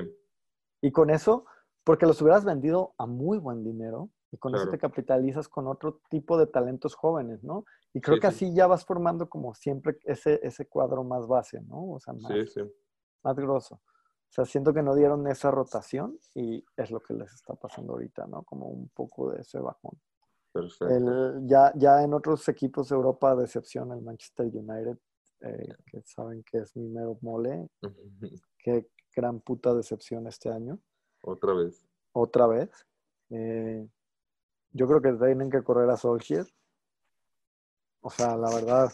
Y 0.82 0.92
con 0.92 1.10
eso, 1.10 1.46
porque 1.84 2.06
los 2.06 2.22
hubieras 2.22 2.44
vendido 2.44 2.94
a 2.98 3.06
muy 3.06 3.38
buen 3.38 3.64
dinero, 3.64 4.10
y 4.38 4.40
con 4.40 4.54
eso 4.54 4.70
te 4.70 4.78
capitalizas 4.78 5.50
con 5.50 5.68
otro 5.68 6.00
tipo 6.10 6.38
de 6.38 6.46
talentos 6.46 6.94
jóvenes, 6.94 7.44
¿no? 7.44 7.66
Y 7.94 8.02
creo 8.02 8.16
Sí, 8.18 8.22
que 8.22 8.28
sí. 8.32 8.46
así 8.46 8.54
ya 8.56 8.68
vas 8.68 8.86
formando 8.86 9.28
como 9.28 9.56
siempre 9.56 9.98
ese, 10.04 10.40
ese 10.44 10.68
cuadro 10.68 11.04
más 11.04 11.26
base, 11.26 11.60
¿no? 11.62 11.94
O 11.94 12.00
sea, 12.00 12.14
más, 12.14 12.32
sí, 12.54 12.62
más 13.24 13.36
grosso. 13.36 13.76
O 13.76 14.30
sea, 14.30 14.46
siento 14.46 14.74
que 14.74 14.84
no 14.84 14.94
dieron 14.94 15.26
esa 15.28 15.50
rotación 15.50 16.20
y 16.36 16.64
es 16.76 16.92
lo 16.92 17.00
que 17.02 17.16
les 17.16 17.34
está 17.34 17.56
pasando 17.56 17.94
ahorita, 17.94 18.28
¿no? 18.28 18.44
Como 18.44 18.68
un 18.68 18.90
poco 18.90 19.32
de 19.32 19.42
ese 19.42 19.60
bajón. 19.60 20.00
Perfecto. 20.52 20.88
El, 20.94 21.48
ya, 21.48 21.72
ya 21.76 22.04
en 22.04 22.14
otros 22.14 22.48
equipos 22.50 22.90
de 22.90 22.96
Europa, 22.96 23.36
decepción 23.36 23.92
el 23.92 24.02
Manchester 24.02 24.46
United, 24.46 24.98
eh, 25.42 25.74
que 25.86 26.02
saben 26.04 26.44
que 26.44 26.60
es 26.60 26.76
mi 26.76 26.88
mero 26.90 27.18
mole. 27.22 27.70
Qué 28.60 28.88
gran 29.16 29.40
puta 29.40 29.74
decepción 29.74 30.28
este 30.28 30.50
año. 30.50 30.78
Otra 31.24 31.54
vez. 31.54 31.88
Otra 32.14 32.48
vez. 32.48 32.70
Eh, 33.30 33.88
yo 34.78 34.88
creo 34.88 35.02
que 35.02 35.14
tienen 35.14 35.50
que 35.50 35.64
correr 35.64 35.90
a 35.90 35.98
Solskjaer. 35.98 36.48
O 38.02 38.10
sea, 38.10 38.38
la 38.38 38.50
verdad, 38.54 38.94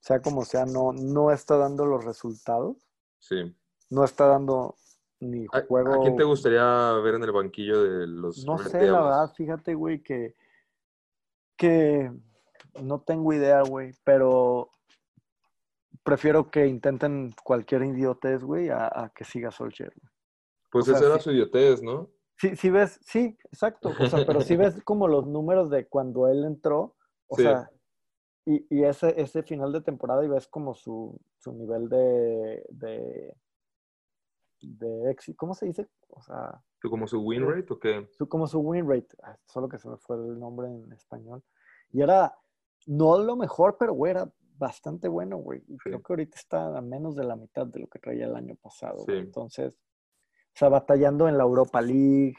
sea 0.00 0.20
como 0.20 0.44
sea, 0.44 0.64
no, 0.64 0.92
no 0.92 1.30
está 1.30 1.56
dando 1.56 1.84
los 1.84 2.04
resultados. 2.04 2.76
Sí. 3.18 3.54
No 3.90 4.04
está 4.04 4.26
dando 4.26 4.74
ni 5.20 5.46
¿A, 5.52 5.62
juego. 5.62 5.94
a 5.94 6.00
quién 6.00 6.16
te 6.16 6.24
gustaría 6.24 6.92
ver 7.04 7.14
en 7.14 7.24
el 7.24 7.32
banquillo 7.32 7.82
de 7.82 8.06
los 8.06 8.44
No 8.44 8.58
sé, 8.58 8.86
la 8.86 9.02
verdad, 9.02 9.32
fíjate, 9.34 9.74
güey, 9.74 10.02
que, 10.02 10.34
que 11.56 12.10
no 12.82 13.00
tengo 13.00 13.32
idea, 13.32 13.62
güey, 13.62 13.92
pero 14.02 14.70
prefiero 16.02 16.50
que 16.50 16.66
intenten 16.66 17.34
cualquier 17.44 17.84
idiotez, 17.84 18.42
güey, 18.42 18.70
a, 18.70 18.86
a 18.86 19.12
que 19.14 19.24
siga 19.24 19.50
Solskjaer. 19.50 19.92
Pues 20.70 20.88
o 20.88 20.90
sea, 20.90 20.96
esa 20.96 21.06
era 21.06 21.18
sí. 21.18 21.24
su 21.24 21.30
idiotez, 21.32 21.82
¿no? 21.82 22.10
Sí, 22.38 22.54
sí 22.56 22.70
ves, 22.70 22.98
sí, 23.02 23.36
exacto, 23.44 23.90
o 23.98 24.06
sea, 24.06 24.24
pero 24.26 24.40
sí 24.42 24.56
ves 24.56 24.82
como 24.84 25.08
los 25.08 25.26
números 25.26 25.70
de 25.70 25.86
cuando 25.88 26.28
él 26.28 26.44
entró, 26.44 26.94
o 27.28 27.36
Sí. 27.36 27.42
sea, 27.42 27.70
y, 28.44 28.66
y 28.74 28.84
ese, 28.84 29.20
ese 29.20 29.42
final 29.42 29.72
de 29.72 29.80
temporada 29.80 30.24
y 30.24 30.28
ves 30.28 30.46
como 30.46 30.74
su, 30.74 31.18
su 31.38 31.52
nivel 31.52 31.88
de, 31.88 32.64
de, 32.68 33.34
de 34.60 35.10
éxito, 35.10 35.36
¿cómo 35.36 35.54
se 35.54 35.66
dice? 35.66 35.88
O 36.08 36.20
sea, 36.22 36.62
¿Como 36.82 37.06
su 37.08 37.20
win 37.20 37.44
rate 37.48 37.72
o 37.72 37.78
qué? 37.80 38.08
su, 38.12 38.28
como 38.28 38.46
su 38.46 38.60
win 38.60 38.88
rate, 38.88 39.08
ah, 39.22 39.36
solo 39.46 39.68
que 39.68 39.78
se 39.78 39.88
me 39.88 39.96
fue 39.96 40.16
el 40.16 40.38
nombre 40.38 40.68
en 40.68 40.92
español. 40.92 41.42
Y 41.90 42.00
era, 42.02 42.36
no 42.86 43.18
lo 43.18 43.34
mejor, 43.36 43.76
pero 43.78 43.92
güey, 43.94 44.12
era 44.12 44.30
bastante 44.56 45.08
bueno, 45.08 45.38
güey. 45.38 45.62
Y 45.66 45.76
creo 45.78 46.00
que 46.02 46.12
ahorita 46.12 46.36
está 46.38 46.76
a 46.76 46.80
menos 46.80 47.16
de 47.16 47.24
la 47.24 47.34
mitad 47.36 47.66
de 47.66 47.80
lo 47.80 47.88
que 47.88 47.98
traía 47.98 48.26
el 48.26 48.36
año 48.36 48.54
pasado. 48.56 49.00
Sí. 49.00 49.12
Entonces, 49.12 49.74
o 50.56 50.58
sea, 50.58 50.68
batallando 50.70 51.28
en 51.28 51.36
la 51.36 51.44
Europa 51.44 51.82
League, 51.82 52.34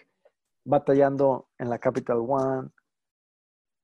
batallando 0.65 1.49
en 1.59 1.69
la 1.69 1.77
Capital 1.77 2.17
One. 2.27 2.69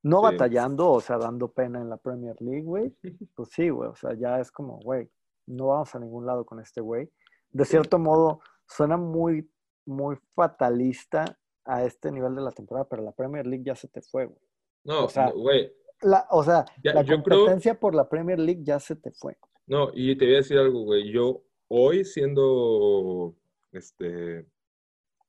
No 0.02 0.18
Sí. 0.18 0.24
batallando, 0.24 0.90
o 0.90 1.00
sea, 1.00 1.18
dando 1.18 1.52
pena 1.52 1.80
en 1.80 1.88
la 1.88 1.96
Premier 1.96 2.36
League, 2.42 2.64
güey. 2.64 2.94
Pues 3.36 3.48
sí, 3.50 3.68
güey, 3.70 3.88
o 3.90 3.94
sea, 3.94 4.12
ya 4.14 4.40
es 4.40 4.50
como, 4.50 4.78
güey, 4.80 5.08
no 5.46 5.68
vamos 5.68 5.94
a 5.94 5.98
ningún 6.00 6.26
lado 6.26 6.44
con 6.44 6.60
este 6.60 6.80
güey. 6.80 7.08
De 7.52 7.64
cierto 7.64 7.98
modo, 7.98 8.40
suena 8.68 8.96
muy, 8.96 9.48
muy 9.86 10.16
fatalista 10.34 11.24
a 11.64 11.84
este 11.84 12.10
nivel 12.10 12.34
de 12.34 12.42
la 12.42 12.50
temporada, 12.50 12.86
pero 12.88 13.02
la 13.02 13.12
Premier 13.12 13.46
League 13.46 13.64
ya 13.64 13.76
se 13.76 13.86
te 13.88 14.02
fue, 14.02 14.26
güey. 14.26 14.40
No, 14.84 15.04
O 15.04 15.08
sea, 15.08 15.30
güey. 15.30 15.72
La, 16.02 16.26
o 16.30 16.42
sea, 16.42 16.64
Ya, 16.82 16.92
la 16.92 17.04
creo- 17.04 17.22
competencia 17.22 17.78
por 17.78 17.94
la 17.94 18.08
Premier 18.08 18.38
League 18.38 18.62
ya 18.64 18.78
se 18.80 18.96
te 18.96 19.12
fue. 19.12 19.38
No, 19.66 19.90
y 19.94 20.16
te 20.18 20.24
voy 20.26 20.34
a 20.34 20.38
decir 20.38 20.58
algo, 20.58 20.82
güey. 20.82 21.10
Yo 21.10 21.42
hoy 21.68 22.04
siendo, 22.04 23.34
este, 23.74 24.46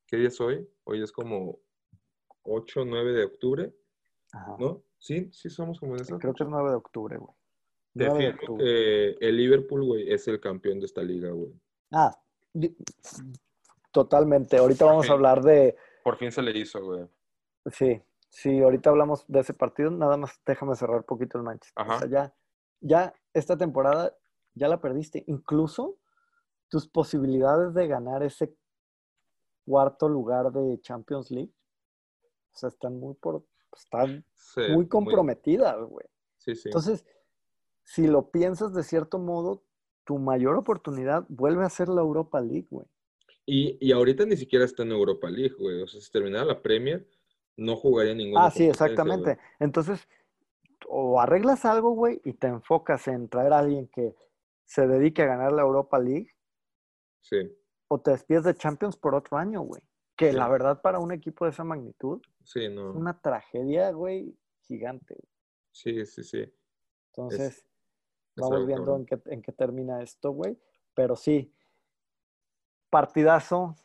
¿qué 0.07 0.17
día 0.17 0.27
es 0.27 0.39
hoy? 0.41 0.67
Hoy 0.83 1.01
es 1.01 1.11
como 1.11 1.59
8 2.43 2.81
o 2.81 2.85
9 2.85 3.13
de 3.13 3.23
octubre, 3.25 3.73
Ajá. 4.31 4.55
¿no? 4.59 4.83
Sí, 4.97 5.29
sí 5.31 5.49
somos 5.49 5.79
como 5.79 5.95
en 5.95 6.01
esa. 6.01 6.17
Creo 6.17 6.33
que 6.33 6.43
es 6.43 6.49
9 6.49 6.69
de 6.69 6.75
octubre, 6.75 7.17
güey. 7.17 7.31
Te 7.95 8.05
9 8.07 8.13
de 8.13 8.31
firmo 8.31 8.41
octubre. 8.41 8.63
que 8.65 9.17
el 9.21 9.37
Liverpool, 9.37 9.83
güey, 9.85 10.11
es 10.11 10.27
el 10.27 10.39
campeón 10.39 10.79
de 10.79 10.85
esta 10.85 11.01
liga, 11.03 11.29
güey. 11.31 11.53
Ah, 11.91 12.17
totalmente. 13.91 14.57
Ahorita 14.57 14.85
vamos 14.85 15.09
a 15.09 15.13
hablar 15.13 15.41
de, 15.41 15.75
Por 16.03 16.17
fin 16.17 16.31
se 16.31 16.41
le 16.41 16.57
hizo, 16.57 16.83
güey. 16.83 17.07
sí, 17.71 18.01
sí, 18.29 18.61
ahorita 18.61 18.89
hablamos 18.89 19.25
de 19.27 19.39
ese 19.39 19.53
partido. 19.53 19.91
Nada 19.91 20.17
más 20.17 20.39
déjame 20.45 20.75
cerrar 20.75 20.97
un 20.97 21.03
poquito 21.03 21.37
el 21.37 21.43
Manchester. 21.43 21.83
Ajá. 21.83 21.95
O 21.95 21.99
sea, 21.99 22.09
ya, 22.09 22.35
ya 22.81 23.13
esta 23.33 23.57
temporada 23.57 24.15
ya 24.53 24.67
la 24.67 24.81
perdiste. 24.81 25.23
Incluso 25.27 25.97
tus 26.69 26.87
posibilidades 26.87 27.73
de 27.73 27.87
ganar 27.87 28.23
ese 28.23 28.55
cuarto 29.65 30.07
lugar 30.09 30.51
de 30.51 30.79
Champions 30.81 31.31
League, 31.31 31.53
o 32.53 32.57
sea, 32.57 32.69
están 32.69 32.99
muy 32.99 33.15
por, 33.15 33.43
están 33.75 34.25
Sí, 34.35 34.61
muy 34.71 34.87
comprometidas, 34.87 35.77
güey. 35.83 36.05
Sí, 36.37 36.55
sí. 36.55 36.69
Entonces, 36.69 37.05
si 37.83 38.07
lo 38.07 38.29
piensas 38.29 38.73
de 38.73 38.83
cierto 38.83 39.19
modo, 39.19 39.63
tu 40.05 40.17
mayor 40.19 40.55
oportunidad 40.55 41.25
vuelve 41.29 41.65
a 41.65 41.69
ser 41.69 41.89
la 41.89 42.01
Europa 42.01 42.39
League, 42.41 42.67
güey. 42.69 42.87
Y, 43.45 43.77
y 43.85 43.91
ahorita 43.91 44.25
ni 44.25 44.37
siquiera 44.37 44.65
está 44.65 44.83
en 44.83 44.91
Europa 44.91 45.29
League, 45.29 45.55
güey. 45.57 45.81
O 45.81 45.87
sea, 45.87 45.99
si 46.01 46.11
terminara 46.11 46.45
la 46.45 46.61
Premier, 46.61 47.07
no 47.57 47.75
jugaría 47.75 48.13
ninguna 48.13 48.45
Ah, 48.45 48.51
sí, 48.51 48.65
exactamente. 48.65 49.35
güey. 49.35 49.47
Entonces, 49.59 50.07
o 50.87 51.19
arreglas 51.19 51.65
algo, 51.65 51.91
güey, 51.91 52.21
y 52.23 52.33
te 52.33 52.47
enfocas 52.47 53.07
en 53.07 53.29
traer 53.29 53.53
a 53.53 53.59
alguien 53.59 53.87
que 53.87 54.15
se 54.65 54.87
dedique 54.87 55.21
a 55.23 55.27
ganar 55.27 55.51
la 55.51 55.61
Europa 55.61 55.99
League, 55.99 56.34
Sí, 57.27 57.37
o 57.87 57.99
te 57.99 58.11
despides 58.11 58.43
de 58.43 58.53
Champions 58.53 58.95
por 58.97 59.15
otro 59.15 59.37
año, 59.37 59.61
güey. 59.61 59.81
Que 60.15 60.29
Sí. 60.31 60.37
la 60.37 60.47
verdad, 60.47 60.79
para 60.81 60.99
un 60.99 61.11
equipo 61.11 61.45
de 61.45 61.51
esa 61.51 61.63
magnitud, 61.63 62.21
sí, 62.43 62.69
no. 62.69 62.91
es 62.91 62.95
una 62.95 63.19
tragedia, 63.19 63.89
güey, 63.91 64.37
gigante. 64.61 65.15
güey. 65.15 65.29
Sí, 65.71 66.05
sí, 66.05 66.23
sí. 66.23 66.53
Entonces, 67.07 67.57
es 67.57 67.65
vamos 68.35 68.67
viendo 68.67 68.95
en 68.95 69.05
qué, 69.07 69.19
en 69.25 69.41
qué 69.41 69.51
termina 69.51 70.03
esto, 70.03 70.31
güey. 70.31 70.55
Pero 70.93 71.15
sí, 71.15 71.51
partidazo 72.89 73.75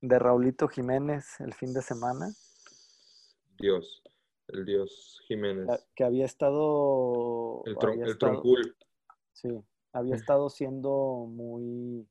de 0.00 0.18
Raulito 0.18 0.68
Jiménez 0.68 1.40
el 1.40 1.54
fin 1.54 1.72
de 1.72 1.80
semana, 1.82 2.28
Dios, 3.58 4.02
el 4.48 4.64
Dios 4.64 5.20
Jiménez. 5.26 5.66
que- 5.66 5.84
que 5.96 6.04
había 6.04 6.26
estado... 6.26 7.62
El, 7.64 7.76
tron- 7.76 7.92
había 7.94 8.04
el 8.04 8.10
estado- 8.12 8.32
troncul. 8.32 8.76
Sí, 9.32 9.48
había 9.92 10.14
estado 10.30 10.50
siendo 10.50 11.26
muy, 11.28 12.06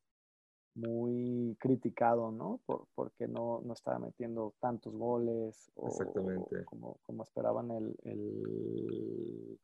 muy 0.76 1.56
criticado, 1.60 2.32
¿no? 2.32 2.60
Por, 2.66 2.88
porque 2.96 3.28
no, 3.28 3.62
no 3.64 3.74
estaba 3.74 4.00
metiendo 4.00 4.56
tantos 4.60 4.94
goles 4.94 5.72
o, 5.76 5.88
Exactamente. 5.88 6.66
como, 6.66 6.98
como 7.04 7.24
esperaban 7.24 7.72
el, 7.72 7.96
el, 8.04 9.60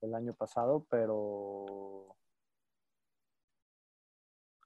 el 0.00 0.14
año 0.14 0.34
pasado, 0.34 0.86
pero... 0.90 2.16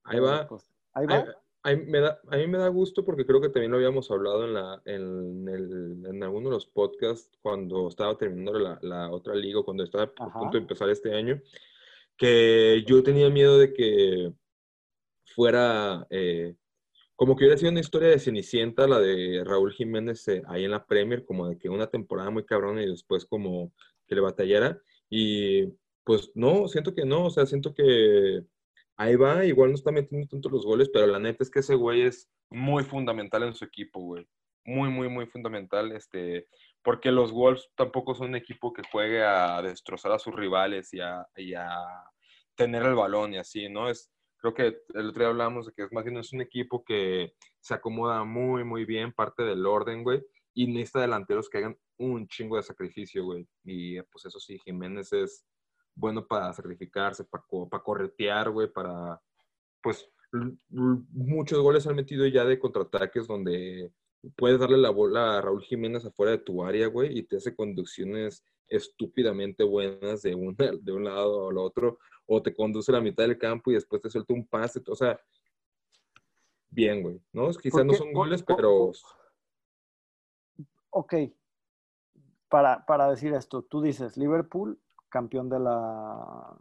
Ahí 0.04 0.20
va. 0.20 0.46
pues, 0.48 0.72
ahí 0.94 1.06
va. 1.06 1.14
Ay, 1.16 1.24
ay, 1.64 1.76
me 1.84 2.00
da- 2.00 2.20
a 2.30 2.36
mí 2.36 2.46
me 2.46 2.56
da 2.58 2.68
gusto 2.68 3.04
porque 3.04 3.26
creo 3.26 3.40
que 3.40 3.50
también 3.50 3.72
lo 3.72 3.76
habíamos 3.76 4.10
hablado 4.10 4.44
en, 4.44 4.54
la, 4.54 4.80
en, 4.86 5.48
el- 5.48 6.06
en 6.06 6.22
alguno 6.22 6.48
de 6.48 6.54
los 6.54 6.66
podcasts 6.66 7.36
cuando 7.42 7.88
estaba 7.88 8.16
terminando 8.16 8.58
la, 8.58 8.78
la 8.82 9.10
otra 9.10 9.34
liga, 9.34 9.58
o 9.60 9.64
cuando 9.64 9.82
estaba 9.84 10.04
a 10.04 10.12
Ajá. 10.16 10.38
punto 10.38 10.56
de 10.56 10.62
empezar 10.62 10.88
este 10.88 11.12
año, 11.14 11.42
que 12.16 12.84
yo 12.86 13.02
tenía 13.02 13.28
miedo 13.28 13.58
de 13.58 13.72
que 13.74 14.32
fuera 15.34 16.06
eh, 16.10 16.54
como 17.18 17.34
que 17.34 17.42
hubiera 17.44 17.58
sido 17.58 17.72
una 17.72 17.80
historia 17.80 18.10
de 18.10 18.20
Cenicienta, 18.20 18.86
la 18.86 19.00
de 19.00 19.42
Raúl 19.44 19.72
Jiménez 19.72 20.28
eh, 20.28 20.40
ahí 20.46 20.64
en 20.64 20.70
la 20.70 20.86
Premier, 20.86 21.24
como 21.24 21.48
de 21.48 21.58
que 21.58 21.68
una 21.68 21.88
temporada 21.88 22.30
muy 22.30 22.44
cabrona 22.44 22.80
y 22.80 22.88
después 22.88 23.26
como 23.26 23.72
que 24.06 24.14
le 24.14 24.20
batallara. 24.20 24.80
Y 25.10 25.66
pues 26.04 26.30
no, 26.36 26.68
siento 26.68 26.94
que 26.94 27.04
no, 27.04 27.24
o 27.24 27.30
sea, 27.30 27.44
siento 27.44 27.74
que 27.74 28.44
ahí 28.96 29.16
va, 29.16 29.44
igual 29.44 29.70
no 29.70 29.74
está 29.74 29.90
metiendo 29.90 30.28
tanto 30.28 30.48
los 30.48 30.64
goles, 30.64 30.90
pero 30.92 31.08
la 31.08 31.18
neta 31.18 31.42
es 31.42 31.50
que 31.50 31.58
ese 31.58 31.74
güey 31.74 32.02
es 32.02 32.30
Muy 32.50 32.84
fundamental 32.84 33.42
en 33.42 33.54
su 33.54 33.64
equipo, 33.64 33.98
güey. 33.98 34.24
Muy, 34.64 34.88
muy, 34.88 35.08
muy 35.08 35.26
fundamental. 35.26 35.90
Este, 35.90 36.46
porque 36.84 37.10
los 37.10 37.32
Wolves 37.32 37.68
tampoco 37.74 38.14
son 38.14 38.28
un 38.28 38.36
equipo 38.36 38.72
que 38.72 38.82
juegue 38.92 39.24
a 39.24 39.60
destrozar 39.60 40.12
a 40.12 40.20
sus 40.20 40.36
rivales 40.36 40.94
y 40.94 41.00
a, 41.00 41.26
y 41.36 41.54
a 41.54 41.68
tener 42.54 42.84
el 42.84 42.94
balón 42.94 43.34
y 43.34 43.38
así, 43.38 43.68
¿no? 43.68 43.90
Es, 43.90 44.08
creo 44.38 44.54
que 44.54 44.82
el 44.94 45.08
otro 45.08 45.20
día 45.20 45.28
hablamos 45.28 45.66
de 45.66 45.72
que 45.72 45.82
es 45.84 45.92
más 45.92 46.04
bien 46.04 46.16
es 46.16 46.32
un 46.32 46.40
equipo 46.40 46.84
que 46.84 47.34
se 47.60 47.74
acomoda 47.74 48.24
muy, 48.24 48.64
muy 48.64 48.84
bien, 48.84 49.12
parte 49.12 49.42
del 49.42 49.66
orden, 49.66 50.02
güey, 50.02 50.24
y 50.54 50.66
necesita 50.66 51.00
delanteros 51.00 51.48
que 51.48 51.58
hagan 51.58 51.78
un 51.98 52.26
chingo 52.28 52.56
de 52.56 52.62
sacrificio, 52.62 53.24
güey. 53.24 53.46
Y 53.64 54.00
pues 54.02 54.24
eso 54.26 54.38
sí, 54.38 54.58
Jiménez 54.58 55.12
es 55.12 55.44
bueno 55.94 56.26
para 56.26 56.52
sacrificarse, 56.52 57.24
para, 57.24 57.44
para 57.70 57.82
corretear, 57.82 58.50
güey, 58.50 58.68
para, 58.68 59.20
pues, 59.82 60.08
muchos 60.68 61.58
goles 61.60 61.86
han 61.86 61.96
metido 61.96 62.26
ya 62.26 62.44
de 62.44 62.58
contraataques 62.58 63.26
donde 63.26 63.92
puedes 64.36 64.60
darle 64.60 64.76
la 64.76 64.90
bola 64.90 65.38
a 65.38 65.40
Raúl 65.40 65.62
Jiménez 65.62 66.04
afuera 66.04 66.32
de 66.32 66.38
tu 66.38 66.64
área, 66.64 66.86
güey, 66.88 67.18
y 67.18 67.22
te 67.22 67.36
hace 67.36 67.54
conducciones 67.54 68.44
estúpidamente 68.68 69.64
buenas 69.64 70.22
de, 70.22 70.34
una, 70.34 70.56
de 70.80 70.92
un 70.92 71.04
lado 71.04 71.48
al 71.48 71.58
otro, 71.58 71.98
o 72.26 72.42
te 72.42 72.54
conduce 72.54 72.92
a 72.92 72.96
la 72.96 73.00
mitad 73.00 73.24
del 73.24 73.38
campo 73.38 73.70
y 73.70 73.74
después 73.74 74.02
te 74.02 74.10
suelta 74.10 74.34
un 74.34 74.46
pase, 74.46 74.82
o 74.86 74.94
sea, 74.94 75.18
bien, 76.70 77.02
güey, 77.02 77.20
¿no? 77.32 77.48
Quizás 77.50 77.84
no 77.84 77.94
son 77.94 78.12
goles, 78.12 78.42
pero 78.42 78.92
Ok, 80.90 81.14
para, 82.48 82.84
para 82.86 83.10
decir 83.10 83.34
esto, 83.34 83.62
tú 83.62 83.82
dices 83.82 84.16
Liverpool, 84.16 84.80
campeón 85.08 85.48
de 85.48 85.60
la, 85.60 86.56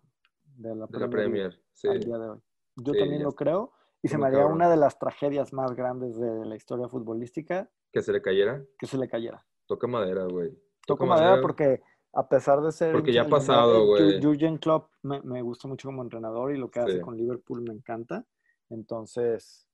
de 0.56 0.76
la 0.76 0.86
de 0.88 1.00
la 1.00 1.10
Premier 1.10 1.10
League 1.10 1.12
Premier, 1.12 1.62
sí, 1.74 1.88
al 1.88 2.00
día 2.00 2.18
de 2.18 2.30
hoy. 2.30 2.40
Yo 2.76 2.94
Sí, 2.94 3.00
también 3.00 3.24
lo 3.24 3.34
creo 3.34 3.72
y 4.02 4.08
se 4.10 4.18
me 4.18 4.28
haría 4.28 4.46
una 4.46 4.70
de 4.70 4.78
las 4.78 5.00
tragedias 5.00 5.54
más 5.54 5.74
grandes 5.76 6.20
de 6.20 6.46
la 6.46 6.56
historia 6.56 6.88
futbolística 6.88 7.70
que 7.92 8.02
se 8.02 8.12
le 8.12 8.22
cayera, 8.22 8.64
que 8.78 8.86
se 8.86 8.98
le 8.98 9.08
cayera. 9.08 9.46
toca 9.66 9.88
madera, 9.88 10.26
güey. 10.26 10.58
Toco 10.86 11.06
madera 11.06 11.42
porque 11.42 11.82
a 12.14 12.28
pesar 12.28 12.62
de 12.62 12.72
ser... 12.72 12.92
Porque 12.94 13.14
ya 13.14 13.24
ha 13.24 13.30
pasado, 13.30 13.86
güey. 13.86 14.20
Ju- 14.20 14.24
Jurgen 14.24 14.58
Klopp 14.58 14.92
me, 15.04 15.22
me 15.22 15.42
gusta 15.42 15.68
mucho 15.68 15.88
como 15.90 16.02
entrenador 16.04 16.54
y 16.54 16.58
lo 16.58 16.70
que 16.72 16.80
hace 16.80 17.02
con 17.02 17.18
Liverpool 17.18 17.62
me 17.62 17.74
encanta. 17.74 18.26
Entonces, 18.70 19.68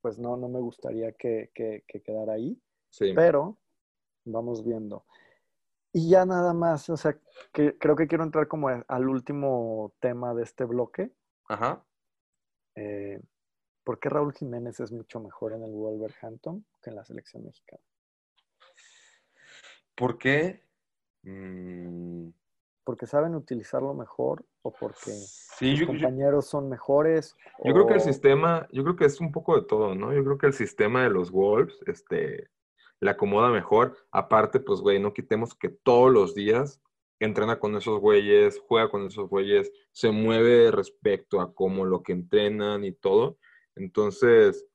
pues 0.00 0.18
no, 0.18 0.36
no 0.36 0.48
me 0.48 0.60
gustaría 0.60 1.12
que, 1.12 1.50
que- 1.54 1.84
que 1.86 2.02
quedara 2.02 2.34
ahí. 2.34 2.60
Sí, 2.88 3.12
Pero 3.14 3.58
vamos 4.24 4.64
viendo. 4.64 5.04
Y 5.92 6.08
ya 6.10 6.26
nada 6.26 6.52
más, 6.54 6.88
o 6.90 6.96
sea, 6.96 7.16
que 7.52 7.78
creo 7.78 7.94
que 7.94 8.08
quiero 8.08 8.24
entrar 8.24 8.48
como 8.48 8.68
al 8.68 9.08
último 9.08 9.92
tema 10.00 10.34
de 10.34 10.42
este 10.42 10.64
bloque. 10.64 11.12
Ajá. 11.48 11.84
Eh, 12.74 13.20
¿Por 13.84 14.00
qué 14.00 14.08
Raúl 14.08 14.32
Jiménez 14.32 14.80
es 14.80 14.90
mucho 14.90 15.20
mejor 15.20 15.52
en 15.52 15.62
el 15.62 15.70
Wolverhampton 15.70 16.64
que 16.82 16.90
en 16.90 16.96
la 16.96 17.04
selección 17.04 17.44
mexicana? 17.44 17.82
¿Por 19.94 20.18
qué? 20.18 20.63
Mm, 21.24 22.28
¿Porque 22.84 23.06
saben 23.06 23.34
utilizarlo 23.34 23.94
mejor 23.94 24.44
o 24.62 24.70
porque 24.70 25.10
sí, 25.10 25.70
sus 25.70 25.80
yo, 25.80 25.86
yo- 25.86 25.86
compañeros 25.86 26.46
son 26.46 26.68
mejores? 26.68 27.34
Yo 27.64 27.72
creo 27.72 27.86
que 27.86 27.94
el 27.94 28.00
sistema, 28.00 28.68
yo 28.72 28.82
creo 28.82 28.96
que 28.96 29.06
es 29.06 29.20
un 29.20 29.32
poco 29.32 29.56
de 29.56 29.66
todo, 29.66 29.94
¿no? 29.94 30.12
Yo 30.12 30.22
creo 30.22 30.36
que 30.38 30.46
el 30.46 30.52
sistema 30.52 31.02
de 31.02 31.10
los 31.10 31.30
Wolves, 31.30 31.78
este, 31.86 32.50
le 33.00 33.10
acomoda 33.10 33.50
mejor. 33.50 33.96
Aparte, 34.10 34.60
pues, 34.60 34.80
güey, 34.80 35.00
no 35.00 35.14
quitemos 35.14 35.54
que 35.54 35.70
todos 35.70 36.12
los 36.12 36.34
días 36.34 36.80
entrena 37.20 37.58
con 37.58 37.74
esos 37.76 38.00
güeyes, 38.00 38.60
juega 38.68 38.90
con 38.90 39.06
esos 39.06 39.30
güeyes, 39.30 39.72
se 39.92 40.10
mueve 40.10 40.70
respecto 40.70 41.40
a 41.40 41.54
cómo 41.54 41.86
lo 41.86 42.02
que 42.02 42.12
entrenan 42.12 42.84
y 42.84 42.92
todo. 42.92 43.38
Entonces, 43.76 44.66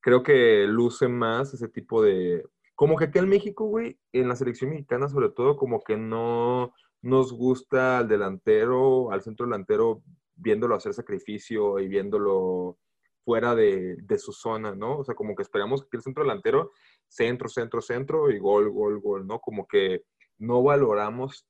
creo 0.00 0.22
que 0.22 0.66
luce 0.68 1.08
más 1.08 1.54
ese 1.54 1.68
tipo 1.68 2.02
de... 2.02 2.44
Como 2.76 2.96
que 2.96 3.04
aquí 3.04 3.18
en 3.18 3.28
México, 3.28 3.64
güey, 3.64 3.98
en 4.12 4.28
la 4.28 4.36
selección 4.36 4.70
mexicana 4.70 5.08
sobre 5.08 5.30
todo, 5.30 5.56
como 5.56 5.82
que 5.82 5.96
no 5.96 6.74
nos 7.00 7.32
gusta 7.32 7.98
al 7.98 8.08
delantero, 8.08 9.10
al 9.10 9.22
centro 9.22 9.46
delantero, 9.46 10.02
viéndolo 10.34 10.74
hacer 10.74 10.92
sacrificio 10.92 11.78
y 11.78 11.88
viéndolo 11.88 12.78
fuera 13.24 13.54
de, 13.54 13.96
su 14.18 14.32
zona, 14.32 14.74
¿no? 14.74 14.98
O 14.98 15.04
sea, 15.04 15.14
como 15.14 15.34
que 15.34 15.42
esperamos 15.42 15.86
que 15.86 15.96
el 15.96 16.02
centro 16.02 16.22
delantero, 16.22 16.72
centro, 17.08 17.48
centro, 17.48 17.80
centro 17.80 18.30
y 18.30 18.38
gol, 18.38 18.70
gol, 18.70 19.00
gol, 19.00 19.26
¿no? 19.26 19.40
Como 19.40 19.66
que 19.66 20.04
no 20.38 20.62
valoramos, 20.62 21.46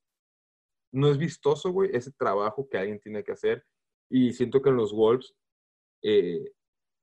no 0.92 1.08
es 1.08 1.18
vistoso, 1.18 1.72
güey, 1.72 1.90
ese 1.92 2.12
trabajo 2.12 2.68
que 2.70 2.78
alguien 2.78 3.00
tiene 3.00 3.24
que 3.24 3.32
hacer. 3.32 3.64
Y 4.08 4.32
siento 4.32 4.62
que 4.62 4.70
en 4.70 4.76
los 4.76 4.94
Wolves, 4.94 5.34
eh, 6.02 6.52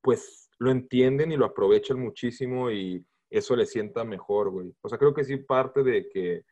pues 0.00 0.48
lo 0.58 0.70
entienden 0.70 1.30
y 1.30 1.36
lo 1.36 1.44
aprovechan 1.44 2.00
muchísimo 2.00 2.70
y 2.70 3.04
eso 3.36 3.56
le 3.56 3.66
sienta 3.66 4.04
mejor, 4.04 4.50
güey. 4.50 4.74
O 4.82 4.88
sea, 4.88 4.98
creo 4.98 5.14
que 5.14 5.24
sí 5.24 5.36
parte 5.36 5.82
de 5.82 6.08
que 6.08 6.44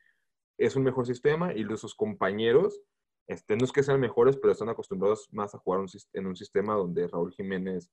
es 0.59 0.77
un 0.77 0.83
mejor 0.85 1.07
sistema 1.07 1.53
y 1.55 1.65
de 1.65 1.77
sus 1.77 1.95
compañeros 1.95 2.81
este, 3.29 3.57
no 3.57 3.65
es 3.65 3.73
que 3.73 3.83
sean 3.85 4.01
mejores, 4.01 4.37
pero 4.37 4.53
están 4.53 4.69
acostumbrados 4.69 5.29
más 5.33 5.55
a 5.55 5.59
jugar 5.59 5.81
un 5.81 5.87
en 6.13 6.27
un 6.27 6.37
sistema 6.37 6.75
donde 6.75 7.07
Raúl 7.07 7.33
Jiménez 7.33 7.91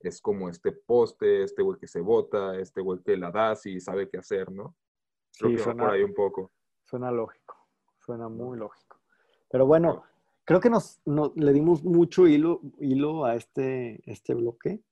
es 0.00 0.20
como 0.20 0.48
este 0.50 0.70
poste, 0.72 1.42
este 1.42 1.62
güey 1.62 1.78
que 1.78 1.88
se 1.88 2.00
bota, 2.00 2.58
este 2.60 2.82
güey 2.82 3.00
que 3.02 3.16
la 3.16 3.30
da 3.30 3.54
y 3.64 3.80
sabe 3.80 4.08
qué 4.10 4.18
hacer, 4.18 4.52
¿no? 4.52 4.76
Creo 5.38 5.50
Sí, 5.50 5.56
que 5.56 5.60
va 5.60 5.64
suena, 5.64 5.82
por 5.84 5.92
ahí 5.94 6.02
un 6.02 6.14
poco. 6.14 6.52
suena 6.84 7.10
lógico, 7.10 7.56
suena 7.98 8.28
muy 8.28 8.58
lógico. 8.58 9.00
Pero 9.50 9.66
bueno, 9.66 10.04
creo 10.44 10.60
que 10.60 10.68
nos, 10.70 11.00
no- 11.06 11.32
le 11.34 11.52
dimos 11.54 11.82
mucho 11.82 12.26
hilo, 12.28 12.60
hilo 12.78 13.24
a 13.24 13.34
este, 13.34 14.02
este 14.10 14.34
bloque. 14.34 14.82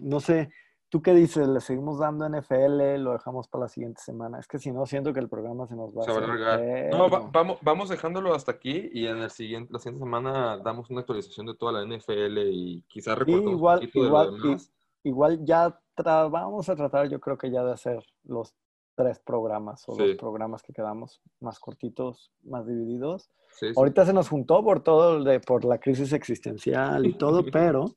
No 0.00 0.20
sé, 0.20 0.50
¿tú 0.92 1.00
qué 1.00 1.14
dices? 1.14 1.48
¿Le 1.48 1.60
seguimos 1.62 1.98
dando 1.98 2.28
NFL? 2.28 2.98
¿Lo 2.98 3.12
dejamos 3.12 3.48
para 3.48 3.62
la 3.64 3.68
siguiente 3.68 4.02
semana? 4.02 4.38
Es 4.38 4.46
que 4.46 4.58
si 4.58 4.70
no, 4.70 4.84
siento 4.84 5.14
que 5.14 5.20
el 5.20 5.28
programa 5.30 5.66
se 5.66 5.74
nos 5.74 5.90
va 5.96 6.02
Se 6.02 6.12
va 6.12 6.18
a 6.18 6.24
alargar. 6.24 6.60
No, 6.90 7.08
va- 7.08 7.30
vamos, 7.32 7.58
vamos 7.62 7.88
dejándolo 7.88 8.34
hasta 8.34 8.52
aquí 8.52 8.90
y 8.92 9.06
en 9.06 9.16
el 9.16 9.30
siguiente, 9.30 9.72
la 9.72 9.78
siguiente 9.78 10.04
semana 10.04 10.58
damos 10.58 10.90
una 10.90 11.00
actualización 11.00 11.46
de 11.46 11.54
toda 11.54 11.72
la 11.72 11.82
NFL 11.86 12.38
y 12.52 12.82
quizás 12.88 13.14
Sí, 13.14 13.20
recortamos 13.20 13.52
igual, 13.54 13.78
un 13.78 13.80
poquito 13.86 14.00
de 14.02 14.06
igual, 14.06 14.26
lo 14.32 14.36
i- 14.36 14.42
demás. 14.42 14.72
igual 15.04 15.44
ya 15.46 15.80
tra- 15.96 16.30
vamos 16.30 16.68
a 16.68 16.76
tratar, 16.76 17.08
yo 17.08 17.18
creo 17.20 17.38
que 17.38 17.50
ya 17.50 17.64
de 17.64 17.72
hacer 17.72 18.04
los 18.24 18.54
tres 18.94 19.18
programas 19.18 19.82
o 19.88 19.94
Sí. 19.94 20.06
los 20.08 20.16
programas 20.16 20.62
que 20.62 20.74
quedamos 20.74 21.22
más 21.40 21.58
cortitos, 21.58 22.30
más 22.42 22.66
divididos. 22.66 23.30
Sí, 23.48 23.68
sí. 23.68 23.72
Ahorita 23.74 24.04
se 24.04 24.12
nos 24.12 24.28
juntó 24.28 24.62
por 24.62 24.82
todo, 24.82 25.24
de, 25.24 25.40
por 25.40 25.64
la 25.64 25.78
crisis 25.78 26.12
existencial 26.12 27.06
y 27.06 27.14
todo, 27.14 27.42
pero 27.50 27.94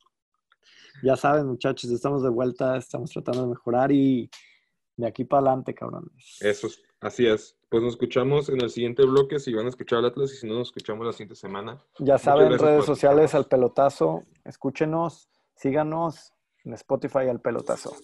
ya 1.04 1.16
saben, 1.16 1.48
muchachos, 1.48 1.91
estamos 1.91 2.24
de 2.24 2.30
vuelta, 2.30 2.78
estamos 2.78 3.12
tratando 3.12 3.43
de 3.43 3.48
mejorar 3.50 3.91
y 3.91 4.30
de 4.98 5.08
aquí 5.08 5.26
para 5.26 5.48
adelante, 5.48 5.74
cabrones. 5.74 6.38
Eso 6.41 6.68
es, 6.68 6.82
así 7.02 7.26
es. 7.28 7.58
Pues 7.70 7.84
nos 7.84 7.93
escuchamos 7.93 8.50
en 8.50 8.62
el 8.62 8.70
siguiente 8.70 9.06
bloque 9.06 9.39
si 9.39 9.54
van 9.54 9.66
a 9.66 9.70
escuchar 9.70 10.00
al 10.00 10.06
Atlas 10.06 10.32
y 10.34 10.38
si 10.38 10.48
no 10.48 10.56
nos 10.56 10.70
escuchamos 10.70 11.06
la 11.06 11.12
siguiente 11.12 11.36
semana. 11.36 11.84
Ya 12.00 12.18
saben, 12.18 12.58
redes 12.58 12.86
sociales 12.86 13.36
al 13.36 13.46
pelotazo, 13.46 14.24
escúchenos, 14.46 15.30
síganos 15.56 16.32
en 16.64 16.74
Spotify 16.74 17.28
al 17.30 17.41
pelotazo. 17.41 17.96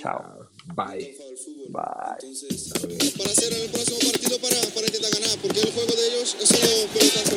Chao. 0.00 0.48
Bye. 0.74 1.16
Bye. 1.68 2.16
Entonces, 2.20 2.72
para 3.16 3.30
hacer 3.30 3.52
el 3.52 3.70
próximo 3.70 3.98
partido 4.10 4.38
para, 4.40 4.56
para 4.74 4.86
intentar 4.86 5.10
ganar, 5.12 5.38
porque 5.42 5.60
el 5.60 5.72
juego 5.72 5.92
de 5.92 6.06
ellos 6.08 6.36
es 6.40 6.48
solo 6.48 6.88
pelotazo. 6.92 7.36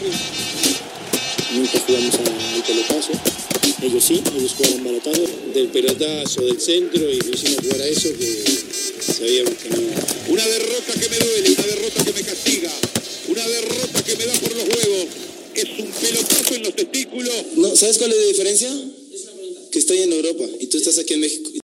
Nunca 1.55 1.79
jugamos 1.85 2.19
al 2.19 2.63
pelotazo. 2.63 3.58
Ellos 3.81 4.03
sí, 4.03 4.21
ellos 4.35 4.55
jugaron 4.57 4.83
balotado. 4.83 5.25
Del 5.53 5.67
pelotazo, 5.69 6.41
del 6.41 6.59
centro 6.59 7.01
y 7.09 7.19
lo 7.19 7.29
hicimos 7.29 7.59
jugar 7.61 7.81
a 7.81 7.87
eso 7.87 8.09
que 8.17 8.43
sabíamos 9.13 9.53
que 9.55 9.69
no. 9.69 9.77
Una 10.29 10.45
derrota 10.45 10.93
que 10.99 11.09
me 11.09 11.17
duele, 11.17 11.49
una 11.51 11.67
derrota 11.67 12.03
que 12.03 12.13
me 12.13 12.21
castiga, 12.23 12.71
una 13.29 13.47
derrota 13.47 14.03
que 14.03 14.15
me 14.17 14.25
da 14.25 14.33
por 14.33 14.55
los 14.55 14.63
huevos. 14.63 15.07
Es 15.55 15.65
un 15.79 15.91
pelotazo 15.91 16.55
en 16.55 16.63
los 16.63 16.75
testículos. 16.75 17.33
No, 17.55 17.75
¿Sabes 17.75 17.97
cuál 17.97 18.11
es 18.11 18.17
la 18.17 18.27
diferencia? 18.27 18.69
Que 19.71 19.79
estoy 19.79 19.99
en 19.99 20.13
Europa 20.13 20.45
y 20.59 20.67
tú 20.67 20.77
estás 20.77 20.97
aquí 20.97 21.13
en 21.13 21.21
México. 21.21 21.49